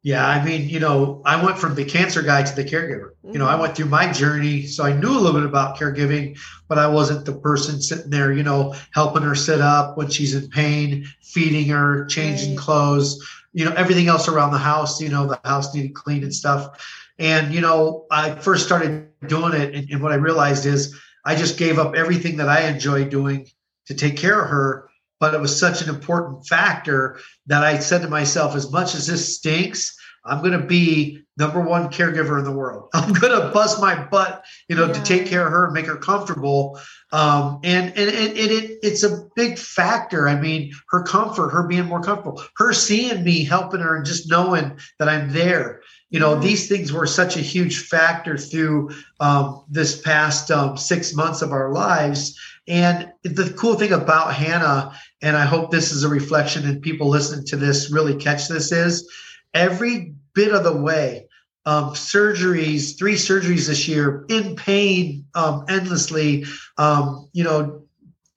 yeah, 0.03 0.27
I 0.27 0.43
mean, 0.43 0.67
you 0.67 0.81
know, 0.81 1.21
I 1.23 1.41
went 1.41 1.57
from 1.57 1.75
the 1.75 1.85
cancer 1.85 2.21
guy 2.21 2.43
to 2.43 2.53
the 2.53 2.65
caregiver. 2.65 3.11
Mm-hmm. 3.11 3.31
You 3.31 3.39
know, 3.39 3.47
I 3.47 3.53
mm-hmm. 3.53 3.61
went 3.61 3.77
through 3.77 3.85
my 3.85 4.11
journey, 4.11 4.67
so 4.67 4.83
I 4.83 4.91
knew 4.91 5.09
a 5.09 5.17
little 5.17 5.39
bit 5.39 5.47
about 5.47 5.77
caregiving, 5.77 6.37
but 6.67 6.77
I 6.77 6.87
wasn't 6.87 7.25
the 7.25 7.31
person 7.31 7.81
sitting 7.81 8.09
there, 8.09 8.33
you 8.33 8.43
know, 8.43 8.75
helping 8.91 9.23
her 9.23 9.33
sit 9.33 9.61
up 9.61 9.95
when 9.95 10.09
she's 10.09 10.35
in 10.35 10.49
pain, 10.49 11.05
feeding 11.21 11.69
her, 11.69 12.03
changing 12.05 12.49
right. 12.49 12.59
clothes, 12.59 13.25
you 13.53 13.63
know, 13.63 13.71
everything 13.75 14.09
else 14.09 14.27
around 14.27 14.51
the 14.51 14.57
house. 14.57 14.99
You 14.99 15.07
know, 15.07 15.25
the 15.25 15.39
house 15.45 15.73
needed 15.73 15.95
clean 15.95 16.23
and 16.23 16.35
stuff. 16.35 16.85
And 17.17 17.53
you 17.53 17.61
know, 17.61 18.05
I 18.11 18.35
first 18.35 18.65
started 18.65 19.07
doing 19.27 19.53
it, 19.53 19.73
and, 19.73 19.89
and 19.89 20.03
what 20.03 20.11
I 20.11 20.15
realized 20.15 20.65
is 20.65 20.99
I 21.23 21.35
just 21.35 21.57
gave 21.57 21.79
up 21.79 21.95
everything 21.95 22.35
that 22.37 22.49
I 22.49 22.67
enjoyed 22.67 23.09
doing 23.09 23.49
to 23.85 23.93
take 23.93 24.17
care 24.17 24.41
of 24.41 24.49
her 24.49 24.89
but 25.23 25.33
it 25.33 25.39
was 25.39 25.57
such 25.57 25.81
an 25.81 25.87
important 25.87 26.45
factor 26.45 27.17
that 27.45 27.63
I 27.63 27.79
said 27.79 28.01
to 28.01 28.09
myself, 28.09 28.57
as 28.57 28.69
much 28.73 28.93
as 28.93 29.07
this 29.07 29.37
stinks, 29.37 29.97
I'm 30.25 30.39
going 30.39 30.51
to 30.51 30.67
be 30.67 31.23
number 31.37 31.61
one 31.61 31.87
caregiver 31.87 32.37
in 32.39 32.43
the 32.43 32.51
world. 32.51 32.89
I'm 32.93 33.13
going 33.13 33.31
to 33.31 33.47
bust 33.53 33.79
my 33.79 34.03
butt, 34.03 34.43
you 34.67 34.75
know, 34.75 34.87
yeah. 34.87 34.91
to 34.91 35.03
take 35.03 35.25
care 35.25 35.45
of 35.45 35.53
her 35.53 35.63
and 35.63 35.73
make 35.73 35.85
her 35.85 35.95
comfortable. 35.95 36.77
Um, 37.13 37.61
and 37.63 37.97
and, 37.97 38.09
and, 38.09 38.37
and 38.37 38.51
it, 38.51 38.79
it's 38.83 39.03
a 39.03 39.29
big 39.37 39.57
factor. 39.57 40.27
I 40.27 40.37
mean, 40.37 40.73
her 40.89 41.03
comfort, 41.03 41.51
her 41.51 41.69
being 41.69 41.85
more 41.85 42.01
comfortable, 42.01 42.43
her 42.57 42.73
seeing 42.73 43.23
me, 43.23 43.45
helping 43.45 43.79
her, 43.79 43.95
and 43.95 44.05
just 44.05 44.29
knowing 44.29 44.77
that 44.99 45.07
I'm 45.07 45.31
there. 45.31 45.83
You 46.09 46.19
know, 46.19 46.37
these 46.37 46.67
things 46.67 46.91
were 46.91 47.07
such 47.07 47.37
a 47.37 47.41
huge 47.41 47.87
factor 47.87 48.37
through 48.37 48.89
um, 49.21 49.63
this 49.69 50.01
past 50.01 50.51
um, 50.51 50.75
six 50.75 51.15
months 51.15 51.41
of 51.41 51.53
our 51.53 51.71
lives. 51.71 52.37
And 52.67 53.11
the 53.23 53.53
cool 53.57 53.75
thing 53.75 53.91
about 53.91 54.33
Hannah 54.33 54.97
and 55.23 55.35
I 55.37 55.45
hope 55.45 55.71
this 55.71 55.91
is 55.91 56.03
a 56.03 56.09
reflection 56.09 56.67
and 56.67 56.81
people 56.81 57.07
listening 57.07 57.45
to 57.47 57.55
this 57.55 57.91
really 57.91 58.15
catch 58.15 58.47
this 58.47 58.71
is 58.71 59.09
every 59.53 60.13
bit 60.33 60.51
of 60.51 60.63
the 60.63 60.75
way 60.75 61.27
um, 61.65 61.91
surgeries, 61.91 62.97
three 62.97 63.13
surgeries 63.13 63.67
this 63.67 63.87
year, 63.87 64.25
in 64.27 64.55
pain 64.55 65.25
um, 65.33 65.65
endlessly, 65.69 66.45
um, 66.77 67.29
you 67.31 67.43
know, 67.43 67.83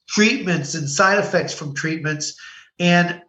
treatments 0.06 0.74
and 0.74 0.88
side 0.88 1.18
effects 1.18 1.52
from 1.52 1.74
treatments. 1.74 2.38
And 2.78 3.20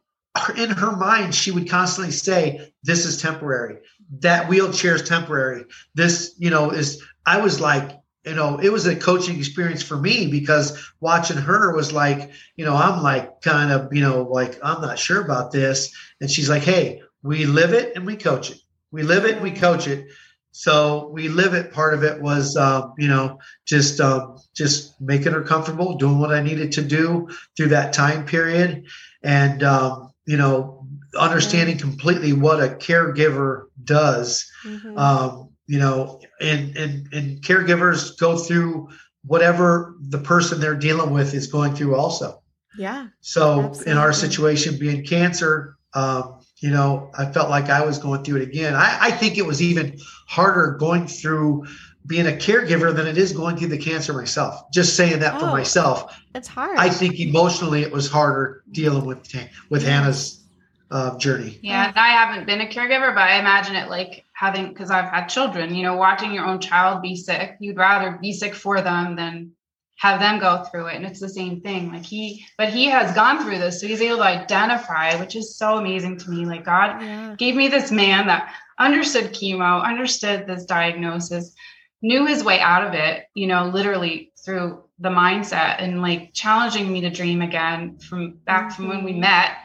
in 0.55 0.69
her 0.69 0.95
mind, 0.95 1.33
she 1.33 1.49
would 1.49 1.67
constantly 1.67 2.11
say, 2.11 2.71
This 2.83 3.05
is 3.05 3.19
temporary. 3.19 3.77
That 4.19 4.47
wheelchair 4.47 4.95
is 4.95 5.01
temporary. 5.01 5.65
This, 5.95 6.35
you 6.37 6.51
know, 6.51 6.69
is, 6.69 7.03
I 7.25 7.41
was 7.41 7.59
like, 7.59 7.97
you 8.27 8.35
know, 8.35 8.57
it 8.57 8.71
was 8.71 8.85
a 8.85 8.95
coaching 8.95 9.37
experience 9.37 9.81
for 9.81 9.97
me 9.97 10.27
because 10.29 10.91
watching 10.99 11.37
her 11.37 11.75
was 11.75 11.93
like, 11.93 12.31
you 12.57 12.65
know, 12.65 12.75
I'm 12.75 13.01
like 13.01 13.41
kind 13.41 13.71
of, 13.71 13.93
you 13.93 14.01
know, 14.01 14.23
like 14.23 14.59
I'm 14.61 14.81
not 14.81 14.99
sure 14.99 15.23
about 15.23 15.51
this. 15.51 15.95
And 16.19 16.29
she's 16.29 16.49
like, 16.49 16.63
hey, 16.63 17.01
we 17.23 17.45
live 17.45 17.73
it 17.73 17.95
and 17.95 18.05
we 18.05 18.17
coach 18.17 18.51
it. 18.51 18.57
We 18.91 19.03
live 19.03 19.25
it 19.25 19.35
and 19.35 19.43
we 19.43 19.51
coach 19.51 19.87
it. 19.87 20.07
So 20.51 21.09
we 21.09 21.29
live 21.29 21.53
it. 21.53 21.71
Part 21.71 21.93
of 21.93 22.03
it 22.03 22.21
was, 22.21 22.57
um, 22.57 22.93
you 22.97 23.07
know, 23.07 23.39
just 23.65 24.01
um, 24.01 24.37
just 24.55 24.99
making 24.99 25.33
her 25.33 25.43
comfortable, 25.43 25.95
doing 25.95 26.19
what 26.19 26.33
I 26.33 26.41
needed 26.41 26.73
to 26.73 26.81
do 26.81 27.29
through 27.55 27.69
that 27.69 27.93
time 27.93 28.25
period, 28.25 28.87
and 29.21 29.61
um, 29.61 30.13
you 30.25 30.35
know, 30.35 30.87
understanding 31.15 31.77
completely 31.77 32.33
what 32.33 32.59
a 32.59 32.69
caregiver 32.69 33.65
does. 33.83 34.51
Mm-hmm. 34.65 34.97
Um, 34.97 35.49
you 35.67 35.77
know, 35.77 36.21
and 36.41 36.75
and 36.77 37.13
and 37.13 37.41
caregivers 37.41 38.17
go 38.19 38.37
through 38.37 38.89
whatever 39.23 39.95
the 39.99 40.17
person 40.17 40.59
they're 40.59 40.75
dealing 40.75 41.11
with 41.11 41.33
is 41.33 41.47
going 41.47 41.75
through, 41.75 41.95
also. 41.95 42.41
Yeah. 42.77 43.07
So 43.21 43.61
absolutely. 43.61 43.91
in 43.91 43.97
our 43.97 44.13
situation, 44.13 44.77
being 44.77 45.03
cancer, 45.03 45.77
um, 45.93 46.39
you 46.59 46.71
know, 46.71 47.11
I 47.17 47.25
felt 47.31 47.49
like 47.49 47.69
I 47.69 47.85
was 47.85 47.97
going 47.97 48.23
through 48.23 48.41
it 48.41 48.49
again. 48.49 48.75
I, 48.75 48.97
I 49.01 49.11
think 49.11 49.37
it 49.37 49.45
was 49.45 49.61
even 49.61 49.97
harder 50.27 50.77
going 50.79 51.07
through 51.07 51.65
being 52.05 52.27
a 52.27 52.31
caregiver 52.31 52.95
than 52.95 53.05
it 53.05 53.17
is 53.17 53.33
going 53.33 53.57
through 53.57 53.67
the 53.67 53.77
cancer 53.77 54.13
myself. 54.13 54.71
Just 54.71 54.95
saying 54.95 55.19
that 55.19 55.35
oh, 55.35 55.39
for 55.39 55.45
myself. 55.47 56.17
It's 56.33 56.47
hard. 56.47 56.77
I 56.77 56.89
think 56.89 57.19
emotionally 57.19 57.81
it 57.81 57.91
was 57.91 58.09
harder 58.09 58.63
dealing 58.71 59.05
with 59.05 59.27
with 59.69 59.83
Hannah's 59.83 60.45
uh, 60.89 61.17
journey. 61.17 61.59
Yeah, 61.61 61.91
I 61.95 62.09
haven't 62.09 62.45
been 62.45 62.61
a 62.61 62.67
caregiver, 62.67 63.13
but 63.13 63.23
I 63.23 63.39
imagine 63.39 63.75
it 63.75 63.89
like 63.89 64.25
having 64.37 64.69
because 64.69 64.91
I've 64.91 65.09
had 65.09 65.27
children. 65.27 65.73
You 65.73 65.83
know, 65.83 65.95
watching 65.95 66.33
your 66.33 66.45
own 66.45 66.59
child 66.59 67.01
be 67.01 67.15
sick, 67.15 67.57
you'd 67.59 67.77
rather 67.77 68.17
be 68.21 68.33
sick 68.33 68.53
for 68.53 68.81
them 68.81 69.15
than 69.15 69.51
have 69.97 70.19
them 70.19 70.39
go 70.39 70.63
through 70.63 70.85
it 70.85 70.95
and 70.95 71.05
it's 71.05 71.19
the 71.19 71.27
same 71.27 71.59
thing 71.61 71.91
like 71.91 72.05
he 72.05 72.45
but 72.55 72.69
he 72.69 72.85
has 72.85 73.15
gone 73.15 73.43
through 73.43 73.57
this 73.57 73.81
so 73.81 73.87
he's 73.87 73.99
able 73.99 74.17
to 74.17 74.23
identify 74.23 75.15
which 75.15 75.35
is 75.35 75.57
so 75.57 75.77
amazing 75.77 76.15
to 76.15 76.29
me 76.29 76.45
like 76.45 76.63
god 76.63 77.01
yeah. 77.01 77.35
gave 77.35 77.55
me 77.55 77.67
this 77.67 77.91
man 77.91 78.27
that 78.27 78.53
understood 78.77 79.33
chemo 79.33 79.83
understood 79.83 80.45
this 80.45 80.65
diagnosis 80.65 81.55
knew 82.03 82.27
his 82.27 82.43
way 82.43 82.59
out 82.59 82.85
of 82.85 82.93
it 82.93 83.25
you 83.33 83.47
know 83.47 83.65
literally 83.69 84.31
through 84.45 84.83
the 84.99 85.09
mindset 85.09 85.81
and 85.81 86.01
like 86.01 86.31
challenging 86.33 86.91
me 86.91 87.01
to 87.01 87.09
dream 87.09 87.41
again 87.41 87.97
from 87.97 88.37
back 88.45 88.69
mm-hmm. 88.69 88.75
from 88.75 88.87
when 88.87 89.03
we 89.03 89.11
mm-hmm. 89.11 89.21
met 89.21 89.57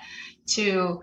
to 0.46 1.02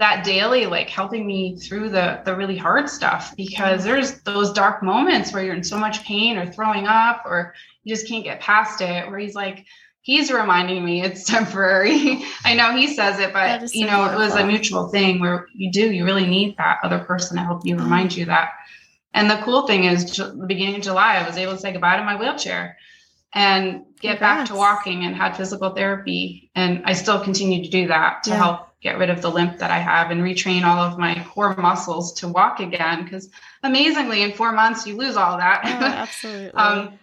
that 0.00 0.24
daily 0.24 0.64
like 0.64 0.88
helping 0.88 1.26
me 1.26 1.56
through 1.56 1.90
the 1.90 2.20
the 2.24 2.34
really 2.34 2.56
hard 2.56 2.88
stuff 2.88 3.34
because 3.36 3.84
there's 3.84 4.20
those 4.22 4.50
dark 4.52 4.82
moments 4.82 5.32
where 5.32 5.44
you're 5.44 5.54
in 5.54 5.62
so 5.62 5.78
much 5.78 6.02
pain 6.04 6.38
or 6.38 6.50
throwing 6.50 6.86
up 6.86 7.22
or 7.26 7.54
you 7.84 7.94
just 7.94 8.08
can't 8.08 8.24
get 8.24 8.40
past 8.40 8.80
it 8.80 9.08
where 9.08 9.18
he's 9.18 9.34
like 9.34 9.66
he's 10.00 10.32
reminding 10.32 10.82
me 10.82 11.02
it's 11.02 11.24
temporary 11.30 12.24
i 12.44 12.54
know 12.54 12.74
he 12.74 12.86
says 12.86 13.20
it 13.20 13.32
but 13.32 13.68
so 13.68 13.78
you 13.78 13.86
know 13.86 13.98
beautiful. 13.98 14.20
it 14.20 14.24
was 14.24 14.34
a 14.34 14.46
mutual 14.46 14.88
thing 14.88 15.20
where 15.20 15.46
you 15.54 15.70
do 15.70 15.92
you 15.92 16.04
really 16.04 16.26
need 16.26 16.56
that 16.56 16.78
other 16.82 17.00
person 17.00 17.36
to 17.36 17.42
help 17.42 17.64
you 17.64 17.76
mm-hmm. 17.76 17.84
remind 17.84 18.16
you 18.16 18.24
that 18.24 18.52
and 19.12 19.30
the 19.30 19.36
cool 19.44 19.66
thing 19.66 19.84
is 19.84 20.16
the 20.16 20.44
beginning 20.46 20.76
of 20.76 20.82
july 20.82 21.16
i 21.16 21.26
was 21.26 21.36
able 21.36 21.52
to 21.52 21.58
say 21.58 21.72
goodbye 21.72 21.98
to 21.98 22.04
my 22.04 22.16
wheelchair 22.16 22.76
and 23.34 23.84
get 24.00 24.18
Congrats. 24.18 24.20
back 24.20 24.46
to 24.48 24.54
walking 24.54 25.04
and 25.04 25.14
had 25.14 25.36
physical 25.36 25.74
therapy 25.74 26.50
and 26.54 26.82
i 26.86 26.94
still 26.94 27.20
continue 27.20 27.62
to 27.62 27.70
do 27.70 27.86
that 27.88 28.22
to 28.22 28.30
yeah. 28.30 28.36
help 28.36 28.69
get 28.82 28.98
rid 28.98 29.10
of 29.10 29.20
the 29.20 29.30
limp 29.30 29.58
that 29.58 29.70
I 29.70 29.78
have 29.78 30.10
and 30.10 30.22
retrain 30.22 30.64
all 30.64 30.78
of 30.78 30.98
my 30.98 31.22
core 31.30 31.54
muscles 31.56 32.12
to 32.14 32.28
walk 32.28 32.60
again. 32.60 33.04
Because 33.04 33.28
amazingly, 33.62 34.22
in 34.22 34.32
four 34.32 34.52
months, 34.52 34.86
you 34.86 34.96
lose 34.96 35.16
all 35.16 35.36
that. 35.36 35.62
Oh, 35.64 35.68
absolutely. 35.84 36.50
um, 36.52 36.98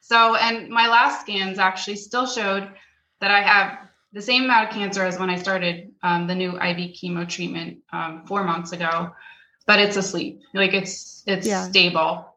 so, 0.00 0.36
and 0.36 0.68
my 0.68 0.88
last 0.88 1.22
scans 1.22 1.58
actually 1.58 1.96
still 1.96 2.26
showed 2.26 2.68
that 3.20 3.30
I 3.30 3.40
have 3.40 3.78
the 4.12 4.22
same 4.22 4.44
amount 4.44 4.68
of 4.68 4.74
cancer 4.74 5.04
as 5.04 5.18
when 5.18 5.30
I 5.30 5.36
started 5.36 5.92
um, 6.02 6.26
the 6.26 6.34
new 6.34 6.50
IV 6.50 6.94
chemo 6.94 7.28
treatment 7.28 7.78
um, 7.92 8.24
four 8.26 8.44
months 8.44 8.72
ago, 8.72 9.12
but 9.66 9.80
it's 9.80 9.96
asleep. 9.96 10.42
Like 10.54 10.74
it's 10.74 11.22
it's 11.26 11.46
yeah. 11.46 11.68
stable. 11.68 12.28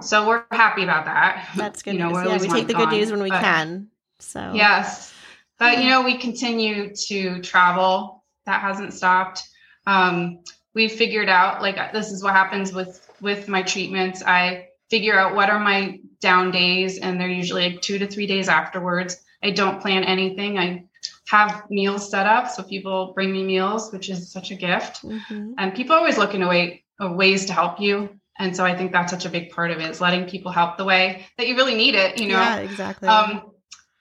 So 0.00 0.26
we're 0.26 0.44
happy 0.50 0.82
about 0.82 1.04
that. 1.04 1.50
That's 1.56 1.82
good. 1.84 1.94
You 1.94 2.00
know, 2.00 2.10
yeah, 2.10 2.38
we 2.38 2.48
take 2.48 2.66
the 2.66 2.74
good 2.74 2.90
news 2.90 3.10
when 3.10 3.22
we 3.22 3.30
can. 3.30 3.88
So 4.18 4.52
yes, 4.54 5.12
but 5.60 5.78
you 5.78 5.88
know, 5.88 6.02
we 6.02 6.16
continue 6.16 6.92
to 6.94 7.40
travel. 7.42 8.24
That 8.46 8.60
hasn't 8.60 8.94
stopped. 8.94 9.42
Um, 9.86 10.42
we 10.74 10.88
figured 10.88 11.28
out 11.28 11.62
like 11.62 11.92
this 11.92 12.10
is 12.10 12.24
what 12.24 12.32
happens 12.32 12.72
with 12.72 13.08
with 13.20 13.46
my 13.46 13.62
treatments. 13.62 14.22
I 14.24 14.68
figure 14.90 15.16
out 15.16 15.36
what 15.36 15.50
are 15.50 15.60
my 15.60 16.00
down 16.20 16.50
days, 16.50 16.98
and 16.98 17.20
they're 17.20 17.28
usually 17.28 17.70
like 17.70 17.82
two 17.82 17.98
to 17.98 18.06
three 18.06 18.26
days 18.26 18.48
afterwards. 18.48 19.22
I 19.42 19.50
don't 19.50 19.80
plan 19.80 20.02
anything. 20.04 20.58
I 20.58 20.84
have 21.28 21.64
meals 21.70 22.10
set 22.10 22.26
up 22.26 22.48
so 22.48 22.62
people 22.62 23.12
bring 23.14 23.30
me 23.30 23.44
meals, 23.44 23.92
which 23.92 24.10
is 24.10 24.32
such 24.32 24.50
a 24.50 24.54
gift. 24.54 25.02
Mm-hmm. 25.02 25.52
And 25.58 25.74
people 25.74 25.94
are 25.94 25.98
always 25.98 26.18
looking 26.18 26.42
away 26.42 26.84
uh, 27.02 27.12
ways 27.12 27.46
to 27.46 27.52
help 27.52 27.80
you. 27.80 28.08
And 28.38 28.56
so 28.56 28.64
I 28.64 28.74
think 28.74 28.92
that's 28.92 29.12
such 29.12 29.26
a 29.26 29.28
big 29.28 29.50
part 29.50 29.70
of 29.70 29.78
it 29.78 29.90
is 29.90 30.00
letting 30.00 30.28
people 30.28 30.50
help 30.50 30.78
the 30.78 30.84
way 30.84 31.26
that 31.36 31.46
you 31.46 31.56
really 31.56 31.74
need 31.74 31.94
it, 31.94 32.18
you 32.18 32.28
know? 32.28 32.40
Yeah, 32.40 32.56
exactly. 32.56 33.06
Um, 33.08 33.49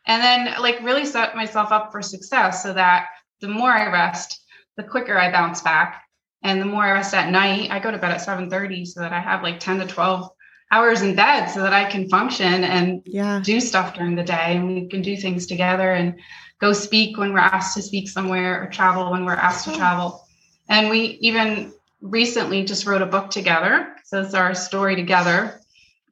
and 0.07 0.21
then 0.21 0.61
like 0.61 0.81
really 0.81 1.05
set 1.05 1.35
myself 1.35 1.71
up 1.71 1.91
for 1.91 2.01
success 2.01 2.63
so 2.63 2.73
that 2.73 3.07
the 3.41 3.47
more 3.47 3.71
I 3.71 3.91
rest, 3.91 4.43
the 4.77 4.83
quicker 4.83 5.17
I 5.17 5.31
bounce 5.31 5.61
back. 5.61 6.03
And 6.41 6.61
the 6.61 6.65
more 6.65 6.83
I 6.83 6.91
rest 6.91 7.13
at 7.13 7.31
night, 7.31 7.69
I 7.69 7.79
go 7.79 7.91
to 7.91 7.97
bed 7.97 8.11
at 8.11 8.21
7:30 8.21 8.85
so 8.85 9.01
that 9.01 9.11
I 9.11 9.19
have 9.19 9.43
like 9.43 9.59
10 9.59 9.79
to 9.79 9.85
12 9.85 10.29
hours 10.71 11.01
in 11.01 11.15
bed 11.15 11.47
so 11.47 11.61
that 11.61 11.73
I 11.73 11.89
can 11.89 12.07
function 12.09 12.63
and 12.63 13.01
yeah. 13.05 13.41
do 13.43 13.59
stuff 13.59 13.95
during 13.95 14.15
the 14.15 14.23
day 14.23 14.55
and 14.55 14.67
we 14.67 14.87
can 14.87 15.01
do 15.01 15.17
things 15.17 15.47
together 15.47 15.91
and 15.91 16.19
go 16.61 16.73
speak 16.73 17.17
when 17.17 17.33
we're 17.33 17.39
asked 17.39 17.75
to 17.75 17.81
speak 17.81 18.07
somewhere 18.07 18.63
or 18.63 18.67
travel 18.67 19.11
when 19.11 19.25
we're 19.25 19.33
asked 19.33 19.65
to 19.65 19.75
travel. 19.75 20.25
And 20.69 20.89
we 20.89 21.17
even 21.21 21.73
recently 22.01 22.63
just 22.63 22.85
wrote 22.85 23.01
a 23.01 23.05
book 23.05 23.29
together. 23.31 23.95
So 24.05 24.21
it's 24.21 24.33
our 24.33 24.53
story 24.53 24.95
together. 24.95 25.59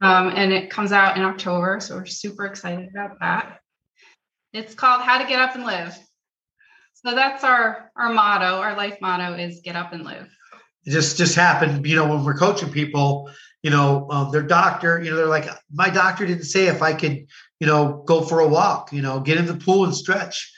Um, 0.02 0.30
and 0.36 0.52
it 0.52 0.70
comes 0.70 0.92
out 0.92 1.18
in 1.18 1.24
October. 1.24 1.80
So 1.80 1.96
we're 1.96 2.06
super 2.06 2.46
excited 2.46 2.90
about 2.90 3.20
that. 3.20 3.60
It's 4.54 4.74
called 4.74 5.02
How 5.02 5.18
to 5.22 5.28
Get 5.28 5.40
Up 5.40 5.56
and 5.56 5.66
Live. 5.66 5.98
So 6.94 7.14
that's 7.14 7.44
our 7.44 7.92
our 7.96 8.12
motto. 8.12 8.60
Our 8.60 8.76
life 8.76 8.98
motto 9.02 9.36
is 9.36 9.62
get 9.64 9.76
up 9.76 9.94
and 9.94 10.04
live. 10.04 10.28
It 10.86 10.92
just 10.92 11.18
just 11.18 11.36
happened, 11.36 11.86
you 11.86 11.96
know, 11.96 12.08
when 12.08 12.24
we're 12.24 12.38
coaching 12.38 12.72
people, 12.72 13.30
you 13.62 13.70
know, 13.70 14.08
um, 14.10 14.32
their 14.32 14.44
doctor, 14.44 15.02
you 15.02 15.12
know, 15.12 15.18
they're 15.18 15.28
like, 15.28 15.48
my 15.72 15.90
doctor 15.90 16.26
didn't 16.26 16.46
say 16.46 16.68
if 16.68 16.82
I 16.82 16.94
could, 16.94 17.28
you 17.60 17.68
know, 17.68 18.04
go 18.08 18.22
for 18.22 18.40
a 18.40 18.48
walk, 18.48 18.92
you 18.94 19.02
know, 19.02 19.20
get 19.20 19.38
in 19.38 19.46
the 19.46 19.56
pool 19.56 19.84
and 19.84 19.94
stretch. 19.94 20.52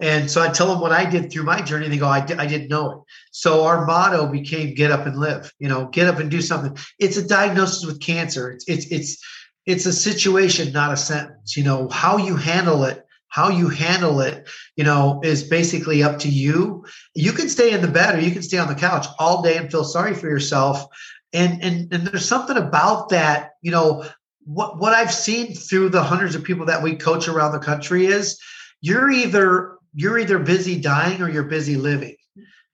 And 0.00 0.28
so 0.28 0.42
I 0.42 0.48
tell 0.48 0.66
them 0.66 0.80
what 0.80 0.90
I 0.90 1.08
did 1.08 1.30
through 1.30 1.44
my 1.44 1.60
journey. 1.60 1.88
They 1.88 1.98
go, 1.98 2.08
I, 2.08 2.18
I 2.18 2.46
didn't 2.46 2.68
know 2.68 2.90
it. 2.90 2.98
So 3.30 3.64
our 3.64 3.86
motto 3.86 4.26
became 4.26 4.74
get 4.74 4.90
up 4.90 5.06
and 5.06 5.16
live, 5.16 5.52
you 5.60 5.68
know, 5.68 5.86
get 5.86 6.08
up 6.08 6.18
and 6.18 6.30
do 6.30 6.40
something. 6.42 6.76
It's 6.98 7.16
a 7.16 7.26
diagnosis 7.26 7.86
with 7.86 8.00
cancer. 8.00 8.50
It's, 8.50 8.68
it's, 8.68 8.86
it's, 8.86 9.24
it's 9.66 9.86
a 9.86 9.92
situation, 9.92 10.72
not 10.72 10.92
a 10.92 10.96
sentence, 10.96 11.56
you 11.56 11.62
know, 11.62 11.88
how 11.88 12.16
you 12.16 12.36
handle 12.36 12.84
it 12.84 13.03
how 13.34 13.48
you 13.48 13.68
handle 13.68 14.20
it 14.20 14.48
you 14.76 14.84
know 14.84 15.20
is 15.24 15.42
basically 15.42 16.02
up 16.04 16.20
to 16.20 16.28
you. 16.28 16.84
You 17.14 17.32
can 17.32 17.48
stay 17.48 17.72
in 17.72 17.82
the 17.82 17.88
bed 17.88 18.14
or 18.14 18.20
you 18.20 18.30
can 18.30 18.42
stay 18.42 18.58
on 18.58 18.68
the 18.68 18.74
couch 18.76 19.06
all 19.18 19.42
day 19.42 19.56
and 19.56 19.70
feel 19.70 19.84
sorry 19.84 20.14
for 20.14 20.28
yourself. 20.28 20.86
And 21.32 21.62
and, 21.62 21.92
and 21.92 22.06
there's 22.06 22.28
something 22.28 22.56
about 22.56 23.08
that 23.08 23.50
you 23.60 23.72
know 23.72 24.04
what 24.46 24.78
what 24.78 24.92
i've 24.92 25.12
seen 25.12 25.54
through 25.54 25.88
the 25.88 26.02
hundreds 26.02 26.34
of 26.34 26.44
people 26.44 26.66
that 26.66 26.82
we 26.82 26.94
coach 26.94 27.28
around 27.28 27.52
the 27.52 27.58
country 27.58 28.06
is 28.06 28.38
you're 28.82 29.10
either 29.10 29.78
you're 29.94 30.18
either 30.18 30.38
busy 30.38 30.80
dying 30.80 31.22
or 31.22 31.30
you're 31.30 31.44
busy 31.44 31.76
living. 31.76 32.16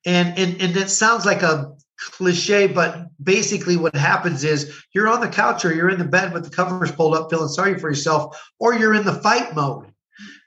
And 0.05 0.37
and 0.39 0.61
and 0.61 0.77
it 0.77 0.91
sounds 0.91 1.25
like 1.25 1.43
a 1.43 1.73
cliche 1.99 2.67
but 2.67 3.07
basically 3.23 3.77
what 3.77 3.95
happens 3.95 4.43
is 4.43 4.83
you're 4.95 5.09
on 5.09 5.21
the 5.21 5.29
couch 5.29 5.65
or 5.65 5.75
you're 5.75 5.91
in 5.91 5.99
the 5.99 6.05
bed 6.05 6.33
with 6.33 6.45
the 6.45 6.51
covers 6.51 6.91
pulled 6.91 7.15
up 7.15 7.29
feeling 7.31 7.49
sorry 7.49 7.79
for 7.79 7.91
yourself 7.91 8.51
or 8.59 8.75
you're 8.75 8.95
in 8.95 9.05
the 9.05 9.21
fight 9.21 9.55
mode 9.55 9.90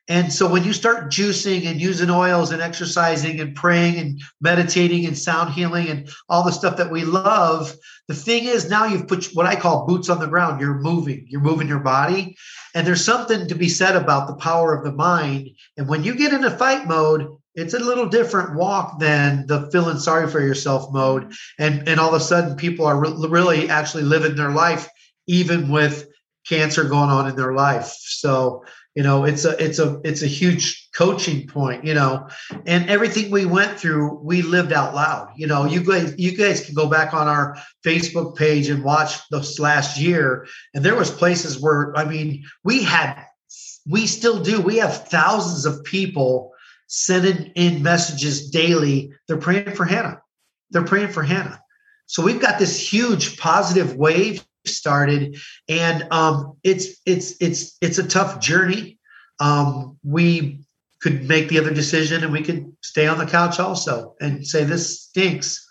and 0.09 0.33
so 0.33 0.51
when 0.51 0.65
you 0.65 0.73
start 0.73 1.09
juicing 1.09 1.65
and 1.65 1.79
using 1.79 2.09
oils 2.09 2.51
and 2.51 2.61
exercising 2.61 3.39
and 3.39 3.55
praying 3.55 3.97
and 3.97 4.21
meditating 4.41 5.05
and 5.05 5.17
sound 5.17 5.53
healing 5.53 5.87
and 5.87 6.09
all 6.27 6.43
the 6.43 6.51
stuff 6.51 6.75
that 6.77 6.91
we 6.91 7.05
love, 7.05 7.73
the 8.09 8.13
thing 8.13 8.43
is 8.43 8.69
now 8.69 8.85
you've 8.85 9.07
put 9.07 9.29
what 9.33 9.45
I 9.45 9.55
call 9.55 9.87
boots 9.87 10.09
on 10.09 10.19
the 10.19 10.27
ground. 10.27 10.59
You're 10.59 10.79
moving, 10.79 11.25
you're 11.29 11.39
moving 11.39 11.69
your 11.69 11.79
body. 11.79 12.35
And 12.75 12.85
there's 12.85 13.05
something 13.05 13.47
to 13.47 13.55
be 13.55 13.69
said 13.69 13.95
about 13.95 14.27
the 14.27 14.35
power 14.35 14.75
of 14.75 14.83
the 14.83 14.91
mind. 14.91 15.49
And 15.77 15.87
when 15.87 16.03
you 16.03 16.15
get 16.15 16.33
into 16.33 16.49
fight 16.49 16.85
mode, 16.85 17.37
it's 17.55 17.73
a 17.73 17.79
little 17.79 18.07
different 18.07 18.55
walk 18.55 18.99
than 18.99 19.47
the 19.47 19.69
feeling 19.71 19.99
sorry 19.99 20.29
for 20.29 20.41
yourself 20.41 20.91
mode. 20.91 21.31
And, 21.59 21.87
and 21.87 21.99
all 21.99 22.09
of 22.09 22.15
a 22.15 22.19
sudden, 22.19 22.57
people 22.57 22.85
are 22.85 22.99
re- 22.99 23.27
really 23.29 23.69
actually 23.69 24.03
living 24.03 24.35
their 24.35 24.51
life, 24.51 24.89
even 25.27 25.69
with 25.69 26.09
cancer 26.45 26.83
going 26.83 27.09
on 27.09 27.29
in 27.29 27.35
their 27.37 27.53
life. 27.53 27.93
So, 27.99 28.65
you 28.95 29.03
know 29.03 29.23
it's 29.23 29.45
a 29.45 29.63
it's 29.63 29.79
a 29.79 29.99
it's 30.03 30.21
a 30.21 30.27
huge 30.27 30.89
coaching 30.95 31.47
point 31.47 31.83
you 31.83 31.93
know 31.93 32.27
and 32.65 32.89
everything 32.89 33.31
we 33.31 33.45
went 33.45 33.79
through 33.79 34.19
we 34.23 34.41
lived 34.41 34.71
out 34.71 34.93
loud 34.93 35.31
you 35.35 35.47
know 35.47 35.65
you 35.65 35.83
guys 35.83 36.13
you 36.17 36.35
guys 36.35 36.65
can 36.65 36.75
go 36.75 36.87
back 36.87 37.13
on 37.13 37.27
our 37.27 37.57
facebook 37.85 38.35
page 38.35 38.69
and 38.69 38.83
watch 38.83 39.17
this 39.29 39.59
last 39.59 39.99
year 39.99 40.45
and 40.73 40.83
there 40.83 40.95
was 40.95 41.09
places 41.09 41.61
where 41.61 41.95
i 41.97 42.05
mean 42.05 42.43
we 42.63 42.83
had 42.83 43.25
we 43.89 44.05
still 44.05 44.41
do 44.41 44.61
we 44.61 44.77
have 44.77 45.07
thousands 45.07 45.65
of 45.65 45.83
people 45.83 46.51
sending 46.87 47.51
in 47.55 47.81
messages 47.81 48.49
daily 48.49 49.11
they're 49.27 49.37
praying 49.37 49.75
for 49.75 49.85
hannah 49.85 50.21
they're 50.73 50.83
praying 50.83 51.09
for 51.09 51.23
hannah. 51.23 51.61
So 52.07 52.23
we've 52.23 52.41
got 52.41 52.59
this 52.59 52.77
huge 52.77 53.37
positive 53.37 53.95
wave 53.95 54.43
started, 54.65 55.37
and 55.67 56.07
um, 56.11 56.57
it's 56.63 57.01
it's 57.05 57.35
it's 57.41 57.77
it's 57.81 57.97
a 57.97 58.07
tough 58.07 58.39
journey. 58.39 58.99
Um, 59.39 59.97
we 60.03 60.59
could 61.01 61.27
make 61.27 61.49
the 61.49 61.59
other 61.59 61.73
decision, 61.73 62.23
and 62.23 62.31
we 62.31 62.43
could 62.43 62.75
stay 62.81 63.07
on 63.07 63.17
the 63.17 63.25
couch 63.25 63.59
also 63.59 64.15
and 64.21 64.45
say 64.45 64.63
this 64.63 65.01
stinks. 65.01 65.67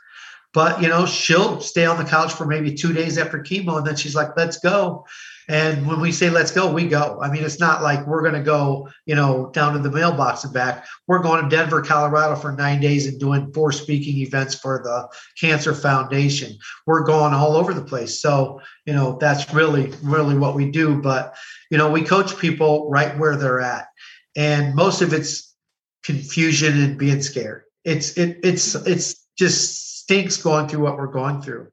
But 0.53 0.83
you 0.83 0.89
know, 0.89 1.07
she'll 1.07 1.61
stay 1.61 1.87
on 1.87 1.97
the 1.97 2.09
couch 2.09 2.33
for 2.33 2.47
maybe 2.47 2.75
two 2.75 2.93
days 2.93 3.19
after 3.19 3.39
chemo, 3.39 3.79
and 3.79 3.87
then 3.87 3.97
she's 3.97 4.15
like, 4.15 4.37
"Let's 4.37 4.59
go." 4.59 5.07
And 5.49 5.87
when 5.87 6.01
we 6.01 6.13
say 6.13 6.31
let's 6.31 6.53
go, 6.53 6.73
we 6.73 6.87
go. 6.87 7.19
I 7.21 7.31
mean, 7.31 7.43
it's 7.43 7.59
not 7.59 7.83
like 7.83 8.07
we're 8.07 8.23
going 8.23 8.35
to 8.35 8.43
go, 8.43 8.89
you 9.07 9.15
know, 9.15 9.51
down 9.53 9.73
to 9.73 9.79
the 9.81 9.91
mailbox 9.91 10.45
and 10.45 10.53
back. 10.53 10.87
We're 11.09 11.23
going 11.23 11.43
to 11.43 11.49
Denver, 11.49 11.83
Colorado 11.83 12.37
for 12.37 12.53
nine 12.53 12.81
days 12.81 13.07
and 13.07 13.19
doing 13.19 13.53
four 13.53 13.73
speaking 13.73 14.19
events 14.19 14.55
for 14.55 14.81
the 14.85 15.09
Cancer 15.41 15.75
Foundation. 15.75 16.57
We're 16.87 17.05
going 17.05 17.35
all 17.35 17.57
over 17.57 17.75
the 17.75 17.85
place. 17.85 18.21
So, 18.21 18.61
you 18.87 18.93
know, 18.93 19.19
that's 19.21 19.53
really, 19.53 19.93
really 20.03 20.39
what 20.39 20.55
we 20.55 20.71
do. 20.71 21.01
But, 21.01 21.35
you 21.71 21.79
know, 21.79 21.91
we 21.91 22.03
coach 22.03 22.39
people 22.39 22.89
right 22.91 23.19
where 23.19 23.37
they're 23.37 23.61
at. 23.61 23.87
And 24.37 24.75
most 24.75 25.03
of 25.03 25.13
it's 25.13 25.55
confusion 26.05 26.81
and 26.81 26.99
being 26.99 27.23
scared. 27.23 27.65
It's, 27.85 28.17
it, 28.17 28.39
it's, 28.45 28.75
it's 28.75 29.27
just 29.37 30.01
stinks 30.01 30.37
going 30.37 30.69
through 30.69 30.85
what 30.85 30.97
we're 30.97 31.07
going 31.09 31.43
through. 31.43 31.69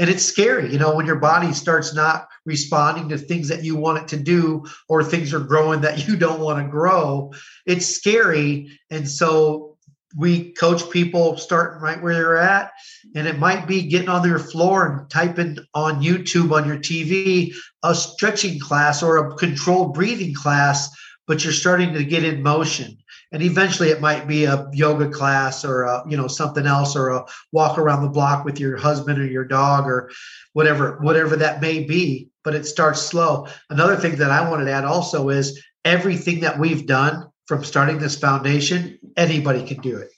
And 0.00 0.08
it's 0.08 0.24
scary, 0.24 0.72
you 0.72 0.78
know, 0.78 0.94
when 0.94 1.04
your 1.04 1.18
body 1.18 1.52
starts 1.52 1.92
not 1.92 2.26
responding 2.46 3.10
to 3.10 3.18
things 3.18 3.48
that 3.48 3.64
you 3.64 3.76
want 3.76 3.98
it 3.98 4.08
to 4.08 4.16
do 4.16 4.64
or 4.88 5.04
things 5.04 5.34
are 5.34 5.40
growing 5.40 5.82
that 5.82 6.08
you 6.08 6.16
don't 6.16 6.40
want 6.40 6.58
to 6.58 6.70
grow. 6.70 7.34
It's 7.66 7.84
scary. 7.84 8.78
And 8.90 9.06
so 9.06 9.76
we 10.16 10.52
coach 10.54 10.88
people 10.88 11.36
starting 11.36 11.82
right 11.82 12.02
where 12.02 12.14
they're 12.14 12.38
at. 12.38 12.72
And 13.14 13.28
it 13.28 13.38
might 13.38 13.68
be 13.68 13.82
getting 13.82 14.08
on 14.08 14.26
their 14.26 14.38
floor 14.38 14.86
and 14.86 15.10
typing 15.10 15.58
on 15.74 16.02
YouTube 16.02 16.50
on 16.50 16.66
your 16.66 16.78
TV 16.78 17.52
a 17.82 17.94
stretching 17.94 18.58
class 18.58 19.02
or 19.02 19.18
a 19.18 19.36
controlled 19.36 19.92
breathing 19.92 20.32
class, 20.32 20.88
but 21.26 21.44
you're 21.44 21.52
starting 21.52 21.92
to 21.92 22.04
get 22.04 22.24
in 22.24 22.42
motion 22.42 22.96
and 23.32 23.42
eventually 23.42 23.90
it 23.90 24.00
might 24.00 24.26
be 24.26 24.44
a 24.44 24.68
yoga 24.72 25.08
class 25.08 25.64
or 25.64 25.82
a, 25.82 26.02
you 26.08 26.16
know 26.16 26.26
something 26.26 26.66
else 26.66 26.96
or 26.96 27.08
a 27.10 27.24
walk 27.52 27.78
around 27.78 28.02
the 28.02 28.08
block 28.08 28.44
with 28.44 28.58
your 28.58 28.76
husband 28.76 29.18
or 29.18 29.26
your 29.26 29.44
dog 29.44 29.86
or 29.86 30.10
whatever 30.52 30.98
whatever 31.00 31.36
that 31.36 31.60
may 31.60 31.84
be 31.84 32.30
but 32.42 32.54
it 32.54 32.64
starts 32.64 33.02
slow. 33.02 33.46
Another 33.68 33.96
thing 33.96 34.16
that 34.16 34.30
i 34.30 34.48
wanted 34.48 34.64
to 34.64 34.72
add 34.72 34.84
also 34.84 35.28
is 35.28 35.62
everything 35.84 36.40
that 36.40 36.58
we've 36.58 36.86
done 36.86 37.28
from 37.46 37.64
starting 37.64 37.98
this 37.98 38.18
foundation 38.18 38.98
anybody 39.16 39.66
can 39.66 39.80
do 39.80 39.96
it. 39.96 40.10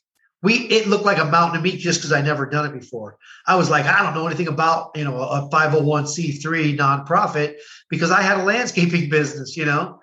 We 0.43 0.55
it 0.55 0.89
looked 0.89 1.05
like 1.05 1.19
a 1.19 1.25
mountain 1.25 1.63
to 1.63 1.63
me 1.63 1.77
just 1.77 2.01
because 2.01 2.13
i 2.13 2.21
never 2.21 2.47
done 2.47 2.67
it 2.67 2.79
before. 2.79 3.17
I 3.47 3.57
was 3.57 3.71
like 3.71 3.87
i 3.87 4.03
don't 4.03 4.15
know 4.15 4.27
anything 4.27 4.49
about 4.49 4.91
you 4.97 5.05
know 5.05 5.19
a 5.19 5.49
501c3 5.51 6.77
nonprofit 6.79 7.55
because 7.91 8.11
i 8.11 8.23
had 8.23 8.39
a 8.39 8.45
landscaping 8.45 9.09
business 9.17 9.57
you 9.57 9.65
know 9.65 10.01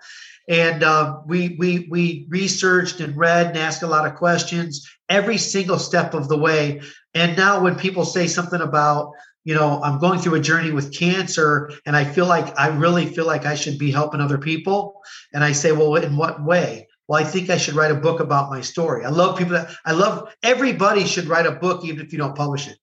and 0.50 0.84
uh, 0.84 1.20
we 1.28 1.56
we 1.60 1.88
we 1.92 2.26
researched 2.28 3.00
and 3.00 3.16
read 3.16 3.48
and 3.48 3.58
asked 3.58 3.84
a 3.84 3.88
lot 3.88 4.08
of 4.08 4.16
questions 4.16 4.90
every 5.08 5.38
single 5.38 5.78
step 5.78 6.14
of 6.16 6.28
the 6.28 6.38
way. 6.38 6.82
And 7.14 7.38
now 7.38 7.62
when 7.62 7.76
people 7.76 8.04
say 8.04 8.28
something 8.28 8.60
about 8.60 9.12
you 9.46 9.56
know 9.56 9.82
i'm 9.82 10.00
going 10.00 10.20
through 10.20 10.36
a 10.36 10.40
journey 10.42 10.72
with 10.72 10.94
cancer 10.94 11.72
and 11.86 11.96
i 11.96 12.04
feel 12.04 12.26
like 12.26 12.54
i 12.60 12.68
really 12.68 13.06
feel 13.06 13.26
like 13.26 13.46
i 13.46 13.56
should 13.56 13.80
be 13.80 13.90
helping 13.90 14.20
other 14.20 14.38
people 14.38 15.02
and 15.34 15.46
i 15.46 15.54
say 15.54 15.72
well 15.72 15.96
in 15.96 16.18
what 16.18 16.44
way? 16.44 16.88
Well 17.08 17.22
i 17.22 17.24
think 17.24 17.50
i 17.50 17.58
should 17.58 17.76
write 17.76 17.92
a 17.92 17.96
book 17.96 18.20
about 18.20 18.50
my 18.50 18.60
story. 18.60 19.06
I 19.06 19.10
love 19.10 19.38
people 19.38 19.54
that 19.54 19.74
i 19.86 19.94
love 19.94 20.36
everybody 20.44 21.06
should 21.06 21.26
write 21.26 21.46
a 21.46 21.54
book 21.54 21.86
even 21.86 22.06
if 22.06 22.12
you 22.12 22.20
don't 22.20 22.36
publish 22.36 22.68
it 22.68 22.78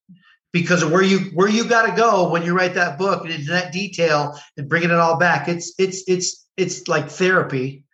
because 0.58 0.82
of 0.82 0.90
where 0.90 1.02
you 1.02 1.18
where 1.34 1.48
you 1.48 1.68
got 1.68 1.84
to 1.84 1.94
go 1.94 2.30
when 2.30 2.42
you 2.42 2.56
write 2.56 2.72
that 2.72 2.96
book 2.96 3.24
and 3.24 3.34
in 3.34 3.44
that 3.44 3.72
detail 3.72 4.34
and 4.56 4.70
bringing 4.70 4.88
it 4.88 4.96
all 4.96 5.18
back 5.18 5.48
it's 5.48 5.74
it's 5.78 6.02
it's 6.08 6.46
it's 6.56 6.88
like 6.88 7.08
therapy. 7.08 7.84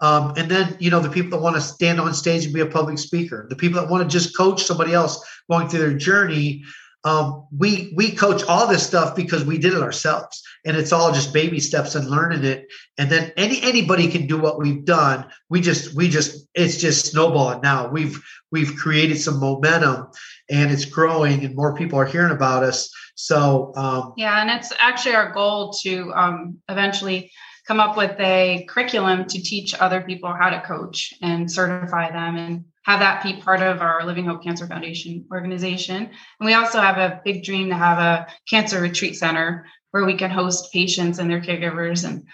Um, 0.00 0.32
and 0.36 0.50
then 0.50 0.76
you 0.80 0.90
know 0.90 1.00
the 1.00 1.10
people 1.10 1.30
that 1.30 1.42
want 1.42 1.56
to 1.56 1.60
stand 1.60 2.00
on 2.00 2.14
stage 2.14 2.44
and 2.44 2.54
be 2.54 2.60
a 2.60 2.66
public 2.66 2.98
speaker, 2.98 3.46
the 3.48 3.56
people 3.56 3.80
that 3.80 3.90
want 3.90 4.02
to 4.02 4.18
just 4.18 4.36
coach 4.36 4.64
somebody 4.64 4.94
else 4.94 5.22
going 5.50 5.68
through 5.68 5.80
their 5.80 5.94
journey. 5.94 6.64
Um, 7.04 7.46
we 7.56 7.92
we 7.94 8.10
coach 8.10 8.42
all 8.44 8.66
this 8.66 8.86
stuff 8.86 9.14
because 9.14 9.44
we 9.44 9.58
did 9.58 9.74
it 9.74 9.82
ourselves, 9.82 10.42
and 10.64 10.76
it's 10.76 10.92
all 10.92 11.12
just 11.12 11.34
baby 11.34 11.60
steps 11.60 11.94
and 11.94 12.10
learning 12.10 12.44
it. 12.44 12.66
And 12.96 13.10
then 13.10 13.30
any 13.36 13.60
anybody 13.62 14.08
can 14.08 14.26
do 14.26 14.38
what 14.38 14.58
we've 14.58 14.84
done. 14.84 15.26
We 15.50 15.60
just 15.60 15.94
we 15.94 16.08
just 16.08 16.48
it's 16.54 16.78
just 16.78 17.06
snowballing 17.06 17.60
now. 17.60 17.88
We've 17.88 18.20
we've 18.50 18.74
created 18.74 19.20
some 19.20 19.38
momentum, 19.38 20.08
and 20.50 20.70
it's 20.70 20.84
growing, 20.84 21.44
and 21.44 21.54
more 21.54 21.74
people 21.74 21.98
are 21.98 22.06
hearing 22.06 22.32
about 22.32 22.62
us. 22.62 22.90
So 23.14 23.72
um, 23.76 24.14
yeah, 24.16 24.40
and 24.40 24.50
it's 24.50 24.72
actually 24.78 25.14
our 25.14 25.32
goal 25.32 25.72
to 25.82 26.12
um, 26.14 26.58
eventually 26.68 27.30
come 27.66 27.80
up 27.80 27.98
with 27.98 28.18
a 28.18 28.64
curriculum 28.68 29.26
to 29.26 29.42
teach 29.42 29.74
other 29.78 30.00
people 30.00 30.32
how 30.32 30.48
to 30.48 30.60
coach 30.62 31.12
and 31.20 31.50
certify 31.50 32.10
them 32.10 32.36
and 32.36 32.64
have 32.84 33.00
that 33.00 33.22
be 33.22 33.34
part 33.34 33.60
of 33.60 33.82
our 33.82 34.06
Living 34.06 34.24
Hope 34.24 34.42
Cancer 34.42 34.66
Foundation 34.66 35.26
organization. 35.30 36.04
And 36.06 36.46
we 36.46 36.54
also 36.54 36.80
have 36.80 36.96
a 36.96 37.20
big 37.22 37.44
dream 37.44 37.68
to 37.68 37.74
have 37.74 37.98
a 37.98 38.26
cancer 38.48 38.80
retreat 38.80 39.16
center 39.16 39.66
where 39.90 40.06
we 40.06 40.14
can 40.14 40.30
host 40.30 40.72
patients 40.72 41.18
and 41.18 41.30
their 41.30 41.42
caregivers 41.42 42.08
and 42.08 42.24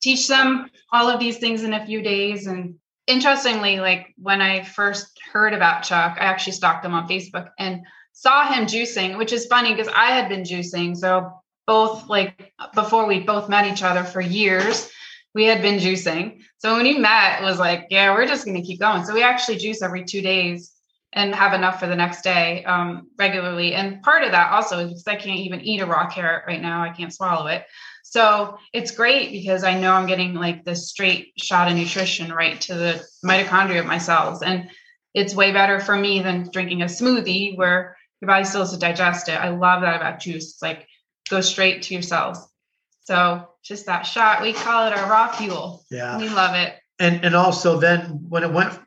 teach 0.00 0.26
them 0.28 0.70
all 0.90 1.10
of 1.10 1.20
these 1.20 1.36
things 1.36 1.62
in 1.62 1.74
a 1.74 1.84
few 1.84 2.00
days. 2.00 2.46
And 2.46 2.76
interestingly, 3.06 3.80
like 3.80 4.14
when 4.16 4.40
I 4.40 4.62
first 4.62 5.18
heard 5.32 5.54
about 5.54 5.82
Chuck, 5.82 6.16
I 6.20 6.24
actually 6.24 6.52
stalked 6.52 6.84
him 6.84 6.94
on 6.94 7.08
Facebook 7.08 7.50
and 7.58 7.82
saw 8.12 8.46
him 8.46 8.66
juicing, 8.66 9.18
which 9.18 9.32
is 9.32 9.46
funny 9.46 9.74
because 9.74 9.92
I 9.94 10.06
had 10.06 10.28
been 10.28 10.42
juicing. 10.42 10.96
So 10.96 11.32
both 11.66 12.08
like 12.08 12.52
before 12.74 13.06
we 13.06 13.20
both 13.20 13.48
met 13.48 13.66
each 13.66 13.82
other 13.82 14.04
for 14.04 14.20
years 14.20 14.90
we 15.34 15.44
had 15.44 15.60
been 15.60 15.78
juicing. 15.78 16.40
So 16.58 16.74
when 16.74 16.84
we 16.84 16.96
met 16.96 17.42
it 17.42 17.44
was 17.44 17.58
like 17.58 17.88
yeah 17.90 18.14
we're 18.14 18.26
just 18.26 18.44
going 18.44 18.56
to 18.56 18.62
keep 18.62 18.80
going. 18.80 19.04
So 19.04 19.12
we 19.12 19.22
actually 19.22 19.58
juice 19.58 19.82
every 19.82 20.04
two 20.04 20.22
days 20.22 20.72
and 21.12 21.34
have 21.34 21.54
enough 21.54 21.78
for 21.78 21.86
the 21.86 21.96
next 21.96 22.22
day 22.22 22.64
um, 22.64 23.08
regularly. 23.18 23.74
And 23.74 24.02
part 24.02 24.22
of 24.22 24.32
that 24.32 24.52
also 24.52 24.78
is 24.78 24.88
because 24.88 25.06
i 25.06 25.16
can't 25.16 25.40
even 25.40 25.60
eat 25.60 25.80
a 25.80 25.86
raw 25.86 26.08
carrot 26.08 26.44
right 26.46 26.60
now. 26.60 26.82
I 26.82 26.90
can't 26.90 27.12
swallow 27.12 27.46
it 27.48 27.64
so 28.08 28.58
it's 28.72 28.90
great 28.90 29.32
because 29.32 29.64
i 29.64 29.78
know 29.78 29.92
i'm 29.92 30.06
getting 30.06 30.34
like 30.34 30.64
this 30.64 30.88
straight 30.88 31.32
shot 31.38 31.70
of 31.70 31.76
nutrition 31.76 32.32
right 32.32 32.60
to 32.60 32.74
the 32.74 33.04
mitochondria 33.24 33.80
of 33.80 33.86
my 33.86 33.98
cells 33.98 34.42
and 34.42 34.70
it's 35.14 35.34
way 35.34 35.52
better 35.52 35.80
for 35.80 35.96
me 35.96 36.20
than 36.20 36.48
drinking 36.50 36.82
a 36.82 36.86
smoothie 36.86 37.56
where 37.56 37.96
your 38.20 38.28
body 38.28 38.44
still 38.44 38.60
has 38.60 38.72
to 38.72 38.78
digest 38.78 39.28
it 39.28 39.32
i 39.32 39.48
love 39.48 39.82
that 39.82 39.96
about 39.96 40.20
juice 40.20 40.52
it's 40.52 40.62
like 40.62 40.86
go 41.28 41.40
straight 41.40 41.82
to 41.82 41.94
your 41.94 42.02
cells. 42.02 42.38
So 43.04 43.48
just 43.62 43.86
that 43.86 44.02
shot, 44.02 44.42
we 44.42 44.52
call 44.52 44.86
it 44.86 44.96
our 44.96 45.10
raw 45.10 45.28
fuel. 45.32 45.84
Yeah. 45.90 46.18
We 46.18 46.28
love 46.28 46.54
it. 46.54 46.74
And 46.98 47.24
and 47.24 47.36
also 47.36 47.78
then 47.78 48.24
when 48.28 48.42
it 48.42 48.52
went 48.52 48.78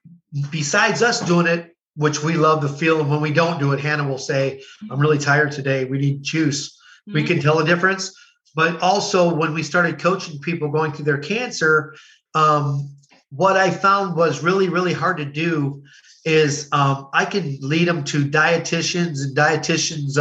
besides 0.51 1.01
us 1.01 1.21
doing 1.21 1.47
it, 1.47 1.75
which 1.95 2.23
we 2.23 2.33
love 2.33 2.61
the 2.61 2.69
feel, 2.69 2.99
and 2.99 3.09
when 3.09 3.21
we 3.21 3.31
don't 3.31 3.59
do 3.59 3.71
it, 3.73 3.79
Hannah 3.79 4.07
will 4.07 4.17
say, 4.17 4.61
I'm 4.89 4.99
really 4.99 5.17
tired 5.17 5.51
today. 5.51 5.85
We 5.85 5.99
need 5.99 6.23
juice. 6.23 6.69
Mm-hmm. 6.69 7.13
We 7.13 7.23
can 7.23 7.39
tell 7.39 7.59
a 7.59 7.65
difference. 7.65 8.15
But 8.59 8.81
also 8.81 9.33
when 9.33 9.53
we 9.53 9.63
started 9.63 10.01
coaching 10.01 10.37
people 10.41 10.67
going 10.67 10.91
through 10.91 11.05
their 11.05 11.19
cancer, 11.19 11.95
um, 12.35 12.93
what 13.29 13.55
I 13.55 13.71
found 13.71 14.17
was 14.17 14.43
really, 14.43 14.67
really 14.67 14.91
hard 14.91 15.15
to 15.15 15.23
do 15.23 15.81
is 16.25 16.67
um, 16.73 17.07
I 17.13 17.23
can 17.23 17.57
lead 17.61 17.87
them 17.87 18.03
to 18.03 18.25
dietitians 18.25 19.23
and 19.23 19.33
dietitians, 19.33 20.17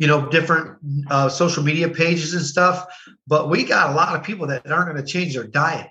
you 0.00 0.08
know, 0.08 0.28
different 0.30 0.78
uh, 1.12 1.28
social 1.28 1.62
media 1.62 1.88
pages 1.88 2.34
and 2.34 2.44
stuff. 2.44 2.86
But 3.28 3.48
we 3.48 3.62
got 3.62 3.90
a 3.90 3.94
lot 3.94 4.16
of 4.16 4.24
people 4.24 4.48
that 4.48 4.68
aren't 4.68 4.92
going 4.92 5.06
to 5.06 5.08
change 5.08 5.34
their 5.34 5.46
diet. 5.46 5.86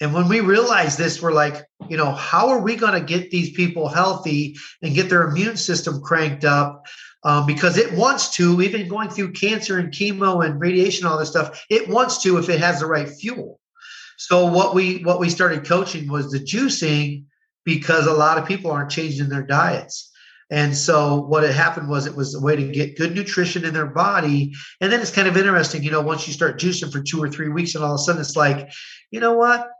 And 0.00 0.14
when 0.14 0.26
we 0.26 0.40
realized 0.40 0.96
this, 0.96 1.20
we're 1.20 1.34
like, 1.34 1.66
you 1.90 1.98
know, 1.98 2.12
how 2.12 2.48
are 2.48 2.62
we 2.62 2.76
going 2.76 2.94
to 2.94 3.06
get 3.06 3.30
these 3.30 3.50
people 3.50 3.88
healthy 3.88 4.56
and 4.80 4.94
get 4.94 5.10
their 5.10 5.28
immune 5.28 5.58
system 5.58 6.00
cranked 6.00 6.46
up? 6.46 6.86
Um, 7.22 7.44
because 7.44 7.76
it 7.76 7.92
wants 7.92 8.30
to, 8.36 8.62
even 8.62 8.88
going 8.88 9.10
through 9.10 9.32
cancer 9.32 9.78
and 9.78 9.92
chemo 9.92 10.44
and 10.44 10.58
radiation, 10.58 11.06
all 11.06 11.18
this 11.18 11.28
stuff, 11.28 11.64
it 11.68 11.86
wants 11.86 12.22
to 12.22 12.38
if 12.38 12.48
it 12.48 12.60
has 12.60 12.80
the 12.80 12.86
right 12.86 13.08
fuel. 13.08 13.60
So 14.16 14.46
what 14.46 14.74
we 14.74 15.02
what 15.02 15.20
we 15.20 15.30
started 15.30 15.66
coaching 15.66 16.08
was 16.08 16.30
the 16.30 16.38
juicing 16.38 17.24
because 17.64 18.06
a 18.06 18.12
lot 18.12 18.38
of 18.38 18.46
people 18.46 18.70
aren't 18.70 18.90
changing 18.90 19.28
their 19.28 19.42
diets. 19.42 20.10
And 20.50 20.76
so 20.76 21.20
what 21.20 21.44
had 21.44 21.54
happened 21.54 21.88
was 21.88 22.06
it 22.06 22.16
was 22.16 22.34
a 22.34 22.40
way 22.40 22.56
to 22.56 22.68
get 22.68 22.98
good 22.98 23.14
nutrition 23.14 23.64
in 23.64 23.72
their 23.72 23.86
body. 23.86 24.52
And 24.80 24.90
then 24.92 25.00
it's 25.00 25.12
kind 25.12 25.28
of 25.28 25.36
interesting, 25.36 25.84
you 25.84 25.92
know, 25.92 26.00
once 26.00 26.26
you 26.26 26.32
start 26.32 26.58
juicing 26.58 26.90
for 26.90 27.00
two 27.00 27.22
or 27.22 27.30
three 27.30 27.48
weeks 27.48 27.74
and 27.74 27.84
all 27.84 27.94
of 27.94 28.00
a 28.00 28.02
sudden 28.02 28.20
it's 28.20 28.36
like, 28.36 28.68
you 29.10 29.20
know 29.20 29.34
what? 29.34 29.70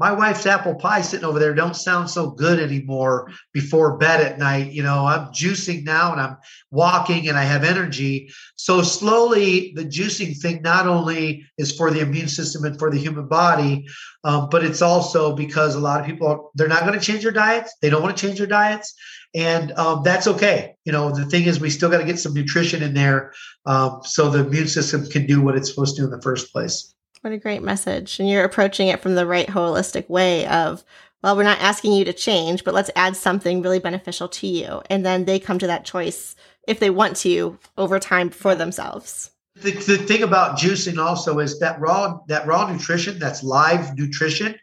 My 0.00 0.10
wife's 0.12 0.46
apple 0.46 0.74
pie 0.74 1.02
sitting 1.02 1.26
over 1.26 1.38
there 1.38 1.52
don't 1.52 1.76
sound 1.76 2.08
so 2.08 2.30
good 2.30 2.58
anymore 2.58 3.30
before 3.52 3.98
bed 3.98 4.20
at 4.20 4.38
night. 4.38 4.72
You 4.72 4.82
know, 4.82 5.04
I'm 5.04 5.26
juicing 5.26 5.84
now 5.84 6.12
and 6.12 6.20
I'm 6.20 6.38
walking 6.70 7.28
and 7.28 7.36
I 7.36 7.44
have 7.44 7.64
energy. 7.64 8.32
So 8.56 8.80
slowly, 8.80 9.74
the 9.76 9.84
juicing 9.84 10.34
thing 10.40 10.62
not 10.62 10.86
only 10.86 11.46
is 11.58 11.76
for 11.76 11.90
the 11.90 12.00
immune 12.00 12.28
system 12.28 12.64
and 12.64 12.78
for 12.78 12.90
the 12.90 12.98
human 12.98 13.28
body, 13.28 13.86
um, 14.24 14.48
but 14.50 14.64
it's 14.64 14.80
also 14.80 15.36
because 15.36 15.74
a 15.74 15.80
lot 15.80 16.00
of 16.00 16.06
people 16.06 16.50
they're 16.54 16.66
not 16.66 16.86
going 16.86 16.98
to 16.98 17.04
change 17.04 17.22
their 17.22 17.30
diets. 17.30 17.76
They 17.82 17.90
don't 17.90 18.02
want 18.02 18.16
to 18.16 18.26
change 18.26 18.38
their 18.38 18.46
diets, 18.46 18.94
and 19.34 19.70
um, 19.72 20.02
that's 20.02 20.26
okay. 20.26 20.76
You 20.86 20.92
know, 20.92 21.10
the 21.10 21.26
thing 21.26 21.44
is, 21.44 21.60
we 21.60 21.68
still 21.68 21.90
got 21.90 21.98
to 21.98 22.04
get 22.04 22.18
some 22.18 22.32
nutrition 22.32 22.82
in 22.82 22.94
there 22.94 23.32
um, 23.66 24.00
so 24.02 24.30
the 24.30 24.46
immune 24.46 24.68
system 24.68 25.06
can 25.06 25.26
do 25.26 25.42
what 25.42 25.56
it's 25.56 25.68
supposed 25.68 25.96
to 25.96 26.02
do 26.02 26.04
in 26.06 26.10
the 26.10 26.22
first 26.22 26.52
place. 26.52 26.94
What 27.22 27.34
a 27.34 27.38
great 27.38 27.62
message. 27.62 28.18
And 28.18 28.28
you're 28.28 28.44
approaching 28.44 28.88
it 28.88 29.00
from 29.00 29.14
the 29.14 29.26
right 29.26 29.46
holistic 29.46 30.08
way 30.08 30.46
of, 30.46 30.82
well, 31.22 31.36
we're 31.36 31.42
not 31.42 31.60
asking 31.60 31.92
you 31.92 32.04
to 32.06 32.14
change, 32.14 32.64
but 32.64 32.72
let's 32.72 32.90
add 32.96 33.14
something 33.14 33.60
really 33.60 33.78
beneficial 33.78 34.26
to 34.28 34.46
you. 34.46 34.80
And 34.88 35.04
then 35.04 35.26
they 35.26 35.38
come 35.38 35.58
to 35.58 35.66
that 35.66 35.84
choice 35.84 36.34
if 36.66 36.80
they 36.80 36.88
want 36.88 37.16
to 37.16 37.58
over 37.76 37.98
time 37.98 38.30
for 38.30 38.54
themselves. 38.54 39.30
The, 39.56 39.72
the 39.72 39.98
thing 39.98 40.22
about 40.22 40.58
juicing 40.58 40.98
also 40.98 41.40
is 41.40 41.58
that 41.60 41.78
raw 41.78 42.20
that 42.28 42.46
raw 42.46 42.70
nutrition, 42.70 43.18
that's 43.18 43.42
live 43.42 43.98
nutrition, 43.98 44.54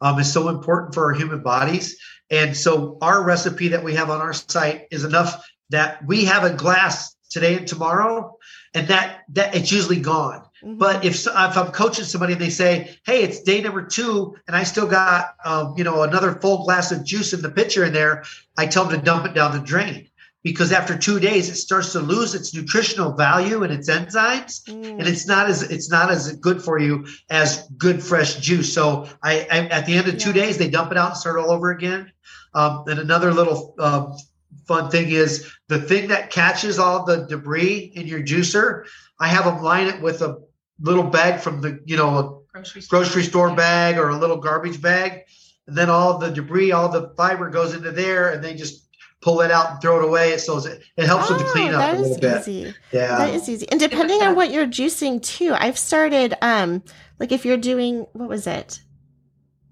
um, 0.00 0.18
is 0.18 0.32
so 0.32 0.48
important 0.48 0.94
for 0.94 1.04
our 1.04 1.12
human 1.12 1.42
bodies. 1.42 1.96
And 2.30 2.56
so 2.56 2.98
our 3.02 3.22
recipe 3.22 3.68
that 3.68 3.84
we 3.84 3.94
have 3.94 4.10
on 4.10 4.20
our 4.20 4.32
site 4.32 4.86
is 4.90 5.04
enough 5.04 5.46
that 5.68 6.04
we 6.06 6.24
have 6.24 6.42
a 6.42 6.52
glass 6.52 7.14
today 7.28 7.56
and 7.56 7.68
tomorrow, 7.68 8.36
and 8.74 8.88
that 8.88 9.20
that 9.28 9.54
it's 9.54 9.70
usually 9.70 10.00
gone. 10.00 10.44
Mm-hmm. 10.62 10.78
But 10.78 11.04
if 11.04 11.26
if 11.26 11.56
I'm 11.56 11.72
coaching 11.72 12.04
somebody 12.04 12.34
and 12.34 12.42
they 12.42 12.50
say, 12.50 12.96
"Hey, 13.04 13.22
it's 13.22 13.40
day 13.40 13.60
number 13.60 13.84
two, 13.84 14.36
and 14.46 14.56
I 14.56 14.64
still 14.64 14.86
got 14.86 15.34
um, 15.44 15.74
you 15.76 15.84
know 15.84 16.02
another 16.02 16.34
full 16.34 16.64
glass 16.64 16.92
of 16.92 17.04
juice 17.04 17.32
in 17.32 17.42
the 17.42 17.50
pitcher 17.50 17.84
in 17.84 17.92
there," 17.92 18.24
I 18.58 18.66
tell 18.66 18.84
them 18.84 18.98
to 18.98 19.04
dump 19.04 19.26
it 19.26 19.34
down 19.34 19.52
the 19.52 19.64
drain 19.64 20.10
because 20.42 20.72
after 20.72 20.96
two 20.96 21.20
days 21.20 21.48
it 21.48 21.56
starts 21.56 21.92
to 21.92 22.00
lose 22.00 22.34
its 22.34 22.54
nutritional 22.54 23.12
value 23.12 23.62
and 23.62 23.72
its 23.72 23.90
enzymes, 23.90 24.64
mm. 24.64 24.98
and 24.98 25.02
it's 25.06 25.26
not 25.26 25.48
as 25.48 25.62
it's 25.62 25.90
not 25.90 26.10
as 26.10 26.32
good 26.36 26.62
for 26.62 26.78
you 26.78 27.06
as 27.30 27.68
good 27.76 28.02
fresh 28.02 28.36
juice. 28.36 28.72
So 28.72 29.08
I, 29.22 29.46
I 29.50 29.58
at 29.68 29.86
the 29.86 29.96
end 29.96 30.08
of 30.08 30.18
two 30.18 30.32
days 30.32 30.58
they 30.58 30.68
dump 30.68 30.92
it 30.92 30.98
out 30.98 31.10
and 31.10 31.16
start 31.16 31.38
all 31.38 31.50
over 31.50 31.70
again. 31.70 32.12
Um, 32.54 32.84
and 32.86 32.98
another 32.98 33.32
little 33.32 33.74
um, 33.78 34.16
fun 34.66 34.90
thing 34.90 35.10
is 35.10 35.52
the 35.68 35.80
thing 35.80 36.08
that 36.08 36.30
catches 36.30 36.78
all 36.78 37.04
the 37.04 37.26
debris 37.26 37.92
in 37.94 38.06
your 38.06 38.22
juicer. 38.22 38.84
I 39.18 39.28
have 39.28 39.44
them 39.44 39.62
line 39.62 39.86
it 39.86 40.00
with 40.00 40.22
a 40.22 40.42
little 40.80 41.04
bag 41.04 41.40
from 41.40 41.60
the 41.60 41.80
you 41.84 41.96
know 41.96 42.42
grocery 42.52 42.82
store, 42.82 42.98
grocery 43.00 43.22
store 43.22 43.54
bag 43.54 43.98
or 43.98 44.08
a 44.08 44.16
little 44.16 44.36
garbage 44.36 44.80
bag. 44.80 45.22
And 45.66 45.76
then 45.76 45.88
all 45.88 46.18
the 46.18 46.30
debris 46.30 46.72
all 46.72 46.88
the 46.88 47.12
fiber 47.16 47.48
goes 47.50 47.74
into 47.74 47.92
there 47.92 48.32
and 48.32 48.42
they 48.42 48.54
just 48.54 48.88
pull 49.22 49.42
it 49.42 49.50
out 49.50 49.70
and 49.70 49.80
throw 49.82 49.98
it 50.00 50.04
away. 50.04 50.38
So 50.38 50.58
it, 50.58 50.82
it 50.96 51.06
helps 51.06 51.30
oh, 51.30 51.34
with 51.34 51.46
the 51.46 51.52
cleanup 51.52 51.94
a 51.94 52.00
little 52.00 52.18
bit. 52.18 52.48
easy. 52.48 52.74
yeah. 52.90 53.18
That 53.18 53.34
is 53.34 53.48
easy. 53.48 53.70
And 53.70 53.78
depending 53.78 54.22
on 54.22 54.34
what 54.34 54.50
you're 54.50 54.66
juicing 54.66 55.22
too 55.22 55.54
i've 55.54 55.78
started 55.78 56.34
um 56.42 56.82
like 57.18 57.32
if 57.32 57.44
you're 57.44 57.56
doing 57.56 58.06
what 58.12 58.28
was 58.28 58.46
it 58.46 58.80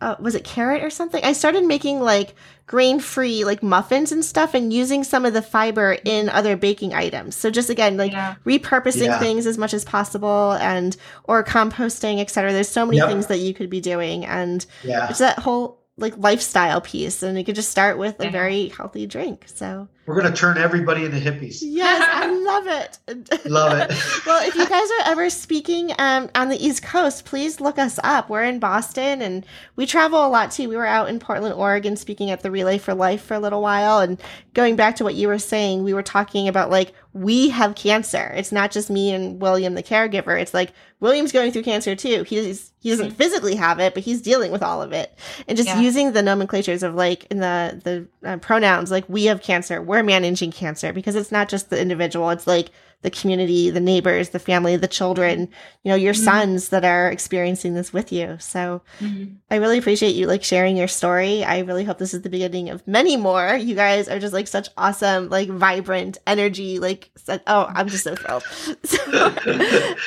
uh, 0.00 0.16
was 0.18 0.34
it 0.34 0.44
carrot 0.44 0.82
or 0.82 0.90
something? 0.90 1.22
I 1.24 1.32
started 1.32 1.64
making 1.64 2.00
like 2.00 2.34
grain 2.66 3.00
free 3.00 3.44
like 3.44 3.62
muffins 3.62 4.12
and 4.12 4.24
stuff 4.24 4.54
and 4.54 4.72
using 4.72 5.02
some 5.02 5.24
of 5.24 5.32
the 5.32 5.42
fiber 5.42 5.96
in 6.04 6.28
other 6.28 6.56
baking 6.56 6.94
items. 6.94 7.34
So 7.34 7.50
just 7.50 7.70
again, 7.70 7.96
like 7.96 8.12
yeah. 8.12 8.36
repurposing 8.44 9.06
yeah. 9.06 9.18
things 9.18 9.46
as 9.46 9.58
much 9.58 9.74
as 9.74 9.84
possible 9.84 10.52
and 10.60 10.96
or 11.24 11.42
composting, 11.42 12.20
etc. 12.20 12.52
There's 12.52 12.68
so 12.68 12.86
many 12.86 12.98
yep. 12.98 13.08
things 13.08 13.26
that 13.26 13.38
you 13.38 13.54
could 13.54 13.70
be 13.70 13.80
doing. 13.80 14.24
And 14.24 14.64
yeah. 14.84 15.08
it's 15.08 15.18
that 15.18 15.38
whole 15.38 15.77
like 15.98 16.16
lifestyle 16.16 16.80
piece 16.80 17.22
and 17.22 17.36
you 17.36 17.44
could 17.44 17.56
just 17.56 17.70
start 17.70 17.98
with 17.98 18.18
a 18.20 18.30
very 18.30 18.68
healthy 18.68 19.06
drink 19.06 19.44
so. 19.46 19.88
We're 20.06 20.18
going 20.18 20.32
to 20.32 20.38
turn 20.38 20.56
everybody 20.56 21.04
into 21.04 21.18
hippies. 21.18 21.58
Yes 21.60 22.02
i 22.10 22.26
love 22.48 22.66
it. 22.66 22.98
Love 23.44 23.78
it. 23.78 24.26
Well 24.26 24.46
if 24.46 24.54
you 24.54 24.66
guys 24.66 24.88
are 25.00 25.12
ever 25.12 25.28
speaking 25.28 25.92
um, 25.98 26.30
on 26.34 26.48
the 26.48 26.56
east 26.56 26.82
coast 26.82 27.24
please 27.24 27.60
look 27.60 27.78
us 27.78 27.98
up. 28.04 28.30
We're 28.30 28.44
in 28.44 28.58
boston 28.58 29.20
and 29.20 29.44
we 29.76 29.86
travel 29.86 30.24
a 30.24 30.28
lot 30.28 30.50
too. 30.52 30.68
We 30.68 30.76
were 30.76 30.86
out 30.86 31.08
in 31.08 31.18
portland 31.18 31.54
oregon 31.54 31.96
speaking 31.96 32.30
at 32.30 32.40
the 32.40 32.50
relay 32.50 32.78
for 32.78 32.94
life 32.94 33.22
for 33.22 33.34
a 33.34 33.40
little 33.40 33.60
while 33.60 33.98
and 33.98 34.20
going 34.54 34.76
back 34.76 34.96
to 34.96 35.04
what 35.04 35.14
you 35.14 35.28
were 35.28 35.38
saying 35.38 35.82
we 35.82 35.94
were 35.94 36.02
talking 36.02 36.48
about 36.48 36.70
like 36.70 36.94
we 37.18 37.48
have 37.48 37.74
cancer. 37.74 38.32
It's 38.36 38.52
not 38.52 38.70
just 38.70 38.90
me 38.90 39.12
and 39.12 39.40
william 39.40 39.74
the 39.74 39.82
caregiver. 39.82 40.40
It's 40.40 40.54
like 40.54 40.72
william's 41.00 41.32
going 41.32 41.52
through 41.52 41.62
cancer 41.62 41.94
too. 41.94 42.22
He's 42.22 42.72
he 42.80 42.90
doesn't 42.90 43.12
physically 43.12 43.56
have 43.56 43.80
it 43.80 43.94
but 43.94 44.02
he's 44.02 44.22
dealing 44.22 44.52
with 44.52 44.62
all 44.62 44.82
of 44.82 44.92
it. 44.92 45.16
And 45.46 45.56
just 45.56 45.68
yeah. 45.68 45.80
using 45.80 46.12
the 46.12 46.22
nomenclatures 46.22 46.82
of 46.82 46.94
like 46.94 47.26
in 47.30 47.38
the 47.38 47.80
the 48.22 48.28
uh, 48.28 48.36
pronouns 48.38 48.90
like 48.90 49.08
we 49.08 49.24
have 49.26 49.42
cancer 49.42 49.82
we're 49.82 50.02
managing 50.02 50.52
cancer 50.52 50.92
because 50.92 51.16
it's 51.16 51.32
not 51.32 51.48
just 51.48 51.70
the 51.70 51.80
individual. 51.80 52.30
It's 52.30 52.46
like 52.46 52.70
the 53.02 53.10
community 53.10 53.70
the 53.70 53.80
neighbors 53.80 54.30
the 54.30 54.38
family 54.38 54.76
the 54.76 54.88
children 54.88 55.48
you 55.82 55.90
know 55.90 55.94
your 55.94 56.12
mm-hmm. 56.12 56.24
sons 56.24 56.70
that 56.70 56.84
are 56.84 57.10
experiencing 57.10 57.74
this 57.74 57.92
with 57.92 58.12
you 58.12 58.36
so 58.40 58.82
mm-hmm. 59.00 59.34
i 59.50 59.56
really 59.56 59.78
appreciate 59.78 60.14
you 60.14 60.26
like 60.26 60.42
sharing 60.42 60.76
your 60.76 60.88
story 60.88 61.44
i 61.44 61.60
really 61.60 61.84
hope 61.84 61.98
this 61.98 62.12
is 62.12 62.22
the 62.22 62.30
beginning 62.30 62.70
of 62.70 62.86
many 62.86 63.16
more 63.16 63.54
you 63.54 63.74
guys 63.74 64.08
are 64.08 64.18
just 64.18 64.34
like 64.34 64.48
such 64.48 64.68
awesome 64.76 65.28
like 65.28 65.48
vibrant 65.48 66.18
energy 66.26 66.78
like 66.78 67.10
oh 67.46 67.70
i'm 67.74 67.88
just 67.88 68.04
so 68.04 68.14
thrilled 68.16 68.42
so, 68.84 68.98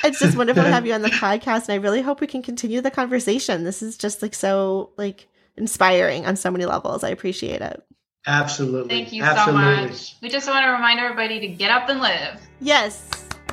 it's 0.03 0.19
just 0.19 0.37
wonderful 0.37 0.63
to 0.63 0.69
have 0.69 0.85
you 0.85 0.93
on 0.93 1.01
the 1.01 1.09
podcast 1.09 1.69
and 1.69 1.71
i 1.71 1.75
really 1.75 2.01
hope 2.01 2.19
we 2.19 2.27
can 2.27 2.41
continue 2.41 2.81
the 2.81 2.91
conversation 2.91 3.63
this 3.63 3.81
is 3.81 3.97
just 3.97 4.21
like 4.21 4.33
so 4.33 4.91
like 4.97 5.27
inspiring 5.57 6.25
on 6.25 6.35
so 6.35 6.51
many 6.51 6.65
levels. 6.65 7.03
I 7.03 7.09
appreciate 7.09 7.61
it. 7.61 7.83
Absolutely. 8.27 8.89
Thank 8.89 9.11
you 9.13 9.23
Absolutely. 9.23 9.75
so 9.75 9.87
much. 9.87 10.15
We 10.21 10.29
just 10.29 10.47
want 10.47 10.63
to 10.65 10.71
remind 10.71 10.99
everybody 10.99 11.39
to 11.39 11.47
get 11.47 11.71
up 11.71 11.89
and 11.89 11.99
live. 11.99 12.39
Yes, 12.59 13.09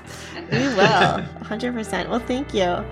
we 0.53 0.59
will. 0.59 1.25
100%. 1.43 2.09
Well, 2.09 2.21
thank 2.21 2.53
you. 2.53 2.85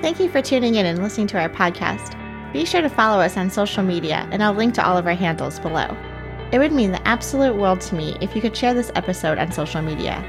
Thank 0.00 0.20
you 0.20 0.30
for 0.30 0.40
tuning 0.40 0.76
in 0.76 0.86
and 0.86 1.02
listening 1.02 1.26
to 1.28 1.40
our 1.40 1.48
podcast. 1.48 2.16
Be 2.52 2.64
sure 2.64 2.80
to 2.80 2.88
follow 2.88 3.20
us 3.20 3.36
on 3.36 3.50
social 3.50 3.82
media, 3.82 4.28
and 4.32 4.42
I'll 4.42 4.54
link 4.54 4.74
to 4.74 4.86
all 4.86 4.96
of 4.96 5.06
our 5.06 5.14
handles 5.14 5.60
below. 5.60 5.96
It 6.52 6.58
would 6.58 6.72
mean 6.72 6.90
the 6.92 7.06
absolute 7.06 7.54
world 7.56 7.80
to 7.82 7.94
me 7.94 8.16
if 8.20 8.34
you 8.34 8.40
could 8.42 8.56
share 8.56 8.74
this 8.74 8.90
episode 8.94 9.38
on 9.38 9.52
social 9.52 9.82
media. 9.82 10.24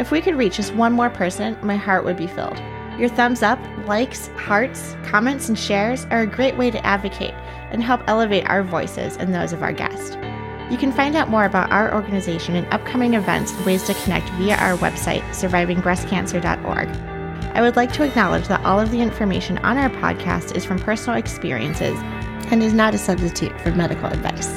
If 0.00 0.10
we 0.10 0.20
could 0.20 0.36
reach 0.36 0.56
just 0.56 0.74
one 0.74 0.92
more 0.92 1.10
person, 1.10 1.56
my 1.62 1.76
heart 1.76 2.04
would 2.04 2.16
be 2.16 2.26
filled. 2.26 2.60
Your 3.00 3.08
thumbs 3.08 3.42
up, 3.42 3.58
likes, 3.86 4.28
hearts, 4.36 4.94
comments, 5.04 5.48
and 5.48 5.58
shares 5.58 6.04
are 6.10 6.20
a 6.20 6.26
great 6.26 6.58
way 6.58 6.70
to 6.70 6.84
advocate 6.84 7.32
and 7.70 7.82
help 7.82 8.02
elevate 8.06 8.46
our 8.50 8.62
voices 8.62 9.16
and 9.16 9.34
those 9.34 9.54
of 9.54 9.62
our 9.62 9.72
guests. 9.72 10.16
You 10.70 10.76
can 10.76 10.92
find 10.92 11.16
out 11.16 11.30
more 11.30 11.46
about 11.46 11.72
our 11.72 11.94
organization 11.94 12.56
and 12.56 12.66
upcoming 12.74 13.14
events 13.14 13.52
and 13.52 13.64
ways 13.64 13.84
to 13.84 13.94
connect 13.94 14.28
via 14.32 14.56
our 14.56 14.76
website, 14.76 15.22
survivingbreastcancer.org. 15.30 16.88
I 17.56 17.62
would 17.62 17.76
like 17.76 17.90
to 17.94 18.04
acknowledge 18.04 18.48
that 18.48 18.62
all 18.66 18.78
of 18.78 18.90
the 18.90 19.00
information 19.00 19.56
on 19.58 19.78
our 19.78 19.88
podcast 19.88 20.54
is 20.54 20.66
from 20.66 20.78
personal 20.78 21.18
experiences 21.18 21.98
and 22.52 22.62
is 22.62 22.74
not 22.74 22.94
a 22.94 22.98
substitute 22.98 23.58
for 23.62 23.70
medical 23.70 24.08
advice. 24.08 24.52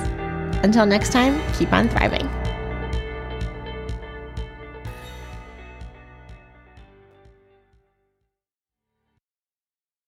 Until 0.64 0.86
next 0.86 1.14
time, 1.14 1.42
keep 1.54 1.72
on 1.72 1.88
thriving. 1.88 2.30